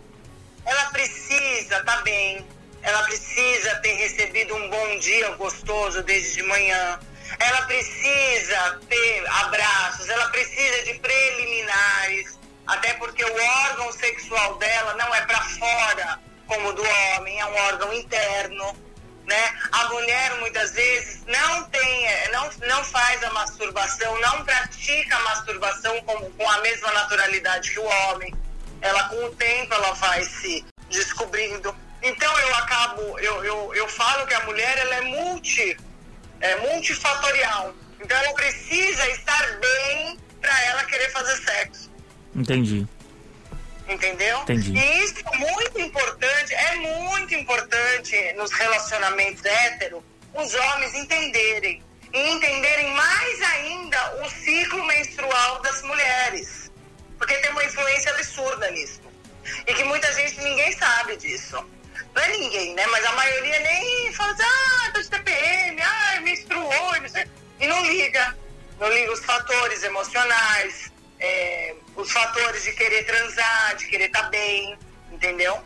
ela 0.66 0.86
precisa 0.92 1.78
estar 1.78 2.02
bem, 2.04 2.46
ela 2.82 3.04
precisa 3.04 3.76
ter 3.78 3.94
recebido 3.94 4.56
um 4.56 4.70
bom 4.70 5.00
dia 5.00 5.30
gostoso 5.32 6.04
desde 6.04 6.36
de 6.36 6.44
manhã, 6.44 7.00
ela 7.40 7.62
precisa 7.64 8.80
ter 8.88 9.28
abraços, 9.28 10.08
ela 10.10 10.30
precisa 10.30 10.84
de 10.84 10.94
preliminares, 11.00 12.40
até 12.68 12.94
porque 12.94 13.24
o 13.24 13.44
órgão 13.70 13.92
sexual 13.92 14.58
dela 14.58 14.94
não 14.96 15.14
é 15.14 15.22
para 15.22 15.42
fora 15.42 16.20
como 16.48 16.70
o 16.70 16.74
do 16.74 16.84
homem, 16.84 17.40
é 17.40 17.46
um 17.46 17.56
órgão 17.56 17.94
interno 17.94 18.76
né? 19.26 19.54
A 19.72 19.90
mulher 19.90 20.40
muitas 20.40 20.72
vezes 20.72 21.24
não 21.26 21.64
tem, 21.66 22.08
não, 22.32 22.50
não 22.68 22.84
faz 22.84 23.24
a 23.24 23.32
masturbação, 23.32 24.20
não 24.22 24.44
pratica 24.44 25.16
a 25.16 25.20
masturbação 25.22 26.02
com, 26.02 26.32
com 26.32 26.50
a 26.50 26.62
mesma 26.62 26.92
naturalidade 26.92 27.72
que 27.72 27.80
o 27.80 27.86
homem. 27.86 28.34
Ela 28.82 29.08
com 29.10 29.26
o 29.26 29.36
tempo 29.36 29.74
ela 29.74 29.94
vai 29.94 30.24
se 30.24 30.66
descobrindo. 30.90 31.74
Então 32.02 32.40
eu 32.40 32.56
acabo, 32.56 33.02
eu, 33.20 33.46
eu, 33.46 33.76
eu 33.76 33.88
falo 33.88 34.28
que 34.28 34.34
a 34.34 34.42
mulher 34.42 34.78
ela 34.78 34.96
é 34.96 35.02
multi, 35.02 35.78
é 36.42 36.56
multifatorial. 36.58 37.74
Então 38.02 38.18
ela 38.18 38.34
precisa 38.34 39.10
estar 39.12 39.60
bem 39.60 40.20
para 40.42 40.62
ela 40.66 40.84
querer 40.84 41.10
fazer 41.12 41.38
sexo. 41.38 41.90
Entendi. 42.36 42.86
Entendeu? 43.88 44.40
Entendi. 44.42 44.72
E 44.72 45.04
isso 45.04 45.16
é 45.20 45.38
muito 45.38 45.82
importante, 45.82 46.54
é 46.54 46.76
muito 46.76 47.36
importante 47.36 48.34
nos 48.34 48.52
relacionamentos 48.52 49.44
hétero, 49.44 50.04
os 50.34 50.54
homens 50.54 50.94
entenderem. 50.96 51.84
E 52.14 52.30
entenderem 52.30 52.94
mais 52.94 53.42
ainda 53.42 54.24
o 54.24 54.30
ciclo 54.30 54.86
menstrual 54.86 55.62
das 55.62 55.82
mulheres. 55.82 56.72
Porque 57.18 57.36
tem 57.36 57.52
uma 57.52 57.64
influência 57.64 58.12
absurda 58.12 58.70
nisso. 58.72 59.02
E 59.66 59.74
que 59.74 59.84
muita 59.84 60.12
gente, 60.14 60.40
ninguém 60.42 60.72
sabe 60.74 61.18
disso. 61.18 61.58
Não 62.14 62.22
é 62.22 62.28
ninguém, 62.30 62.76
né? 62.76 62.86
Mas 62.88 63.06
a 63.06 63.12
maioria 63.14 63.60
nem 63.60 64.14
fala 64.14 64.32
assim, 64.34 64.44
ah, 64.44 64.92
tô 64.94 65.02
de 65.02 65.10
TPM, 65.10 65.82
ah, 65.82 66.22
menstruou, 66.22 66.96
e 66.96 67.00
não 67.00 67.10
sei. 67.10 67.26
E 67.60 67.68
não 67.68 67.86
liga. 67.86 68.38
Não 68.80 68.90
liga 68.90 69.12
os 69.12 69.26
fatores 69.26 69.84
emocionais, 69.84 70.92
é, 71.20 71.76
os 71.96 72.12
fatores 72.12 72.64
de 72.64 72.72
querer 72.74 73.06
transar, 73.06 73.76
de 73.76 73.88
querer 73.88 74.06
estar 74.06 74.30
bem, 74.30 74.78
entendeu? 75.12 75.62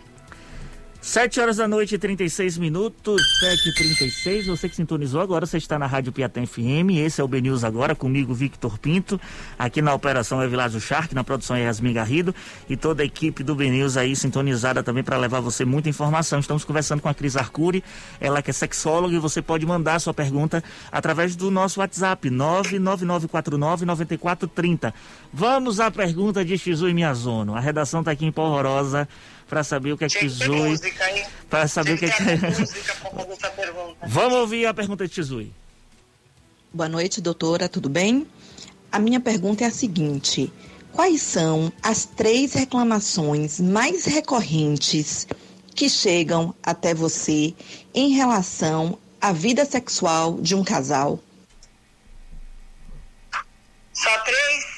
7 1.08 1.40
horas 1.40 1.56
da 1.56 1.70
noite 1.70 1.96
e 1.96 1.98
36 1.98 2.58
minutos, 2.58 3.40
7 3.40 3.70
e 3.70 3.74
36 3.74 4.48
Você 4.48 4.68
que 4.68 4.76
sintonizou 4.76 5.22
agora, 5.22 5.46
você 5.46 5.58
está 5.58 5.80
na 5.80 5.86
Rádio 5.86 6.12
Piatã 6.12 6.46
FM. 6.46 6.98
Esse 6.98 7.22
é 7.22 7.24
o 7.24 7.28
BNews 7.30 7.64
agora, 7.64 7.96
comigo, 7.96 8.34
Victor 8.34 8.78
Pinto. 8.78 9.18
Aqui 9.58 9.82
na 9.82 9.94
operação 9.94 10.42
é 10.42 10.48
Vilásio 10.50 10.82
Shark, 10.82 11.16
na 11.16 11.24
produção 11.24 11.56
é 11.56 11.62
Yasmin 11.62 11.94
Garrido. 11.94 12.36
E 12.70 12.76
toda 12.76 13.04
a 13.04 13.06
equipe 13.06 13.42
do 13.42 13.56
BNews 13.56 13.96
aí 13.96 14.18
sintonizada 14.18 14.84
também 14.84 15.02
para 15.02 15.16
levar 15.16 15.40
você 15.40 15.64
muita 15.64 15.88
informação. 15.88 16.40
Estamos 16.40 16.66
conversando 16.66 17.02
com 17.02 17.08
a 17.08 17.14
Cris 17.14 17.38
Arcuri, 17.38 17.82
ela 18.20 18.42
que 18.42 18.50
é 18.50 18.54
sexóloga, 18.54 19.16
e 19.16 19.20
você 19.20 19.42
pode 19.42 19.66
mandar 19.66 20.00
sua 20.00 20.14
pergunta 20.14 20.62
através 20.92 21.38
do 21.38 21.50
nosso 21.50 21.80
WhatsApp, 21.80 22.30
99949-9430. 22.30 24.94
Vamos 25.32 25.80
à 25.80 25.90
pergunta 25.90 26.44
de 26.44 26.58
Xizu 26.58 26.90
e 26.90 26.94
Miyazono. 26.94 27.56
A 27.56 27.62
redação 27.62 28.02
está 28.02 28.12
aqui 28.12 28.26
em 28.26 28.32
Polvorosa 28.32 29.08
para 29.48 29.64
saber 29.64 29.94
o 29.94 29.98
que 29.98 30.06
é 30.06 30.08
que 30.08 30.20
Xizui. 30.20 30.80
Para 31.50 31.68
saber 31.68 31.94
o 31.94 31.98
que 31.98 32.06
é 32.06 32.10
que. 32.10 32.24
Vamos 34.08 34.34
ouvir 34.40 34.66
a 34.66 34.74
pergunta 34.74 35.08
de 35.08 35.14
Xizui. 35.14 35.54
Boa 36.74 36.90
noite, 36.90 37.22
doutora, 37.22 37.70
tudo 37.70 37.90
bem? 37.90 38.28
A 38.92 39.00
minha 39.00 39.20
pergunta 39.20 39.64
é 39.64 39.68
a 39.68 39.72
seguinte: 39.72 40.52
quais 40.92 41.22
são 41.22 41.72
as 41.82 42.06
três 42.06 42.54
reclamações 42.54 43.60
mais 43.60 44.06
recorrentes 44.06 45.28
que 45.74 45.90
chegam 45.90 46.54
até 46.62 46.94
você 46.94 47.54
em 47.94 48.10
relação 48.10 48.98
à 49.22 49.32
vida 49.32 49.66
sexual 49.66 50.40
de 50.42 50.56
um 50.56 50.64
casal? 50.64 51.20
Só 53.94 54.18
três? 54.20 54.77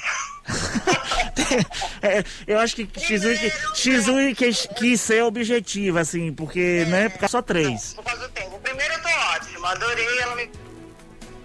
É, 2.01 2.23
eu 2.47 2.59
acho 2.59 2.75
que 2.75 2.87
Xizui, 2.99 3.51
Xizui 3.73 4.35
quis, 4.35 4.67
quis 4.77 5.01
ser 5.01 5.23
objetivo, 5.23 5.97
assim, 5.99 6.33
porque, 6.33 6.85
né? 6.87 7.09
Porque 7.09 7.27
só 7.27 7.41
três. 7.41 7.93
Por 7.93 8.05
causa 8.05 8.27
do 8.27 8.29
tempo. 8.29 8.55
O 8.55 8.59
primeiro 8.59 8.93
eu 8.93 9.01
tô 9.01 9.09
ótimo, 9.09 9.65
adorei 9.65 10.19
ela 10.19 10.35
me. 10.35 10.49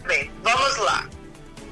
Bem, 0.06 0.30
vamos 0.42 0.76
lá. 0.76 1.08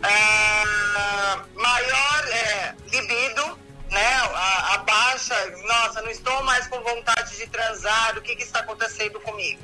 Ah, 0.02 1.44
maior 1.54 2.28
é, 2.28 2.74
libido, 2.90 3.58
né? 3.90 4.14
A, 4.34 4.74
a 4.74 4.78
baixa, 4.78 5.34
nossa, 5.64 6.02
não 6.02 6.10
estou 6.10 6.42
mais 6.42 6.66
com 6.66 6.80
vontade 6.80 7.36
de 7.36 7.46
transar, 7.48 8.18
o 8.18 8.22
que, 8.22 8.34
que 8.34 8.42
está 8.42 8.60
acontecendo 8.60 9.20
comigo? 9.20 9.62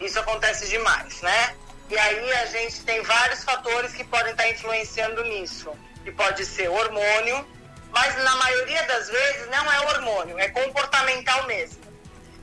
Isso 0.00 0.20
acontece 0.20 0.68
demais, 0.68 1.20
né? 1.20 1.54
E 1.90 1.98
aí 1.98 2.32
a 2.34 2.46
gente 2.46 2.82
tem 2.82 3.02
vários 3.02 3.42
fatores 3.42 3.92
que 3.92 4.04
podem 4.04 4.30
estar 4.30 4.48
influenciando 4.48 5.24
nisso. 5.24 5.72
Que 6.10 6.16
pode 6.16 6.44
ser 6.44 6.68
hormônio, 6.68 7.46
mas 7.92 8.16
na 8.24 8.34
maioria 8.34 8.82
das 8.82 9.08
vezes 9.08 9.48
não 9.48 9.72
é 9.72 9.80
hormônio, 9.80 10.38
é 10.40 10.48
comportamental 10.48 11.46
mesmo. 11.46 11.80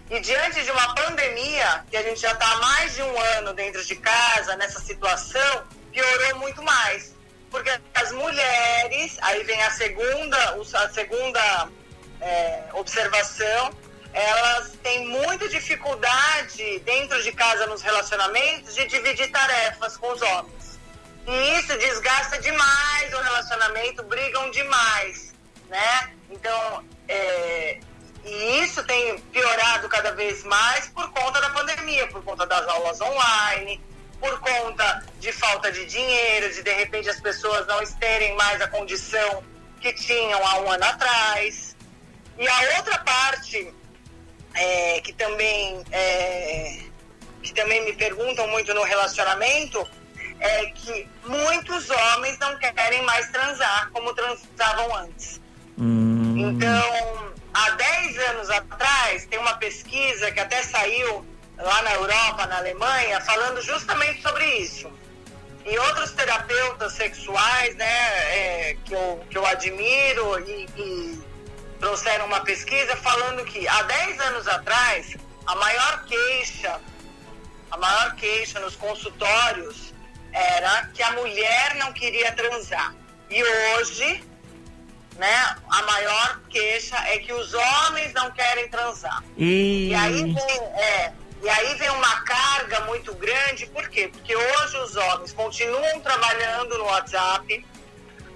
E 0.10 0.22
diante 0.22 0.64
de 0.64 0.72
uma 0.72 0.96
pandemia, 0.96 1.84
que 1.90 1.98
a 1.98 2.02
gente 2.02 2.22
já 2.22 2.32
está 2.32 2.50
há 2.50 2.56
mais 2.60 2.96
de 2.96 3.02
um 3.02 3.20
ano 3.38 3.54
dentro 3.54 3.84
de 3.84 3.96
casa, 3.98 4.56
nessa 4.56 4.80
situação, 4.80 5.68
piorou 5.92 6.40
muito 6.40 6.64
mais. 6.64 7.14
Porque 7.52 7.70
as 7.94 8.12
mulheres, 8.14 9.18
aí 9.22 9.44
vem 9.44 9.62
a 9.62 9.72
segunda, 9.72 10.38
a 10.74 10.90
segunda 10.90 11.70
é, 12.22 12.64
observação, 12.72 13.72
elas 14.14 14.72
têm 14.82 15.10
muita 15.10 15.50
dificuldade 15.50 16.80
dentro 16.86 17.22
de 17.22 17.34
casa 17.34 17.68
nos 17.68 17.82
relacionamentos 17.82 18.74
de 18.74 18.86
dividir 18.86 19.30
tarefas 19.30 19.98
com 19.98 20.10
os 20.14 20.22
homens. 20.22 20.57
E 21.28 21.60
isso 21.60 21.78
desgasta 21.78 22.40
demais 22.40 23.14
o 23.14 23.22
relacionamento, 23.22 24.02
brigam 24.04 24.50
demais, 24.50 25.34
né? 25.68 26.12
Então, 26.30 26.86
é, 27.08 27.80
e 28.24 28.64
isso 28.64 28.82
tem 28.86 29.20
piorado 29.34 29.90
cada 29.90 30.12
vez 30.12 30.44
mais 30.46 30.88
por 30.88 31.12
conta 31.12 31.42
da 31.42 31.50
pandemia, 31.50 32.08
por 32.08 32.24
conta 32.24 32.46
das 32.46 32.66
aulas 32.68 33.02
online, 33.02 33.82
por 34.22 34.40
conta 34.40 35.06
de 35.20 35.34
falta 35.34 35.70
de 35.70 35.86
dinheiro, 35.86 36.54
de 36.54 36.64
de 36.64 36.74
repente 36.74 37.10
as 37.10 37.20
pessoas 37.20 37.68
não 37.68 37.86
terem 38.00 38.34
mais 38.36 38.62
a 38.62 38.68
condição 38.70 39.44
que 39.82 39.92
tinham 39.94 40.46
há 40.48 40.60
um 40.60 40.72
ano 40.72 40.86
atrás. 40.86 41.76
E 42.38 42.48
a 42.48 42.78
outra 42.78 43.00
parte 43.00 43.74
é, 44.54 45.02
que 45.02 45.12
também 45.12 45.84
é, 45.92 46.84
que 47.44 47.54
também 47.54 47.84
me 47.84 47.94
perguntam 47.94 48.48
muito 48.48 48.74
no 48.74 48.84
relacionamento 48.84 49.88
é 50.40 50.66
que 50.68 51.08
muitos 51.26 51.90
homens 51.90 52.38
não 52.40 52.58
querem 52.58 53.02
mais 53.04 53.30
transar 53.32 53.90
como 53.92 54.14
transavam 54.14 54.96
antes. 54.96 55.42
Hum, 55.78 56.36
Então, 56.38 57.34
há 57.54 57.70
10 57.72 58.18
anos 58.30 58.50
atrás, 58.50 59.26
tem 59.26 59.40
uma 59.40 59.56
pesquisa 59.56 60.32
que 60.32 60.40
até 60.40 60.62
saiu 60.64 61.26
lá 61.58 61.82
na 61.82 61.94
Europa, 61.94 62.46
na 62.46 62.58
Alemanha, 62.58 63.20
falando 63.22 63.62
justamente 63.62 64.22
sobre 64.22 64.46
isso. 64.60 64.92
E 65.66 65.78
outros 65.80 66.12
terapeutas 66.12 66.94
sexuais, 66.94 67.76
né, 67.76 67.86
é, 67.86 68.78
que, 68.86 68.94
eu, 68.94 69.26
que 69.30 69.38
eu 69.38 69.46
admiro 69.46 70.40
e, 70.48 70.68
e 70.78 71.24
trouxeram 71.80 72.26
uma 72.26 72.40
pesquisa 72.42 72.96
falando 72.98 73.44
que 73.44 73.68
há 73.68 73.82
10 73.84 74.20
anos 74.22 74.48
atrás, 74.48 75.18
a 75.46 75.56
maior 75.56 76.06
queixa, 76.06 76.80
a 77.70 77.78
maior 77.78 78.16
queixa 78.16 78.60
nos 78.60 78.76
consultórios 78.76 79.87
era 80.32 80.90
que 80.94 81.02
a 81.04 81.12
mulher 81.12 81.76
não 81.76 81.92
queria 81.94 82.32
transar. 82.32 82.96
E 83.30 83.44
hoje, 83.44 84.24
né, 85.18 85.56
a 85.70 85.82
maior 85.84 86.42
queixa 86.50 86.98
é 87.08 87.18
que 87.20 87.34
os 87.34 87.54
homens 87.54 88.14
não 88.14 88.32
querem 88.32 88.70
transar. 88.70 89.24
E, 89.38 89.90
E 89.90 89.96
aí 89.96 90.24
vem, 90.24 90.60
é, 90.76 91.14
e 91.44 91.50
aí 91.50 91.76
vem 91.76 91.90
uma 91.90 92.22
carga 92.22 92.82
muito 92.82 93.14
grande, 93.16 93.66
por 93.68 93.88
quê? 93.90 94.08
Porque 94.08 94.36
hoje 94.36 94.78
os 94.78 94.96
homens 94.96 95.34
continuam 95.34 96.00
trabalhando 96.00 96.78
no 96.78 96.86
WhatsApp, 96.86 97.66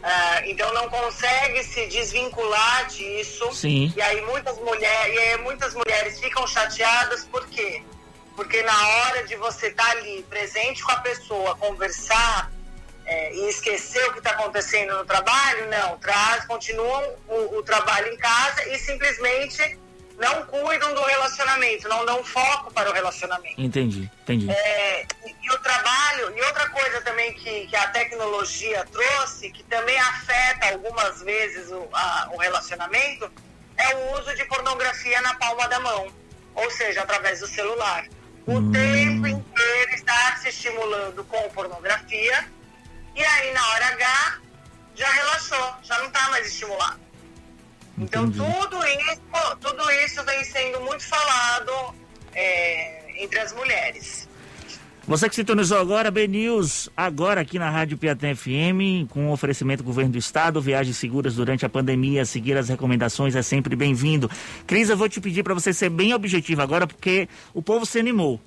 ah, 0.04 0.42
então 0.46 0.74
não 0.74 0.89
consegue 0.89 1.64
se 1.64 1.88
desvincular 1.88 2.88
disso. 2.88 3.52
Sim. 3.54 3.94
E 3.96 4.02
aí 4.02 4.22
muitas 4.22 4.58
mulheres, 4.58 5.16
e 5.16 5.20
aí 5.20 5.38
muitas 5.42 5.74
mulheres 5.74 6.20
ficam 6.20 6.46
chateadas, 6.48 7.26
por 7.26 7.48
quê? 7.48 7.84
Porque 8.36 8.62
na 8.64 8.88
hora 8.88 9.24
de 9.28 9.36
você 9.36 9.68
estar 9.68 9.90
ali 9.92 10.24
presente 10.30 10.82
com 10.84 10.92
a 10.92 10.98
pessoa, 10.98 11.56
conversar 11.58 12.52
é, 13.06 13.34
e 13.36 13.50
esquecer 13.50 14.04
o 14.10 14.14
que 14.14 14.20
está 14.20 14.32
acontecendo 14.32 14.98
no 14.98 15.06
trabalho, 15.06 15.68
não, 15.70 15.98
traz, 15.98 16.46
continuam 16.46 17.16
o, 17.28 17.58
o 17.58 17.64
trabalho 17.64 18.08
em 18.14 18.18
casa 18.18 18.68
e 18.70 18.78
simplesmente 18.80 19.78
não 20.18 20.46
cuidam 20.46 20.94
do 20.94 21.02
relacionamento, 21.04 21.90
não 21.90 22.06
dão 22.06 22.24
foco 22.24 22.72
para 22.72 22.90
o 22.90 22.94
relacionamento. 22.94 23.60
entendi, 23.60 24.10
entendi. 24.22 24.50
É, 24.52 25.02
e, 25.26 25.36
e 25.42 25.50
o 25.52 25.58
trabalho, 25.60 26.38
e 26.38 26.42
outra 26.44 26.70
coisa 26.70 27.02
também 27.02 27.34
que, 27.34 27.66
que 27.68 27.76
a 27.76 27.88
tecnologia 27.88 28.86
trouxe, 28.92 29.50
que 29.50 29.64
também 29.64 30.00
afeta 30.00 30.68
algumas 30.70 31.22
vezes 31.24 31.70
o, 31.72 31.90
a- 31.92 32.30
o 32.34 32.38
relacionamento, 32.38 33.32
é 33.78 33.96
o 33.96 34.20
uso 34.20 34.36
de 34.36 34.46
pornografia 34.46 35.20
na 35.22 35.34
palma 35.36 35.68
da 35.68 35.80
mão, 35.80 36.08
ou 36.54 36.70
seja, 36.70 37.02
através 37.02 37.40
do 37.40 37.48
celular. 37.48 38.06
O 38.52 38.72
tempo 38.72 39.28
inteiro 39.28 39.91
estar 39.93 40.38
se 40.39 40.49
estimulando 40.49 41.24
com 41.24 41.49
pornografia, 41.52 42.45
e 43.16 43.24
aí 43.24 43.54
na 43.54 43.68
hora 43.70 43.86
H 43.88 44.39
já 44.93 45.10
relaxou, 45.10 45.76
já 45.84 45.97
não 45.99 46.08
está 46.08 46.30
mais 46.30 46.47
estimulado. 46.47 46.99
Então 47.97 48.26
Entendi. 48.26 48.39
tudo 48.39 48.86
isso, 48.86 49.56
tudo 49.62 49.91
isso 49.91 50.24
vem 50.24 50.43
sendo 50.43 50.82
muito 50.82 51.04
falado 51.08 51.95
é, 52.34 53.24
entre 53.24 53.39
as 53.39 53.54
mulheres. 53.54 54.28
Você 55.12 55.28
que 55.28 55.36
sintonizou 55.36 55.78
agora, 55.78 56.09
B-News, 56.09 56.89
agora 56.95 57.41
aqui 57.41 57.59
na 57.59 57.70
Rádio 57.70 57.97
Piatã 57.97 58.34
FM, 58.34 59.09
com 59.09 59.28
o 59.28 59.34
oferecimento 59.34 59.84
do 59.84 59.86
Governo 59.86 60.14
do 60.14 60.18
Estado, 60.18 60.62
viagens 60.62 60.95
seguras 60.95 61.36
durante 61.36 61.66
a 61.66 61.70
pandemia, 61.70 62.24
seguir 62.24 62.55
as 62.55 62.70
recomendações 62.70 63.36
é 63.36 63.41
sempre 63.41 63.76
bem-vindo. 63.76 64.32
Cris, 64.66 64.89
eu 64.89 64.95
vou 64.95 65.09
te 65.09 65.20
pedir 65.20 65.43
para 65.43 65.53
você 65.53 65.74
ser 65.74 65.89
bem 65.89 66.14
objetivo 66.14 66.62
agora, 66.62 66.88
porque 66.88 67.28
o 67.53 67.62
povo 67.62 67.86
se 67.86 67.99
animou. 67.99 68.39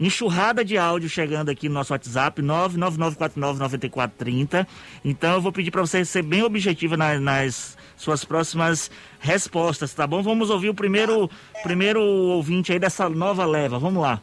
Enxurrada 0.00 0.64
de 0.64 0.78
áudio 0.78 1.10
chegando 1.10 1.50
aqui 1.50 1.68
no 1.68 1.74
nosso 1.74 1.92
WhatsApp, 1.92 2.40
999499430. 2.40 4.66
Então 5.04 5.34
eu 5.34 5.42
vou 5.42 5.52
pedir 5.52 5.70
para 5.70 5.82
você 5.82 6.02
ser 6.02 6.22
bem 6.22 6.42
objetiva 6.42 6.96
na- 6.96 7.20
nas 7.20 7.76
suas 7.98 8.24
próximas 8.24 8.90
respostas, 9.18 9.92
tá 9.92 10.06
bom? 10.06 10.22
Vamos 10.22 10.48
ouvir 10.48 10.70
o 10.70 10.74
primeiro, 10.74 11.30
primeiro 11.62 12.00
ouvinte 12.00 12.72
aí 12.72 12.78
dessa 12.78 13.06
nova 13.10 13.44
leva. 13.44 13.78
Vamos 13.78 14.02
lá. 14.02 14.22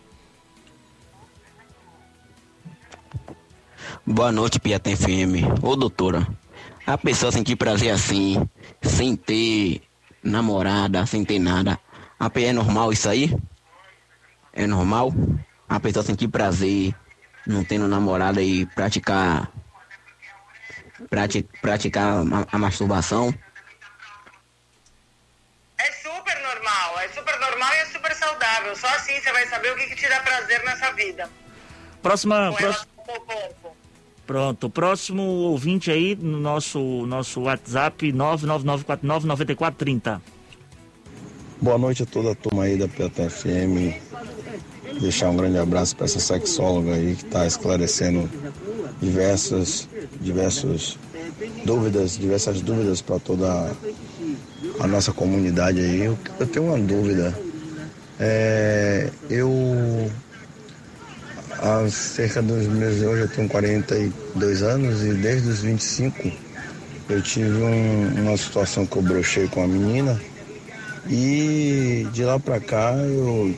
Boa 4.07 4.31
noite, 4.31 4.59
Piatã 4.59 4.95
FM. 4.95 5.61
Ô, 5.61 5.75
doutora, 5.75 6.25
a 6.85 6.97
pessoa 6.97 7.31
sentir 7.31 7.55
prazer 7.55 7.91
assim, 7.91 8.47
sem 8.81 9.15
ter 9.15 9.81
namorada, 10.23 11.05
sem 11.05 11.25
ter 11.25 11.39
nada, 11.39 11.77
a 12.19 12.29
pe- 12.29 12.45
é 12.45 12.53
normal 12.53 12.91
isso 12.93 13.09
aí? 13.09 13.35
É 14.53 14.65
normal? 14.65 15.11
A 15.67 15.79
pessoa 15.79 16.03
sentir 16.03 16.27
prazer, 16.29 16.95
não 17.45 17.63
tendo 17.63 17.87
namorada 17.87 18.41
e 18.41 18.65
praticar 18.67 19.51
prati- 21.09 21.47
praticar 21.61 22.19
a, 22.19 22.55
a 22.55 22.57
masturbação? 22.57 23.33
É 25.77 25.91
super 25.91 26.41
normal, 26.41 26.99
é 27.01 27.09
super 27.09 27.39
normal 27.39 27.73
e 27.73 27.77
é 27.77 27.85
super 27.87 28.15
saudável. 28.15 28.75
Só 28.75 28.87
assim 28.87 29.19
você 29.19 29.31
vai 29.33 29.45
saber 29.47 29.73
o 29.73 29.75
que, 29.75 29.87
que 29.87 29.95
te 29.95 30.07
dá 30.07 30.21
prazer 30.21 30.63
nessa 30.63 30.91
vida. 30.93 31.29
Próxima, 32.01 32.51
Com 32.51 32.57
próxima-. 32.57 33.76
Pronto, 34.27 34.69
próximo 34.69 35.23
ouvinte 35.23 35.89
aí 35.89 36.13
no 36.13 36.37
nosso, 36.37 37.07
nosso 37.07 37.43
WhatsApp 37.43 38.11
999499430. 38.11 40.19
Boa 41.61 41.77
noite 41.77 42.03
a 42.03 42.05
toda 42.05 42.33
a 42.33 42.35
turma 42.35 42.63
aí 42.63 42.77
da 42.77 42.89
Piatã 42.89 43.29
FM. 43.29 43.95
Deixar 44.99 45.29
um 45.29 45.37
grande 45.37 45.57
abraço 45.57 45.95
para 45.95 46.03
essa 46.05 46.19
sexóloga 46.19 46.95
aí 46.95 47.15
que 47.15 47.23
está 47.23 47.47
esclarecendo 47.47 48.29
diversas, 49.01 49.87
diversas 50.19 50.99
dúvidas, 51.63 52.17
diversas 52.17 52.59
dúvidas 52.59 53.01
para 53.01 53.19
toda 53.19 53.71
a 54.77 54.87
nossa 54.87 55.13
comunidade 55.13 55.79
aí. 55.79 56.03
Eu, 56.03 56.19
eu 56.37 56.47
tenho 56.47 56.65
uma 56.65 56.77
dúvida. 56.77 57.33
É, 58.19 59.09
eu 59.29 60.11
há 61.57 61.87
cerca 61.89 62.41
dos 62.43 62.67
meus. 62.67 63.01
Hoje 63.01 63.23
eu 63.23 63.29
tenho 63.29 63.47
42 63.49 64.61
anos 64.63 65.03
e 65.03 65.15
desde 65.15 65.49
os 65.49 65.61
25 65.61 66.37
eu 67.07 67.21
tive 67.21 67.61
um- 67.61 68.23
uma 68.23 68.37
situação 68.37 68.87
que 68.87 68.97
eu 68.97 69.03
brochei 69.03 69.47
com 69.49 69.61
a 69.63 69.67
menina. 69.67 70.23
E 71.05 72.09
de 72.11 72.23
lá 72.25 72.39
pra 72.39 72.61
cá 72.61 72.93
eu 73.07 73.57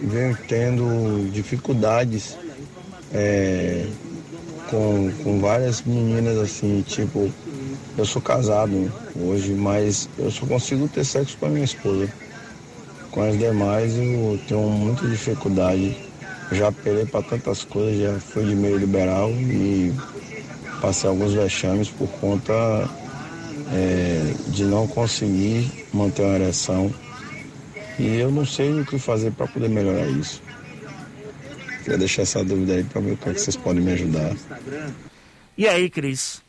venho 0.00 0.36
tendo 0.46 1.28
dificuldades 1.30 2.40
é, 3.10 3.96
com, 4.64 5.14
com 5.16 5.40
várias 5.40 5.82
meninas 5.82 6.38
assim, 6.38 6.82
tipo, 6.82 7.34
eu 7.96 8.04
sou 8.06 8.22
casado 8.22 8.94
hoje, 9.14 9.54
mas 9.54 10.08
eu 10.16 10.30
só 10.30 10.46
consigo 10.46 10.88
ter 10.88 11.04
sexo 11.04 11.38
com 11.38 11.46
a 11.46 11.50
minha 11.50 11.64
esposa. 11.64 12.12
Com 13.10 13.20
as 13.22 13.38
demais 13.38 13.96
eu 13.96 14.40
tenho 14.46 14.62
muita 14.70 15.06
dificuldade. 15.08 16.09
Já 16.52 16.68
apelei 16.68 17.06
para 17.06 17.22
tantas 17.22 17.64
coisas, 17.64 18.00
já 18.00 18.20
fui 18.20 18.44
de 18.44 18.54
meio 18.56 18.76
liberal 18.76 19.30
e 19.30 19.94
passei 20.80 21.08
alguns 21.08 21.32
vexames 21.32 21.88
por 21.88 22.08
conta 22.08 22.52
é, 23.72 24.34
de 24.48 24.64
não 24.64 24.86
conseguir 24.88 25.86
manter 25.92 26.22
uma 26.22 26.34
ereção. 26.36 26.92
E 27.98 28.18
eu 28.18 28.30
não 28.30 28.44
sei 28.44 28.80
o 28.80 28.84
que 28.86 28.98
fazer 28.98 29.30
para 29.32 29.46
poder 29.46 29.68
melhorar 29.68 30.06
isso. 30.08 30.42
Queria 31.84 31.98
deixar 31.98 32.22
essa 32.22 32.42
dúvida 32.44 32.74
aí 32.74 32.84
para 32.84 33.00
ver 33.00 33.12
o 33.12 33.16
que, 33.16 33.28
é 33.28 33.32
que 33.34 33.40
vocês 33.40 33.56
podem 33.56 33.82
me 33.82 33.92
ajudar. 33.92 34.34
E 35.56 35.68
aí, 35.68 35.88
Cris? 35.88 36.42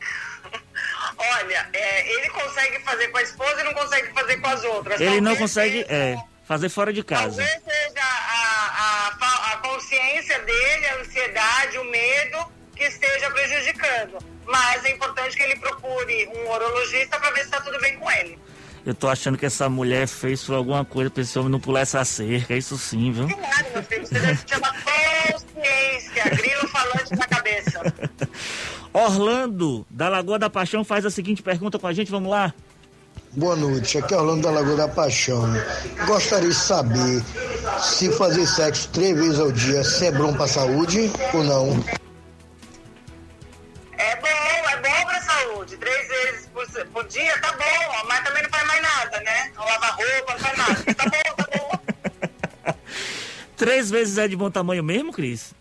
Olha, 1.18 1.68
é, 1.72 2.12
ele 2.14 2.28
consegue 2.30 2.78
fazer 2.80 3.08
com 3.08 3.18
a 3.18 3.22
esposa 3.22 3.60
e 3.60 3.64
não 3.64 3.72
consegue 3.74 4.12
fazer 4.12 4.36
com 4.38 4.48
as 4.48 4.64
outras. 4.64 5.00
Ele 5.00 5.20
não 5.20 5.32
Talvez 5.32 5.38
consegue 5.38 5.86
é, 5.88 6.16
fazer 6.46 6.68
fora 6.68 6.92
de 6.92 7.02
casa. 7.02 7.42
Talvez 7.42 7.50
seja 7.62 8.02
a, 8.04 9.08
a, 9.08 9.16
fa- 9.18 9.52
a 9.52 9.56
consciência 9.58 10.38
dele, 10.40 10.86
a 10.86 11.00
ansiedade, 11.00 11.78
o 11.78 11.84
medo 11.84 12.38
que 12.74 12.84
esteja 13.00 13.30
prejudicando. 13.30 14.18
Mas 14.46 14.84
é 14.84 14.90
importante 14.90 15.36
que 15.36 15.42
ele 15.42 15.56
procure 15.56 16.28
um 16.28 16.50
urologista 16.50 17.18
para 17.18 17.30
ver 17.30 17.40
se 17.40 17.44
está 17.46 17.60
tudo 17.60 17.80
bem 17.80 17.98
com 17.98 18.10
ele. 18.10 18.38
Eu 18.84 18.94
tô 18.94 19.08
achando 19.08 19.36
que 19.36 19.44
essa 19.44 19.68
mulher 19.68 20.08
fez 20.08 20.48
alguma 20.48 20.84
coisa 20.84 21.10
pra 21.10 21.22
esse 21.22 21.38
homem 21.38 21.50
não 21.50 21.60
pular 21.60 21.80
essa 21.80 22.04
cerca, 22.04 22.56
isso 22.56 22.78
sim, 22.78 23.12
viu? 23.12 23.28
Claro, 23.28 23.66
meu 23.74 23.82
filho, 23.82 24.06
você 24.06 24.18
deve 24.18 24.36
se 24.36 24.44
chamar 24.48 24.74
consciência, 24.82 26.24
grilo 26.30 26.68
falante 26.68 27.14
na 27.14 27.26
cabeça. 27.26 27.80
Orlando, 28.92 29.86
da 29.90 30.08
Lagoa 30.08 30.38
da 30.38 30.50
Paixão, 30.50 30.82
faz 30.82 31.04
a 31.04 31.10
seguinte 31.10 31.42
pergunta 31.42 31.78
com 31.78 31.86
a 31.86 31.92
gente, 31.92 32.10
vamos 32.10 32.30
lá. 32.30 32.54
Boa 33.32 33.54
noite, 33.54 33.98
aqui 33.98 34.14
é 34.14 34.16
Orlando 34.16 34.42
da 34.42 34.50
Lagoa 34.50 34.76
da 34.76 34.88
Paixão. 34.88 35.44
Gostaria 36.06 36.48
de 36.48 36.54
saber 36.54 37.22
se 37.80 38.10
fazer 38.12 38.46
sexo 38.46 38.88
três 38.88 39.14
vezes 39.16 39.38
ao 39.38 39.52
dia 39.52 39.84
se 39.84 40.06
é 40.06 40.12
bom 40.12 40.32
pra 40.32 40.48
saúde 40.48 41.12
ou 41.34 41.44
não. 41.44 41.84
É 44.00 44.16
bom, 44.16 44.26
é 44.26 44.76
bom 44.78 45.06
pra 45.06 45.20
saúde. 45.20 45.76
Três 45.76 46.08
vezes 46.08 46.46
por, 46.46 46.66
por 46.86 47.06
dia 47.06 47.38
tá 47.38 47.52
bom, 47.52 48.06
mas 48.08 48.24
também 48.24 48.42
não 48.42 48.50
faz 48.50 48.66
mais 48.66 48.82
nada, 48.82 49.20
né? 49.20 49.52
Não 49.54 49.64
lava 49.64 49.86
roupa, 49.88 50.32
não 50.32 50.38
faz 50.38 50.58
nada. 50.58 50.94
Tá 50.94 51.04
bom, 51.04 51.34
tá 51.36 51.58
bom. 51.58 52.74
Três 53.58 53.90
vezes 53.90 54.16
é 54.16 54.26
de 54.26 54.36
bom 54.36 54.50
tamanho 54.50 54.82
mesmo, 54.82 55.12
Cris? 55.12 55.52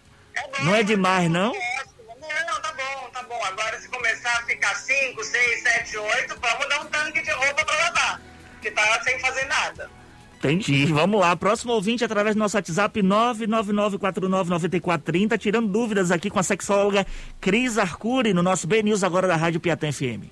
Não 0.61 0.73
é 0.73 0.83
demais, 0.83 1.29
não? 1.29 1.51
Não, 1.51 2.61
tá 2.61 2.73
bom, 2.73 3.09
tá 3.11 3.23
bom. 3.23 3.43
Agora 3.43 3.77
se 3.81 3.89
começar 3.89 4.31
a 4.37 4.43
ficar 4.43 4.73
cinco, 4.75 5.21
seis, 5.21 5.61
sete, 5.61 5.97
oito, 5.97 6.39
vamos 6.39 6.69
dar 6.69 6.79
um 6.79 6.85
tanque 6.85 7.21
de 7.21 7.31
roupa 7.31 7.65
pra 7.65 7.75
lavar. 7.75 8.21
Que 8.61 8.71
tá 8.71 9.03
sem 9.03 9.19
fazer 9.19 9.45
nada. 9.47 9.91
Entendi. 10.39 10.85
Vamos 10.85 11.19
lá. 11.19 11.35
Próximo 11.35 11.73
ouvinte 11.73 12.03
através 12.03 12.35
do 12.35 12.39
nosso 12.39 12.55
WhatsApp 12.55 13.01
999499430, 13.01 15.37
tirando 15.37 15.67
dúvidas 15.67 16.11
aqui 16.11 16.29
com 16.29 16.39
a 16.39 16.43
sexóloga 16.43 17.05
Cris 17.41 17.77
Arcuri 17.77 18.33
no 18.33 18.41
nosso 18.41 18.65
B 18.65 18.81
News 18.81 19.03
agora 19.03 19.27
da 19.27 19.35
Rádio 19.35 19.59
Piatã 19.59 19.91
FM. 19.91 20.27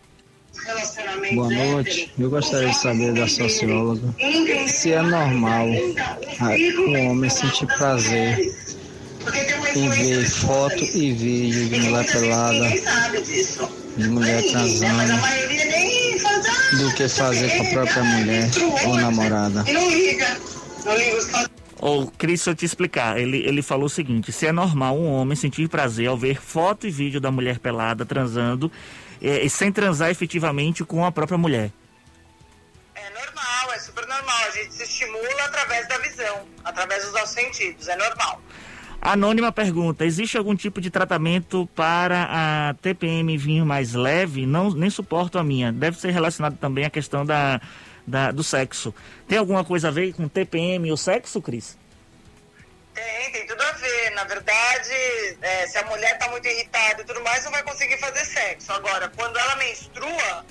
Boa 1.34 1.50
noite. 1.50 2.14
Eu 2.18 2.30
gostaria 2.30 2.70
de 2.70 2.78
saber 2.78 3.14
da 3.14 3.28
socióloga 3.28 4.16
se 4.68 4.94
é 4.94 5.02
normal 5.02 5.68
ah, 6.40 6.56
o 6.88 6.92
homem 7.10 7.30
sentir 7.30 7.68
prazer 7.68 8.40
em 9.76 9.90
ver 9.90 10.26
foto 10.30 10.84
e 10.84 11.12
vídeo 11.12 11.70
de 11.70 11.80
mulher 11.82 12.12
pelada, 12.12 12.70
de 13.98 14.10
mulher 14.10 14.44
transando, 14.52 15.14
do 16.74 16.94
que 16.96 17.08
fazer 17.08 17.56
com 17.58 17.64
a 17.64 17.70
própria 17.70 18.04
mulher 18.04 18.50
ou 18.86 18.96
namorada. 18.96 19.64
Ô, 21.80 22.08
Cris, 22.08 22.40
deixa 22.40 22.50
eu 22.50 22.56
te 22.56 22.66
explicar. 22.66 23.20
Ele, 23.20 23.38
ele 23.38 23.62
falou 23.62 23.86
o 23.86 23.90
seguinte: 23.90 24.32
se 24.32 24.48
é 24.48 24.52
normal 24.52 24.98
um 24.98 25.12
homem 25.12 25.36
sentir 25.36 25.70
prazer 25.70 26.08
ao 26.08 26.18
ver 26.18 26.42
foto 26.42 26.88
e 26.88 26.92
vídeo 26.92 27.22
da 27.22 27.32
mulher 27.32 27.60
pelada 27.60 28.06
transando, 28.06 28.72
eh, 29.22 29.46
e 29.46 29.50
sem 29.50 29.72
transar 29.72 30.10
efetivamente 30.10 30.84
com 30.84 31.06
a 31.06 31.12
própria 31.12 31.38
mulher. 31.38 31.72
Normal, 33.14 33.74
é 33.74 33.80
super 33.80 34.08
normal. 34.08 34.38
A 34.48 34.52
gente 34.52 34.74
se 34.74 34.84
estimula 34.84 35.44
através 35.46 35.88
da 35.88 35.98
visão, 36.00 36.48
através 36.64 37.04
dos 37.04 37.14
nossos 37.14 37.30
sentidos. 37.30 37.88
É 37.88 37.96
normal. 37.96 38.42
Anônima 39.12 39.54
pergunta: 39.54 40.04
existe 40.04 40.38
algum 40.38 40.54
tipo 40.56 40.82
de 40.82 40.90
tratamento 40.92 41.66
para 41.74 42.28
a 42.30 42.74
TPM 42.82 43.38
vinho 43.38 43.66
mais 43.66 43.94
leve? 43.94 44.46
Não, 44.46 44.70
nem 44.72 44.90
suporto 44.90 45.40
a 45.40 45.44
minha. 45.44 45.72
Deve 45.72 45.98
ser 45.98 46.12
relacionado 46.12 46.58
também 46.58 46.84
à 46.84 46.90
questão 46.90 47.26
da, 47.26 47.62
da- 48.06 48.32
do 48.32 48.44
sexo. 48.44 48.94
Tem 49.26 49.38
alguma 49.38 49.64
coisa 49.64 49.88
a 49.88 49.92
ver 49.92 50.14
com 50.14 50.28
TPM 50.28 50.90
e 50.90 50.92
o 50.92 50.98
sexo, 50.98 51.42
Cris? 51.42 51.78
Tem, 52.94 53.32
tem 53.32 53.48
tudo 53.48 53.62
a 53.62 53.72
ver. 53.72 54.10
Na 54.12 54.26
verdade, 54.26 54.92
é, 55.42 55.68
se 55.68 55.78
a 55.78 55.86
mulher 55.86 56.18
tá 56.18 56.28
muito 56.30 56.46
irritada 56.46 57.02
e 57.02 57.06
tudo 57.06 57.24
mais, 57.24 57.46
não 57.46 57.52
vai 57.52 57.64
conseguir 57.64 57.98
fazer 58.00 58.26
sexo. 58.26 58.74
Agora, 58.74 59.08
quando 59.16 59.38
ela 59.38 59.56
menstrua, 59.56 60.46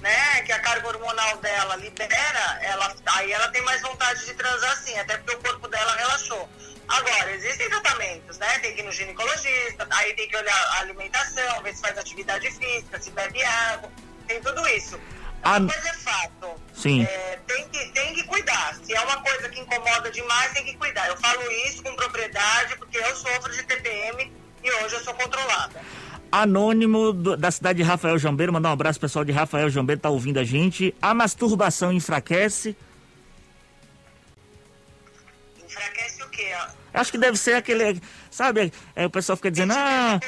né, 0.00 0.42
que 0.44 0.52
a 0.52 0.58
carga 0.58 0.86
hormonal 0.86 1.38
dela 1.38 1.76
libera, 1.76 2.58
ela, 2.60 2.94
aí 3.06 3.32
ela 3.32 3.48
tem 3.48 3.62
mais 3.62 3.80
vontade 3.80 4.26
de 4.26 4.34
transar 4.34 4.76
sim, 4.82 4.98
até 4.98 5.16
porque 5.16 5.34
o 5.34 5.38
corpo 5.38 5.66
dela 5.68 5.96
relaxou. 5.96 6.46
Agora, 6.92 7.32
existem 7.34 7.68
tratamentos, 7.70 8.38
né? 8.38 8.58
Tem 8.58 8.74
que 8.74 8.80
ir 8.80 8.84
no 8.84 8.92
ginecologista, 8.92 9.86
aí 9.90 10.12
tem 10.14 10.28
que 10.28 10.36
olhar 10.36 10.54
a 10.74 10.80
alimentação, 10.80 11.62
ver 11.62 11.74
se 11.74 11.80
faz 11.80 11.96
atividade 11.96 12.50
física, 12.50 13.00
se 13.00 13.10
bebe 13.12 13.42
água, 13.42 13.90
tem 14.28 14.40
tudo 14.42 14.66
isso. 14.68 15.00
Ah, 15.42 15.58
coisa 15.58 15.88
é 15.88 15.94
fato. 15.94 16.50
Sim. 16.74 17.02
É, 17.04 17.38
tem, 17.46 17.66
que, 17.70 17.86
tem 17.92 18.14
que 18.14 18.22
cuidar. 18.24 18.76
Se 18.84 18.94
é 18.94 19.00
uma 19.00 19.20
coisa 19.22 19.48
que 19.48 19.58
incomoda 19.60 20.10
demais, 20.10 20.52
tem 20.52 20.64
que 20.64 20.76
cuidar. 20.76 21.08
Eu 21.08 21.16
falo 21.16 21.42
isso 21.66 21.82
com 21.82 21.96
propriedade 21.96 22.76
porque 22.76 22.98
eu 22.98 23.16
sofro 23.16 23.50
de 23.52 23.62
TPM 23.64 24.30
e 24.62 24.70
hoje 24.70 24.94
eu 24.94 25.00
sou 25.02 25.14
controlada. 25.14 25.80
Anônimo 26.30 27.12
do- 27.12 27.36
da 27.36 27.50
cidade 27.50 27.78
de 27.78 27.82
Rafael 27.82 28.18
Jambeiro, 28.18 28.52
mandar 28.52 28.68
um 28.68 28.72
abraço 28.72 29.00
pessoal 29.00 29.24
de 29.24 29.32
Rafael 29.32 29.68
Jambeiro, 29.70 30.00
tá 30.00 30.10
ouvindo 30.10 30.38
a 30.38 30.44
gente. 30.44 30.94
A 31.02 31.12
masturbação 31.12 31.90
enfraquece? 31.92 32.76
Enfraquece 35.64 36.22
o 36.22 36.28
quê? 36.28 36.54
Acho 36.92 37.10
que 37.10 37.18
deve 37.18 37.38
ser 37.38 37.54
aquele, 37.54 38.00
sabe, 38.30 38.72
é, 38.94 39.06
o 39.06 39.10
pessoal 39.10 39.36
fica 39.36 39.50
dizendo, 39.50 39.72
ah, 39.74 40.20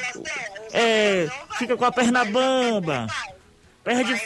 é, 0.73 1.27
fica 1.57 1.77
com 1.77 1.85
a 1.85 1.91
perna 1.91 2.25
bamba. 2.25 3.07
Perde, 3.83 4.19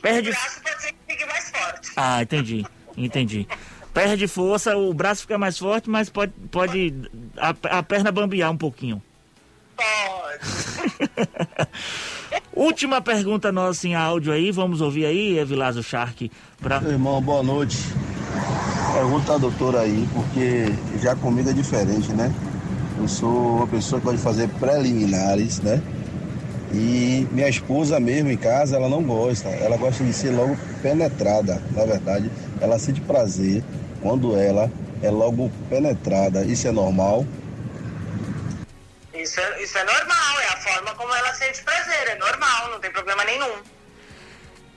perde, 0.00 0.30
O 0.30 0.32
braço 0.32 0.62
pode 0.62 0.82
ser 0.82 0.92
que 0.92 0.98
fique 1.06 1.26
mais 1.26 1.50
forte. 1.50 1.90
ah, 1.96 2.22
entendi, 2.22 2.64
entendi. 2.96 3.48
Perde 3.92 4.26
força, 4.28 4.76
o 4.76 4.94
braço 4.94 5.22
fica 5.22 5.36
mais 5.36 5.58
forte, 5.58 5.90
mas 5.90 6.08
pode, 6.08 6.32
pode 6.50 6.94
a, 7.36 7.78
a 7.78 7.82
perna 7.82 8.10
bambear 8.10 8.50
um 8.50 8.56
pouquinho. 8.56 9.02
Última 12.52 13.00
pergunta 13.00 13.52
nossa 13.52 13.86
em 13.86 13.94
áudio 13.94 14.32
aí, 14.32 14.50
vamos 14.50 14.80
ouvir 14.80 15.06
aí, 15.06 15.38
Evilásio 15.38 15.82
Shark. 15.82 16.30
Pra... 16.60 16.76
Irmão, 16.76 17.20
boa 17.20 17.42
noite. 17.42 17.76
Pergunta 18.98 19.34
à 19.34 19.38
doutora 19.38 19.82
aí, 19.82 20.08
porque 20.12 20.66
já 21.00 21.14
comigo 21.14 21.48
é 21.48 21.52
diferente, 21.52 22.12
né? 22.12 22.34
Eu 22.98 23.06
sou 23.06 23.58
uma 23.58 23.66
pessoa 23.68 24.00
que 24.00 24.06
gosta 24.06 24.18
de 24.18 24.24
fazer 24.24 24.48
preliminares, 24.58 25.60
né? 25.60 25.80
E 26.74 27.24
minha 27.30 27.48
esposa 27.48 28.00
mesmo 28.00 28.28
em 28.28 28.36
casa, 28.36 28.74
ela 28.74 28.88
não 28.88 29.00
gosta. 29.04 29.50
Ela 29.50 29.76
gosta 29.76 30.02
de 30.02 30.12
ser 30.12 30.30
logo 30.30 30.58
penetrada. 30.82 31.62
Na 31.70 31.84
verdade, 31.84 32.28
ela 32.60 32.76
sente 32.76 33.00
prazer 33.02 33.62
quando 34.02 34.36
ela 34.36 34.68
é 35.00 35.10
logo 35.10 35.48
penetrada. 35.70 36.42
Isso 36.42 36.66
é 36.66 36.72
normal? 36.72 37.24
Isso 39.14 39.38
é, 39.38 39.62
isso 39.62 39.78
é 39.78 39.84
normal, 39.84 40.40
é 40.40 40.48
a 40.48 40.56
forma 40.56 40.92
como 40.96 41.14
ela 41.14 41.32
sente 41.34 41.62
prazer, 41.62 42.08
é 42.08 42.16
normal, 42.16 42.72
não 42.72 42.80
tem 42.80 42.90
problema 42.90 43.24
nenhum. 43.24 43.62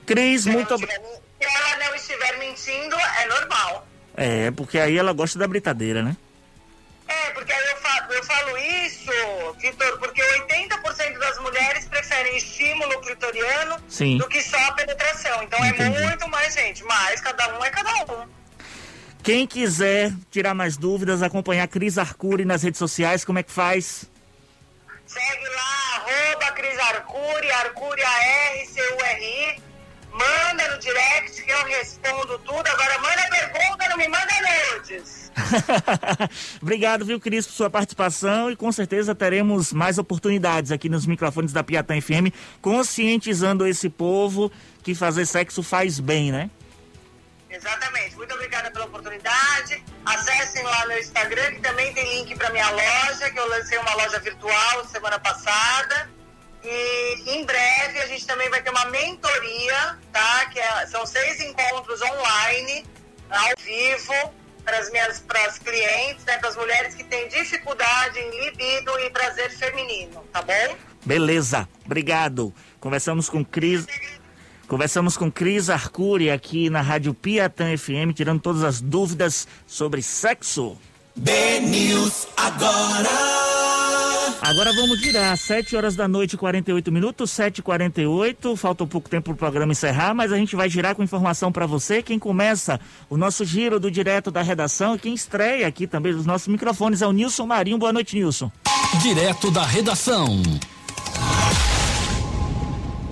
Cris, 0.06 0.46
muito 0.46 0.72
obrigado. 0.72 1.02
Se 1.02 1.44
ela 1.44 1.88
não 1.88 1.96
estiver 1.96 2.38
mentindo, 2.38 2.94
é 3.20 3.26
normal. 3.26 3.88
É, 4.16 4.50
porque 4.50 4.78
aí 4.78 4.96
ela 4.96 5.12
gosta 5.12 5.38
da 5.38 5.46
britadeira, 5.46 6.02
né? 6.02 6.16
É, 7.08 7.30
porque 7.30 7.52
aí 7.52 7.66
eu 7.70 7.76
falo, 7.76 8.12
eu 8.12 8.24
falo 8.24 8.58
isso, 8.58 9.12
Vitor, 9.58 9.98
porque 9.98 10.22
80% 10.22 11.18
das 11.18 11.38
mulheres 11.40 11.86
preferem 11.86 12.36
estímulo 12.36 13.00
clitoriano 13.00 13.76
Sim. 13.88 14.18
do 14.18 14.28
que 14.28 14.42
só 14.42 14.58
a 14.58 14.72
penetração. 14.72 15.42
Então 15.42 15.58
Entendi. 15.64 15.96
é 15.96 16.06
muito 16.06 16.28
mais 16.28 16.54
gente, 16.54 16.84
mas 16.84 17.20
cada 17.20 17.58
um 17.58 17.64
é 17.64 17.70
cada 17.70 17.90
um. 18.12 18.26
Quem 19.22 19.46
quiser 19.46 20.12
tirar 20.30 20.52
mais 20.52 20.76
dúvidas, 20.76 21.22
acompanhar 21.22 21.68
Cris 21.68 21.96
Arcuri 21.96 22.44
nas 22.44 22.62
redes 22.62 22.78
sociais, 22.78 23.24
como 23.24 23.38
é 23.38 23.42
que 23.42 23.52
faz? 23.52 24.04
Segue 25.06 25.48
lá, 25.48 25.96
arroba 25.96 26.52
Cris 26.52 26.78
Arcuri, 26.78 27.50
Arcuri 27.52 28.02
A-R-C-U-R-I. 28.02 29.62
Manda 30.12 30.74
no 30.74 30.78
direct 30.78 31.42
que 31.42 31.50
eu 31.50 31.64
respondo 31.64 32.38
tudo. 32.40 32.66
Agora 32.66 32.98
manda 32.98 33.22
pergunta, 33.30 33.88
não 33.88 33.96
me 33.96 34.08
manda 34.08 34.32
nudes. 34.74 35.32
Obrigado, 36.60 37.04
viu, 37.04 37.18
Cris, 37.18 37.46
por 37.46 37.52
sua 37.52 37.70
participação 37.70 38.50
e 38.50 38.56
com 38.56 38.70
certeza 38.70 39.14
teremos 39.14 39.72
mais 39.72 39.98
oportunidades 39.98 40.70
aqui 40.70 40.88
nos 40.88 41.06
microfones 41.06 41.52
da 41.52 41.62
Piatã 41.62 42.00
FM, 42.00 42.32
conscientizando 42.60 43.66
esse 43.66 43.88
povo 43.88 44.52
que 44.82 44.94
fazer 44.94 45.26
sexo 45.26 45.62
faz 45.62 45.98
bem, 45.98 46.30
né? 46.30 46.50
Exatamente. 47.48 48.16
Muito 48.16 48.34
obrigada 48.34 48.70
pela 48.70 48.86
oportunidade. 48.86 49.84
Acessem 50.06 50.62
lá 50.62 50.86
meu 50.86 50.98
Instagram, 50.98 51.52
que 51.52 51.60
também 51.60 51.92
tem 51.92 52.18
link 52.18 52.34
para 52.36 52.50
minha 52.50 52.68
loja, 52.70 53.30
que 53.30 53.38
eu 53.38 53.48
lancei 53.48 53.78
uma 53.78 53.94
loja 53.94 54.18
virtual 54.20 54.84
semana 54.86 55.18
passada. 55.18 56.10
E 56.64 57.38
em 57.38 57.44
breve 57.44 58.00
a 58.00 58.06
gente 58.06 58.26
também 58.26 58.48
vai 58.48 58.62
ter 58.62 58.70
uma 58.82 58.90
mentoria, 58.90 59.98
tá? 60.12 60.46
Que 60.46 60.58
é- 60.58 60.86
são 60.86 61.06
seis 61.06 61.40
encontros 61.40 62.00
online, 62.02 62.84
ao 63.30 63.52
vivo, 63.64 64.32
para 64.64 64.78
as 64.78 64.90
minhas 64.90 65.20
pras 65.20 65.58
clientes, 65.58 66.24
né? 66.24 66.38
Para 66.38 66.48
as 66.48 66.56
mulheres 66.56 66.94
que 66.94 67.04
têm 67.04 67.28
dificuldade 67.28 68.18
em 68.18 68.44
libido 68.44 68.98
e 69.00 69.10
prazer 69.10 69.50
feminino, 69.50 70.24
tá 70.32 70.42
bom? 70.42 70.76
Beleza, 71.04 71.68
obrigado. 71.84 72.54
Conversamos 72.80 73.28
com 73.28 73.44
Cris. 73.44 73.86
Conversamos 74.68 75.16
com 75.16 75.30
Cris 75.30 75.68
Arcuri 75.68 76.30
aqui 76.30 76.70
na 76.70 76.80
Rádio 76.80 77.12
Piatã 77.12 77.76
FM, 77.76 78.14
tirando 78.14 78.40
todas 78.40 78.62
as 78.62 78.80
dúvidas 78.80 79.46
sobre 79.66 80.02
sexo. 80.02 80.78
B-News 81.14 82.26
agora. 82.36 83.61
Agora 84.42 84.72
vamos 84.72 85.00
girar, 85.00 85.36
7 85.36 85.76
horas 85.76 85.94
da 85.94 86.08
noite, 86.08 86.36
48 86.36 86.90
minutos, 86.90 87.30
7h48. 87.30 88.56
Falta 88.56 88.82
um 88.82 88.88
pouco 88.88 89.08
tempo 89.08 89.26
para 89.26 89.32
o 89.34 89.36
programa 89.36 89.70
encerrar, 89.70 90.12
mas 90.14 90.32
a 90.32 90.36
gente 90.36 90.56
vai 90.56 90.68
girar 90.68 90.96
com 90.96 91.02
informação 91.02 91.52
para 91.52 91.64
você. 91.64 92.02
Quem 92.02 92.18
começa 92.18 92.80
o 93.08 93.16
nosso 93.16 93.44
giro 93.44 93.78
do 93.78 93.88
direto 93.88 94.32
da 94.32 94.42
redação 94.42 94.96
e 94.96 94.98
quem 94.98 95.14
estreia 95.14 95.64
aqui 95.68 95.86
também 95.86 96.12
dos 96.12 96.26
nossos 96.26 96.48
microfones 96.48 97.02
é 97.02 97.06
o 97.06 97.12
Nilson 97.12 97.46
Marinho. 97.46 97.78
Boa 97.78 97.92
noite, 97.92 98.16
Nilson. 98.16 98.50
Direto 99.00 99.48
da 99.48 99.64
redação. 99.64 100.42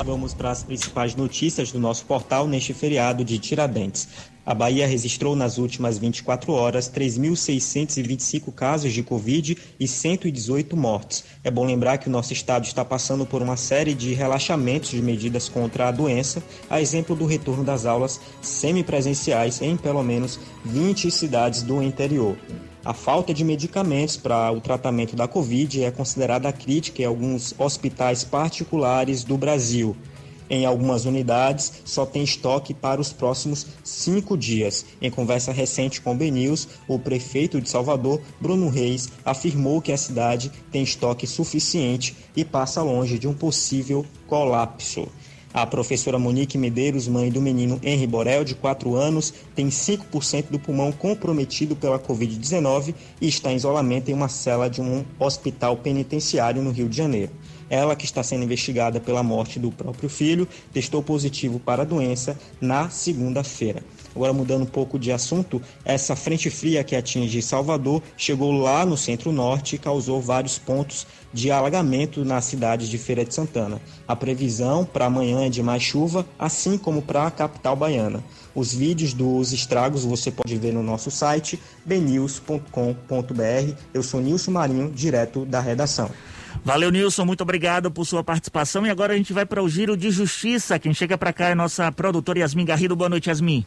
Vamos 0.05 0.35
para 0.35 0.51
as 0.51 0.65
principais 0.65 1.15
notícias 1.15 1.71
do 1.71 1.79
nosso 1.79 2.05
portal 2.07 2.49
neste 2.49 2.75
feriado 2.75 3.25
de 3.25 3.39
Tiradentes. 3.39 4.09
A 4.45 4.55
Bahia 4.55 4.87
registrou 4.87 5.37
nas 5.37 5.59
últimas 5.59 5.99
24 5.99 6.53
horas 6.53 6.91
3.625 6.91 8.51
casos 8.53 8.93
de 8.93 9.03
Covid 9.03 9.57
e 9.79 9.87
118 9.87 10.75
mortes. 10.77 11.25
É 11.45 11.51
bom 11.51 11.67
lembrar 11.67 11.99
que 11.99 12.09
o 12.09 12.11
nosso 12.11 12.33
estado 12.33 12.65
está 12.65 12.83
passando 12.83 13.27
por 13.27 13.43
uma 13.43 13.57
série 13.57 13.93
de 13.93 14.15
relaxamentos 14.15 14.91
de 14.91 15.03
medidas 15.03 15.49
contra 15.49 15.89
a 15.89 15.91
doença, 15.91 16.43
a 16.71 16.81
exemplo 16.81 17.15
do 17.15 17.27
retorno 17.27 17.63
das 17.63 17.85
aulas 17.85 18.19
semipresenciais 18.41 19.61
em 19.61 19.77
pelo 19.77 20.03
menos 20.03 20.41
20 20.65 21.11
cidades 21.11 21.63
do 21.63 21.83
interior. 21.83 22.37
A 22.83 22.95
falta 22.95 23.35
de 23.35 23.45
medicamentos 23.45 24.17
para 24.17 24.51
o 24.51 24.59
tratamento 24.59 25.15
da 25.15 25.29
Covid 25.29 25.85
é 25.85 25.91
considerada 25.91 26.51
crítica 26.51 27.03
em 27.03 27.05
alguns 27.05 27.55
hospitais 27.59 28.25
particulares 28.25 29.23
do 29.23 29.37
Brasil. 29.37 29.95
Em 30.51 30.67
algumas 30.67 31.05
unidades, 31.05 31.73
só 31.85 32.05
tem 32.05 32.25
estoque 32.25 32.75
para 32.75 33.01
os 33.01 33.13
próximos 33.13 33.69
cinco 33.85 34.37
dias. 34.37 34.85
Em 35.01 35.09
conversa 35.09 35.53
recente 35.53 36.01
com 36.01 36.13
o 36.13 36.17
BNews, 36.17 36.67
o 36.89 36.99
prefeito 36.99 37.61
de 37.61 37.71
Salvador, 37.71 38.21
Bruno 38.41 38.69
Reis, 38.69 39.09
afirmou 39.25 39.81
que 39.81 39.93
a 39.93 39.97
cidade 39.97 40.51
tem 40.73 40.83
estoque 40.83 41.25
suficiente 41.25 42.17
e 42.35 42.45
passa 42.45 42.83
longe 42.83 43.17
de 43.17 43.29
um 43.29 43.33
possível 43.33 44.05
colapso. 44.27 45.07
A 45.53 45.67
professora 45.67 46.17
Monique 46.17 46.57
Medeiros, 46.57 47.09
mãe 47.09 47.29
do 47.29 47.41
menino 47.41 47.81
Henri 47.83 48.07
Borel, 48.07 48.45
de 48.45 48.55
4 48.55 48.95
anos, 48.95 49.35
tem 49.53 49.69
5% 49.69 50.47
do 50.49 50.61
pulmão 50.61 50.93
comprometido 50.93 51.75
pela 51.75 51.99
Covid-19 51.99 52.95
e 53.21 53.29
está 53.29 53.53
em 53.53 53.57
isolamento 53.57 54.11
em 54.11 54.15
uma 54.15 54.29
cela 54.29 54.71
de 54.71 54.81
um 54.81 55.05
hospital 55.19 55.77
penitenciário 55.77 56.63
no 56.63 56.71
Rio 56.71 56.89
de 56.89 56.97
Janeiro. 56.97 57.33
Ela, 57.71 57.95
que 57.95 58.05
está 58.05 58.23
sendo 58.23 58.45
investigada 58.45 59.01
pela 59.01 59.23
morte 59.23 59.61
do 59.61 59.71
próprio 59.71 60.09
filho, 60.09 60.47
testou 60.73 61.03
positivo 61.03 61.61
para 61.61 61.83
a 61.83 61.87
doença 61.87 62.37
na 62.61 62.91
segunda-feira. 62.91 63.83
Agora, 64.15 64.33
mudando 64.33 64.63
um 64.63 64.67
pouco 64.67 64.99
de 64.99 65.13
assunto, 65.13 65.63
essa 65.85 66.17
frente 66.17 66.51
fria 66.51 66.83
que 66.83 66.97
atinge 66.97 67.41
Salvador 67.41 68.03
chegou 68.17 68.51
lá 68.51 68.85
no 68.85 68.97
centro-norte 68.97 69.77
e 69.77 69.79
causou 69.79 70.21
vários 70.21 70.59
pontos 70.59 71.07
de 71.33 71.51
alagamento 71.51 72.25
na 72.25 72.41
cidade 72.41 72.91
de 72.91 72.99
Feira 72.99 73.25
de 73.25 73.33
Santana. 73.33 73.81
A 74.09 74.17
previsão 74.17 74.85
para 74.85 75.07
amanhã 75.07 75.47
é 75.47 75.49
de 75.49 75.63
mais 75.63 75.83
chuva, 75.83 76.27
assim 76.37 76.77
como 76.77 77.03
para 77.03 77.27
a 77.27 77.31
capital 77.31 77.77
baiana. 77.77 78.23
Os 78.53 78.75
vídeos 78.75 79.13
dos 79.13 79.53
estragos 79.53 80.05
você 80.05 80.31
pode 80.33 80.57
ver 80.57 80.73
no 80.73 80.83
nosso 80.83 81.11
site 81.11 81.61
bnews.com.br. 81.85 83.75
Eu 83.95 84.03
sou 84.03 84.21
Nilson 84.21 84.51
Marinho, 84.51 84.91
direto 84.91 85.45
da 85.45 85.61
redação. 85.61 86.11
Valeu, 86.65 86.91
Nilson. 86.91 87.25
Muito 87.25 87.43
obrigado 87.43 87.91
por 87.91 88.05
sua 88.05 88.23
participação. 88.23 88.87
E 88.87 88.91
agora 88.91 89.15
a 89.15 89.17
gente 89.17 89.33
vai 89.33 89.47
para 89.47 89.63
o 89.63 89.69
Giro 89.69 89.97
de 89.97 90.11
Justiça. 90.11 90.79
Quem 90.79 90.93
chega 90.93 91.17
para 91.17 91.33
cá 91.33 91.49
é 91.49 91.55
nossa 91.55 91.91
produtora 91.91 92.41
Yasmin 92.41 92.65
Garrido. 92.65 92.97
Boa 92.97 93.09
noite, 93.09 93.29
Yasmin. 93.29 93.65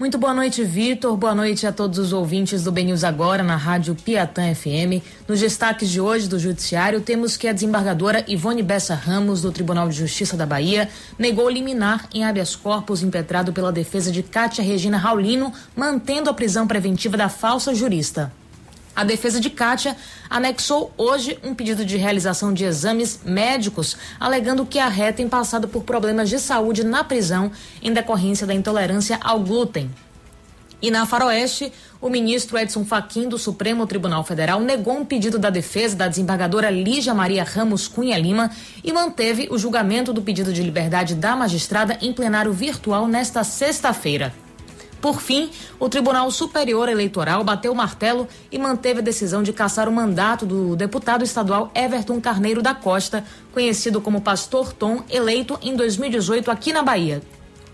Muito 0.00 0.16
boa 0.16 0.32
noite, 0.32 0.64
Vitor. 0.64 1.14
Boa 1.14 1.34
noite 1.34 1.66
a 1.66 1.72
todos 1.72 1.98
os 1.98 2.14
ouvintes 2.14 2.64
do 2.64 2.72
BNews 2.72 3.04
Agora 3.04 3.42
na 3.42 3.54
Rádio 3.56 3.94
Piatã 3.94 4.54
FM. 4.54 5.04
Nos 5.28 5.40
destaques 5.40 5.90
de 5.90 6.00
hoje 6.00 6.26
do 6.26 6.38
Judiciário, 6.38 7.02
temos 7.02 7.36
que 7.36 7.46
a 7.46 7.52
desembargadora 7.52 8.24
Ivone 8.26 8.62
Bessa 8.62 8.94
Ramos, 8.94 9.42
do 9.42 9.52
Tribunal 9.52 9.90
de 9.90 9.96
Justiça 9.96 10.38
da 10.38 10.46
Bahia, 10.46 10.88
negou 11.18 11.50
liminar 11.50 12.08
em 12.14 12.24
habeas 12.24 12.56
corpus 12.56 13.02
impetrado 13.02 13.52
pela 13.52 13.70
defesa 13.70 14.10
de 14.10 14.22
Cátia 14.22 14.64
Regina 14.64 14.96
Raulino, 14.96 15.52
mantendo 15.76 16.30
a 16.30 16.34
prisão 16.34 16.66
preventiva 16.66 17.18
da 17.18 17.28
falsa 17.28 17.74
jurista. 17.74 18.32
A 18.94 19.04
defesa 19.04 19.40
de 19.40 19.48
Kátia 19.48 19.96
anexou 20.28 20.92
hoje 20.96 21.38
um 21.42 21.54
pedido 21.54 21.84
de 21.84 21.96
realização 21.96 22.52
de 22.52 22.64
exames 22.64 23.20
médicos, 23.24 23.96
alegando 24.18 24.66
que 24.66 24.78
a 24.78 24.88
ré 24.88 25.12
tem 25.12 25.28
passado 25.28 25.68
por 25.68 25.84
problemas 25.84 26.28
de 26.28 26.38
saúde 26.38 26.84
na 26.84 27.04
prisão 27.04 27.50
em 27.80 27.92
decorrência 27.92 28.46
da 28.46 28.54
intolerância 28.54 29.18
ao 29.22 29.40
glúten. 29.40 29.90
E 30.82 30.90
na 30.90 31.04
Faroeste, 31.04 31.72
o 32.00 32.08
ministro 32.08 32.56
Edson 32.56 32.84
Fachin 32.84 33.28
do 33.28 33.36
Supremo 33.36 33.86
Tribunal 33.86 34.24
Federal 34.24 34.60
negou 34.60 34.96
um 34.96 35.04
pedido 35.04 35.38
da 35.38 35.50
defesa 35.50 35.94
da 35.94 36.08
desembargadora 36.08 36.70
Lígia 36.70 37.12
Maria 37.12 37.44
Ramos 37.44 37.86
Cunha 37.86 38.18
Lima 38.18 38.50
e 38.82 38.90
manteve 38.90 39.48
o 39.50 39.58
julgamento 39.58 40.12
do 40.12 40.22
pedido 40.22 40.52
de 40.52 40.62
liberdade 40.62 41.14
da 41.14 41.36
magistrada 41.36 41.98
em 42.00 42.14
plenário 42.14 42.52
virtual 42.52 43.06
nesta 43.06 43.44
sexta-feira. 43.44 44.32
Por 45.00 45.20
fim, 45.20 45.50
o 45.78 45.88
Tribunal 45.88 46.30
Superior 46.30 46.88
Eleitoral 46.88 47.42
bateu 47.42 47.72
o 47.72 47.76
martelo 47.76 48.28
e 48.52 48.58
manteve 48.58 49.00
a 49.00 49.02
decisão 49.02 49.42
de 49.42 49.52
cassar 49.52 49.88
o 49.88 49.92
mandato 49.92 50.44
do 50.44 50.76
deputado 50.76 51.24
estadual 51.24 51.70
Everton 51.74 52.20
Carneiro 52.20 52.60
da 52.60 52.74
Costa, 52.74 53.24
conhecido 53.52 54.00
como 54.00 54.20
Pastor 54.20 54.72
Tom, 54.72 55.02
eleito 55.08 55.58
em 55.62 55.74
2018 55.74 56.50
aqui 56.50 56.72
na 56.72 56.82
Bahia. 56.82 57.22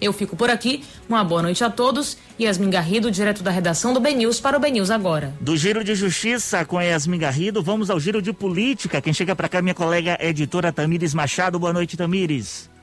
Eu 0.01 0.13
fico 0.13 0.37
por 0.37 0.51
aqui. 0.51 0.85
Uma 1.09 1.25
boa 1.25 1.43
noite 1.43 1.65
a 1.65 1.71
todos. 1.71 2.19
Yasmin 2.39 2.71
Garrido, 2.71 3.11
direto 3.11 3.43
da 3.43 3.51
redação 3.51 3.95
do 3.95 4.01
BNews 4.01 4.39
para 4.41 4.57
o 4.57 4.61
BNews 4.61 4.91
agora. 4.91 5.35
Do 5.41 5.57
Giro 5.57 5.83
de 5.83 5.95
Justiça 5.95 6.65
com 6.65 6.81
Yasmin 6.81 7.19
Garrido, 7.19 7.63
vamos 7.63 7.89
ao 7.89 7.99
Giro 7.99 8.21
de 8.21 8.33
Política. 8.33 9.01
Quem 9.01 9.15
chega 9.15 9.35
para 9.35 9.49
cá 9.49 9.59
é 9.59 9.63
minha 9.63 9.75
colega 9.75 10.19
editora 10.21 10.73
Tamires 10.73 11.15
Machado. 11.15 11.59
Boa 11.59 11.73
noite, 11.73 11.97
Tamires. 11.97 12.76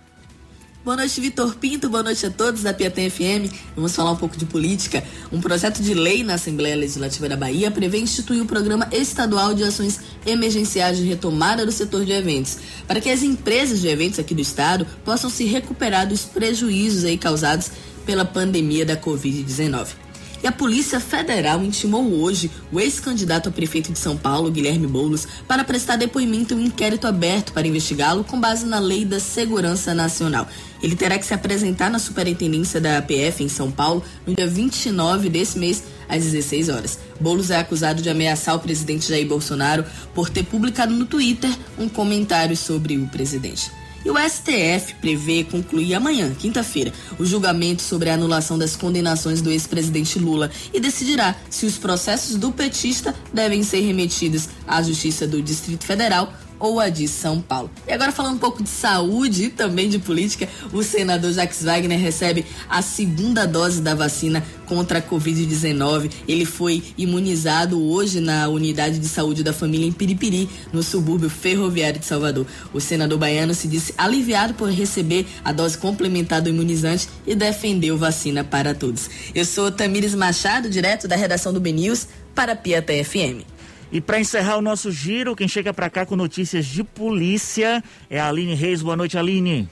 Boa 0.83 0.97
noite, 0.97 1.21
Vitor 1.21 1.55
Pinto. 1.55 1.89
Boa 1.89 2.03
noite 2.03 2.25
a 2.25 2.29
todos 2.29 2.61
da 2.61 2.73
Piatã 2.73 3.09
FM. 3.09 3.49
Vamos 3.73 3.95
falar 3.95 4.11
um 4.11 4.17
pouco 4.17 4.35
de 4.35 4.45
política. 4.45 5.01
Um 5.31 5.39
projeto 5.39 5.81
de 5.81 5.93
lei 5.93 6.25
na 6.25 6.33
Assembleia 6.33 6.75
Legislativa 6.75 7.29
da 7.29 7.37
Bahia 7.37 7.71
prevê 7.71 7.99
instituir 7.99 8.43
o 8.43 8.45
Programa 8.45 8.89
Estadual 8.91 9.53
de 9.53 9.63
Ações 9.63 10.01
Emergenciais 10.25 10.97
de 10.97 11.05
Retomada 11.05 11.65
do 11.65 11.71
Setor 11.71 12.03
de 12.03 12.11
Eventos, 12.11 12.57
para 12.85 12.99
que 12.99 13.09
as 13.09 13.23
empresas 13.23 13.79
de 13.79 13.87
eventos 13.87 14.19
aqui 14.19 14.35
do 14.35 14.41
estado 14.41 14.85
possam 15.05 15.29
se 15.29 15.45
recuperar 15.45 16.05
dos 16.05 16.25
prejuízos 16.25 17.05
aí 17.05 17.17
causados 17.17 17.71
pela 18.05 18.25
pandemia 18.25 18.85
da 18.85 18.97
Covid-19. 18.97 20.02
E 20.43 20.47
a 20.47 20.51
Polícia 20.51 20.99
Federal 20.99 21.63
intimou 21.63 22.05
hoje 22.21 22.51
o 22.69 22.77
ex-candidato 22.77 23.47
a 23.47 23.51
prefeito 23.51 23.93
de 23.93 23.97
São 23.97 24.17
Paulo, 24.17 24.51
Guilherme 24.51 24.85
Boulos, 24.85 25.25
para 25.47 25.63
prestar 25.63 25.95
depoimento 25.95 26.53
em 26.53 26.57
um 26.57 26.65
inquérito 26.65 27.07
aberto 27.07 27.53
para 27.53 27.65
investigá-lo 27.65 28.25
com 28.25 28.37
base 28.37 28.65
na 28.65 28.77
Lei 28.77 29.05
da 29.05 29.21
Segurança 29.21 29.93
Nacional. 29.93 30.45
Ele 30.81 30.97
terá 30.97 31.17
que 31.17 31.25
se 31.25 31.33
apresentar 31.33 31.89
na 31.89 31.97
superintendência 31.97 32.81
da 32.81 32.97
APF 32.97 33.41
em 33.41 33.47
São 33.47 33.71
Paulo 33.71 34.03
no 34.27 34.35
dia 34.35 34.45
29 34.45 35.29
desse 35.29 35.57
mês, 35.57 35.81
às 36.09 36.25
16 36.25 36.67
horas. 36.67 36.99
Boulos 37.21 37.49
é 37.49 37.55
acusado 37.55 38.01
de 38.01 38.09
ameaçar 38.09 38.53
o 38.53 38.59
presidente 38.59 39.07
Jair 39.07 39.25
Bolsonaro 39.25 39.85
por 40.13 40.29
ter 40.29 40.43
publicado 40.43 40.93
no 40.93 41.05
Twitter 41.05 41.51
um 41.79 41.87
comentário 41.87 42.57
sobre 42.57 42.97
o 42.97 43.07
presidente. 43.07 43.71
E 44.05 44.09
o 44.09 44.15
STF 44.17 44.95
prevê 44.95 45.43
concluir 45.43 45.93
amanhã, 45.93 46.33
quinta-feira, 46.37 46.91
o 47.17 47.25
julgamento 47.25 47.81
sobre 47.81 48.09
a 48.09 48.15
anulação 48.15 48.57
das 48.57 48.75
condenações 48.75 49.41
do 49.41 49.49
ex-presidente 49.49 50.19
Lula 50.19 50.51
e 50.73 50.79
decidirá 50.79 51.35
se 51.49 51.65
os 51.65 51.77
processos 51.77 52.35
do 52.35 52.51
petista 52.51 53.15
devem 53.33 53.63
ser 53.63 53.81
remetidos 53.81 54.49
à 54.67 54.81
Justiça 54.81 55.25
do 55.25 55.41
Distrito 55.41 55.85
Federal 55.85 56.33
ou 56.63 56.79
a 56.79 56.87
de 56.87 57.09
São 57.09 57.41
Paulo. 57.41 57.69
E 57.85 57.91
agora 57.91 58.13
falando 58.13 58.35
um 58.35 58.39
pouco 58.39 58.63
de 58.63 58.69
saúde 58.69 59.43
e 59.43 59.49
também 59.49 59.89
de 59.89 59.99
política, 59.99 60.47
o 60.71 60.81
senador 60.81 61.33
Jacques 61.33 61.61
Wagner 61.61 61.99
recebe 61.99 62.45
a 62.69 62.81
segunda 62.81 63.45
dose 63.45 63.81
da 63.81 63.93
vacina 63.93 64.41
contra 64.65 64.99
a 64.99 65.01
Covid-19. 65.01 66.09
Ele 66.25 66.45
foi 66.45 66.81
imunizado 66.97 67.83
hoje 67.83 68.21
na 68.21 68.47
unidade 68.47 68.97
de 68.97 69.09
saúde 69.09 69.43
da 69.43 69.51
família 69.51 69.85
em 69.85 69.91
Piripiri, 69.91 70.49
no 70.71 70.81
subúrbio 70.81 71.29
ferroviário 71.29 71.99
de 71.99 72.05
Salvador. 72.05 72.47
O 72.73 72.79
senador 72.79 73.19
baiano 73.19 73.53
se 73.53 73.67
disse 73.67 73.93
aliviado 73.97 74.53
por 74.53 74.69
receber 74.69 75.27
a 75.43 75.51
dose 75.51 75.77
complementar 75.77 76.41
do 76.41 76.47
imunizante 76.47 77.09
e 77.27 77.35
defendeu 77.35 77.97
vacina 77.97 78.41
para 78.41 78.73
todos. 78.73 79.09
Eu 79.35 79.43
sou 79.43 79.69
Tamires 79.69 80.15
Machado, 80.15 80.69
direto 80.69 81.09
da 81.09 81.17
redação 81.17 81.51
do 81.51 81.59
BNews 81.59 82.07
para 82.33 82.53
a 82.53 82.55
Piata 82.55 82.93
FM. 82.93 83.52
E 83.93 84.01
para 84.01 84.19
encerrar 84.19 84.57
o 84.57 84.61
nosso 84.61 84.91
giro, 84.91 85.35
quem 85.35 85.47
chega 85.47 85.71
para 85.71 85.87
cá 85.87 86.03
com 86.03 86.15
notícias 86.15 86.65
de 86.65 86.83
polícia 86.83 87.83
é 88.09 88.19
a 88.19 88.27
Aline 88.27 88.55
Reis. 88.55 88.81
Boa 88.81 88.97
noite, 88.97 89.19
Aline. 89.19 89.69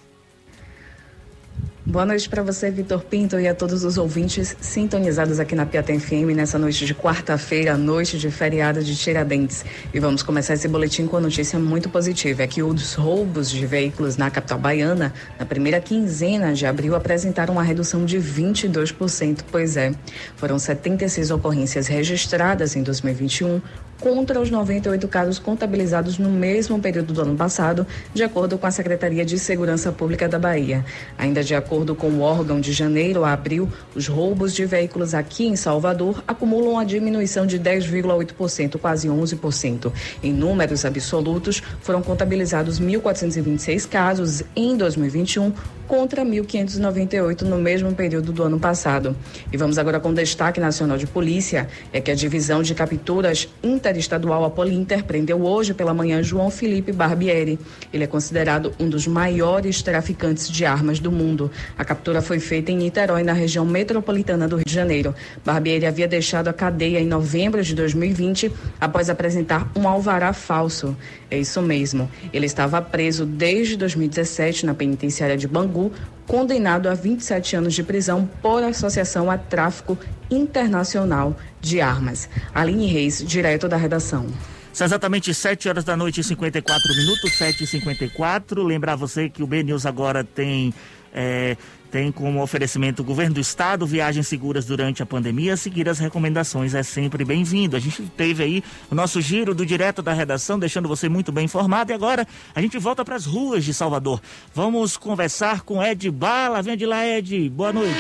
Boa 1.84 2.06
noite 2.06 2.30
para 2.30 2.44
você, 2.44 2.70
Vitor 2.70 3.02
Pinto, 3.02 3.40
e 3.40 3.48
a 3.48 3.56
todos 3.56 3.84
os 3.84 3.98
ouvintes 3.98 4.56
sintonizados 4.62 5.40
aqui 5.40 5.56
na 5.56 5.66
Piatã 5.66 6.00
FM 6.00 6.36
nessa 6.36 6.60
noite 6.60 6.86
de 6.86 6.94
quarta-feira, 6.94 7.76
noite 7.76 8.20
de 8.20 8.30
feriado 8.30 8.84
de 8.84 8.96
Tiradentes. 8.96 9.66
E 9.92 10.00
vamos 10.00 10.22
começar 10.22 10.54
esse 10.54 10.68
boletim 10.68 11.08
com 11.08 11.18
a 11.18 11.20
notícia 11.20 11.58
muito 11.58 11.90
positiva: 11.90 12.44
é 12.44 12.48
que 12.48 12.62
os 12.62 12.94
roubos 12.94 13.50
de 13.50 13.66
veículos 13.66 14.16
na 14.16 14.30
capital 14.30 14.60
baiana, 14.60 15.12
na 15.40 15.46
primeira 15.48 15.82
quinzena 15.82 16.54
de 16.54 16.68
abril, 16.68 16.96
apresentaram 16.96 17.56
uma 17.56 17.64
redução 17.64 18.06
de 18.06 18.20
22%. 18.20 19.40
Pois 19.52 19.76
é, 19.76 19.92
foram 20.36 20.60
76 20.60 21.32
ocorrências 21.32 21.88
registradas 21.88 22.76
em 22.76 22.84
2021, 22.84 23.60
contra 24.02 24.42
os 24.42 24.50
98 24.50 25.08
casos 25.08 25.38
contabilizados 25.38 26.18
no 26.18 26.30
mesmo 26.30 26.80
período 26.80 27.14
do 27.14 27.22
ano 27.22 27.38
passado, 27.38 27.86
de 28.14 28.24
acordo 28.24 28.58
com 28.58 28.66
a 28.66 28.72
Secretaria 28.72 29.24
de 29.24 29.38
Segurança 29.38 29.92
Pública 29.92 30.28
da 30.28 30.40
Bahia. 30.40 30.84
Ainda 31.18 31.44
de 31.44 31.54
acordo 31.54 31.96
com 31.96 32.08
o 32.08 32.22
órgão 32.22 32.60
de 32.60 32.74
janeiro 32.74 33.24
a 33.24 33.32
abril, 33.32 33.70
os 33.96 34.08
roubos 34.08 34.54
de 34.54 34.66
veículos 34.66 35.14
aqui 35.14 35.46
em 35.46 35.56
Salvador 35.56 36.24
acumulam 36.28 36.80
a 36.80 36.84
diminuição 36.84 37.46
de 37.46 37.60
10,8%, 37.60 38.80
quase 38.80 39.08
11%. 39.08 39.94
Em 40.24 40.34
números 40.34 40.84
absolutos, 40.84 41.62
foram 41.82 42.02
contabilizados 42.02 42.82
1.426 42.82 43.88
casos 43.88 44.42
em 44.56 44.76
2021 44.76 45.54
contra 45.92 46.24
1.598 46.24 47.42
no 47.42 47.58
mesmo 47.58 47.94
período 47.94 48.32
do 48.32 48.44
ano 48.44 48.58
passado. 48.58 49.14
E 49.52 49.58
vamos 49.58 49.78
agora 49.78 50.00
com 50.00 50.14
destaque 50.14 50.58
nacional 50.58 50.98
de 50.98 51.06
polícia, 51.06 51.68
é 51.92 52.00
que 52.00 52.10
a 52.10 52.16
divisão 52.16 52.64
de 52.64 52.74
capturas 52.74 53.50
interestadual 53.62 54.46
Apolinter 54.46 55.04
prendeu 55.04 55.42
hoje 55.42 55.74
pela 55.74 55.94
manhã 55.94 56.24
João 56.24 56.50
Felipe 56.50 56.94
Barbieri. 56.94 57.60
Ele 57.92 58.06
é 58.06 58.08
considerado 58.08 58.72
um 58.80 58.88
dos 58.88 59.06
maiores 59.06 59.82
traficantes 59.82 60.50
de 60.50 60.64
armas 60.64 60.98
do 60.98 61.12
mundo. 61.12 61.52
A 61.78 61.84
captura 61.84 62.22
foi 62.22 62.40
feita 62.40 62.72
em 62.72 62.78
Niterói, 62.78 63.24
na 63.24 63.34
região 63.34 63.66
metropolitana 63.66 64.48
do 64.48 64.56
Rio 64.56 64.66
de 64.66 64.74
Janeiro. 64.74 65.14
Barbieri 65.44 65.86
havia 65.86 66.08
deixado 66.08 66.48
a 66.48 66.54
cadeia 66.54 67.02
em 67.02 67.06
novembro 67.06 67.62
de 67.62 67.76
2020 67.76 68.50
após 68.80 69.10
apresentar 69.10 69.70
um 69.76 69.86
alvará 69.90 70.32
falso. 70.32 70.96
É 71.30 71.38
isso 71.38 71.62
mesmo. 71.62 72.10
Ele 72.32 72.46
estava 72.46 72.82
preso 72.82 73.26
desde 73.26 73.76
2017 73.76 74.66
na 74.66 74.74
penitenciária 74.74 75.36
de 75.36 75.50
Bangu 75.50 75.81
condenado 76.28 76.90
a 76.90 76.94
27 76.94 77.56
anos 77.56 77.74
de 77.74 77.84
prisão 77.84 78.30
por 78.42 78.64
associação 78.64 79.32
a 79.32 79.38
tráfico 79.38 79.98
internacional 80.30 81.36
de 81.60 81.82
armas. 81.82 82.30
Aline 82.54 82.88
Reis, 82.88 83.24
direto 83.26 83.68
da 83.68 83.78
redação. 83.78 84.28
São 84.74 84.86
exatamente 84.86 85.34
7 85.34 85.70
horas 85.70 85.84
da 85.84 85.98
noite 85.98 86.22
e 86.22 86.24
54 86.24 86.96
minutos, 86.96 87.38
7 87.38 87.64
e 87.64 87.68
54 87.68 88.64
Lembrar 88.64 88.96
você 88.96 89.30
que 89.30 89.44
o 89.44 89.48
B 89.48 89.64
News 89.64 89.86
agora 89.86 90.24
tem. 90.24 90.74
É, 91.14 91.58
tem 91.92 92.10
como 92.10 92.42
oferecimento 92.42 93.02
o 93.02 93.06
governo 93.06 93.36
do 93.36 93.42
estado, 93.42 93.86
viagens 93.86 94.26
seguras 94.26 94.66
durante 94.66 95.04
a 95.04 95.06
pandemia, 95.06 95.58
seguir 95.58 95.90
as 95.90 96.00
recomendações 96.00 96.74
é 96.74 96.84
sempre 96.84 97.26
bem-vindo. 97.26 97.76
A 97.76 97.80
gente 97.80 98.04
teve 98.16 98.42
aí 98.42 98.64
o 98.90 98.96
nosso 98.96 99.20
giro 99.20 99.54
do 99.54 99.66
direto 99.66 100.02
da 100.02 100.14
redação, 100.14 100.58
deixando 100.58 100.88
você 100.88 101.10
muito 101.10 101.34
bem 101.34 101.46
informado. 101.46 101.92
E 101.92 101.94
agora 101.94 102.26
a 102.56 102.62
gente 102.62 102.78
volta 102.78 103.04
para 103.04 103.18
as 103.18 103.26
ruas 103.26 103.66
de 103.66 103.74
Salvador. 103.74 104.22
Vamos 104.56 104.96
conversar 104.96 105.64
com 105.64 105.84
Ed 105.84 106.10
Bala. 106.10 106.62
Vem 106.62 106.78
de 106.78 106.86
lá, 106.86 107.06
Ed. 107.06 107.50
Boa 107.50 107.74
noite. 107.74 107.94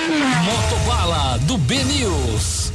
Moto 0.45 0.85
Bala 0.87 1.37
do 1.39 1.57
B 1.57 1.83
News. 1.83 2.71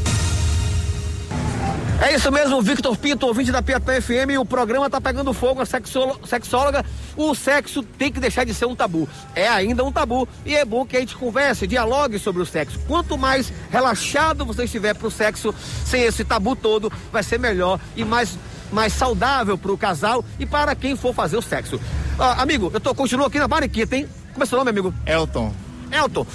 É 1.99 2.15
isso 2.15 2.31
mesmo, 2.31 2.61
Victor 2.61 2.95
Pinto, 2.97 3.27
ouvinte 3.27 3.51
da 3.51 3.63
Piatã 3.63 4.01
FM. 4.01 4.39
O 4.39 4.45
programa 4.45 4.89
tá 4.91 5.01
pegando 5.01 5.33
fogo, 5.33 5.63
a 5.63 5.67
sexóloga. 5.67 6.85
O 7.17 7.35
sexo 7.35 7.83
tem 7.83 8.13
que 8.13 8.21
deixar 8.21 8.45
de 8.45 8.53
ser 8.53 8.67
um 8.67 8.77
tabu. 8.77 9.09
É 9.35 9.49
ainda 9.49 9.83
um 9.83 9.91
tabu 9.91 10.29
e 10.45 10.55
é 10.55 10.65
bom 10.65 10.85
que 10.85 10.97
a 10.97 11.01
gente 11.01 11.17
converse, 11.17 11.67
dialogue 11.67 12.19
sobre 12.19 12.43
o 12.43 12.47
sexo. 12.47 12.79
Quanto 12.87 13.17
mais 13.17 13.51
relaxado 13.71 14.45
você 14.45 14.65
estiver 14.65 14.95
pro 14.95 15.11
sexo, 15.11 15.55
sem 15.87 16.03
esse 16.03 16.23
tabu 16.23 16.55
todo, 16.55 16.93
vai 17.11 17.23
ser 17.23 17.41
melhor 17.41 17.81
e 17.97 18.05
mais, 18.05 18.39
mais 18.71 18.93
saudável 18.93 19.57
pro 19.57 19.77
casal 19.79 20.23
e 20.39 20.45
para 20.45 20.75
quem 20.75 20.97
for 20.97 21.15
fazer 21.15 21.39
o 21.39 21.43
sexo. 21.43 21.81
Ah, 22.19 22.43
amigo, 22.43 22.71
eu 22.75 22.81
tô, 22.81 22.95
continuo 22.95 23.27
aqui 23.27 23.39
na 23.39 23.49
Bariquita, 23.49 23.97
hein? 23.97 24.07
Como 24.35 24.45
é 24.45 24.47
seu 24.47 24.59
nome, 24.59 24.71
amigo? 24.71 24.93
Elton. 25.07 25.53
Elton, 25.91 26.27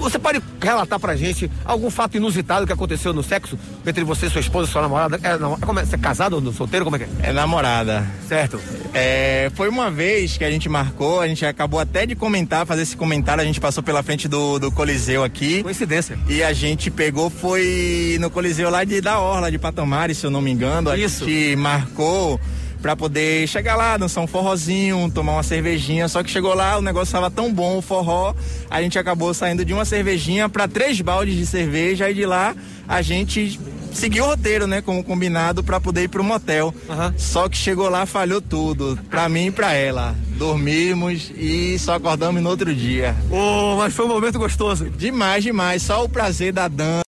você 0.00 0.18
pode 0.18 0.42
relatar 0.60 0.98
pra 0.98 1.14
gente 1.16 1.50
algum 1.64 1.90
fato 1.90 2.16
inusitado 2.16 2.66
que 2.66 2.72
aconteceu 2.72 3.12
no 3.12 3.22
sexo 3.22 3.58
entre 3.86 4.02
você 4.04 4.26
e 4.26 4.30
sua 4.30 4.40
esposa, 4.40 4.70
sua 4.70 4.82
namorada? 4.82 5.20
É, 5.22 5.38
não, 5.38 5.58
como 5.58 5.78
é, 5.78 5.84
você 5.84 5.96
é 5.96 5.98
casado 5.98 6.34
ou 6.34 6.52
solteiro? 6.52 6.84
Como 6.84 6.96
é 6.96 7.00
que 7.00 7.04
é? 7.04 7.30
É 7.30 7.32
namorada. 7.32 8.06
Certo. 8.28 8.60
É, 8.92 9.50
foi 9.54 9.68
uma 9.68 9.90
vez 9.90 10.36
que 10.36 10.44
a 10.44 10.50
gente 10.50 10.68
marcou, 10.68 11.20
a 11.20 11.28
gente 11.28 11.44
acabou 11.44 11.78
até 11.80 12.06
de 12.06 12.14
comentar, 12.14 12.66
fazer 12.66 12.82
esse 12.82 12.96
comentário, 12.96 13.42
a 13.42 13.46
gente 13.46 13.60
passou 13.60 13.82
pela 13.82 14.02
frente 14.02 14.26
do, 14.26 14.58
do 14.58 14.72
Coliseu 14.72 15.22
aqui. 15.22 15.62
Coincidência. 15.62 16.18
E 16.28 16.42
a 16.42 16.52
gente 16.52 16.90
pegou, 16.90 17.30
foi 17.30 18.16
no 18.20 18.30
Coliseu 18.30 18.70
lá 18.70 18.84
de, 18.84 19.00
da 19.00 19.18
Orla, 19.20 19.50
de 19.50 19.58
Patamares, 19.58 20.18
se 20.18 20.26
eu 20.26 20.30
não 20.30 20.40
me 20.40 20.50
engano. 20.50 20.90
A 20.90 20.96
Isso. 20.96 21.24
gente 21.24 21.56
marcou 21.56 22.40
pra 22.80 22.96
poder 22.96 23.46
chegar 23.46 23.76
lá, 23.76 23.96
dançar 23.96 24.22
um 24.22 24.26
forrozinho, 24.26 25.10
tomar 25.14 25.32
uma 25.32 25.42
cervejinha. 25.42 26.08
Só 26.08 26.22
que 26.22 26.30
chegou 26.30 26.54
lá, 26.54 26.78
o 26.78 26.82
negócio 26.82 27.12
tava 27.12 27.30
tão 27.30 27.52
bom, 27.52 27.78
o 27.78 27.82
forró, 27.82 28.34
a 28.70 28.82
gente 28.82 28.98
acabou 28.98 29.32
saindo 29.34 29.64
de 29.64 29.72
uma 29.72 29.84
cervejinha 29.84 30.48
para 30.48 30.66
três 30.66 31.00
baldes 31.00 31.36
de 31.36 31.46
cerveja 31.46 32.10
e 32.10 32.14
de 32.14 32.26
lá 32.26 32.54
a 32.88 33.02
gente 33.02 33.58
seguiu 33.92 34.24
o 34.24 34.26
roteiro, 34.26 34.66
né, 34.66 34.80
como 34.80 35.04
combinado 35.04 35.62
para 35.62 35.80
poder 35.80 36.04
ir 36.04 36.08
pro 36.08 36.24
motel. 36.24 36.74
Só 37.16 37.48
que 37.48 37.56
chegou 37.56 37.88
lá, 37.88 38.04
falhou 38.04 38.40
tudo, 38.40 38.98
pra 39.08 39.28
mim 39.28 39.46
e 39.46 39.50
pra 39.50 39.72
ela. 39.72 40.14
Dormimos 40.36 41.30
e 41.36 41.78
só 41.78 41.94
acordamos 41.94 42.42
no 42.42 42.48
outro 42.48 42.74
dia. 42.74 43.14
Oh, 43.30 43.76
mas 43.76 43.94
foi 43.94 44.06
um 44.06 44.08
momento 44.08 44.38
gostoso. 44.38 44.90
Demais, 44.90 45.44
demais. 45.44 45.82
Só 45.82 46.04
o 46.04 46.08
prazer 46.08 46.52
da 46.52 46.66
dança. 46.66 46.90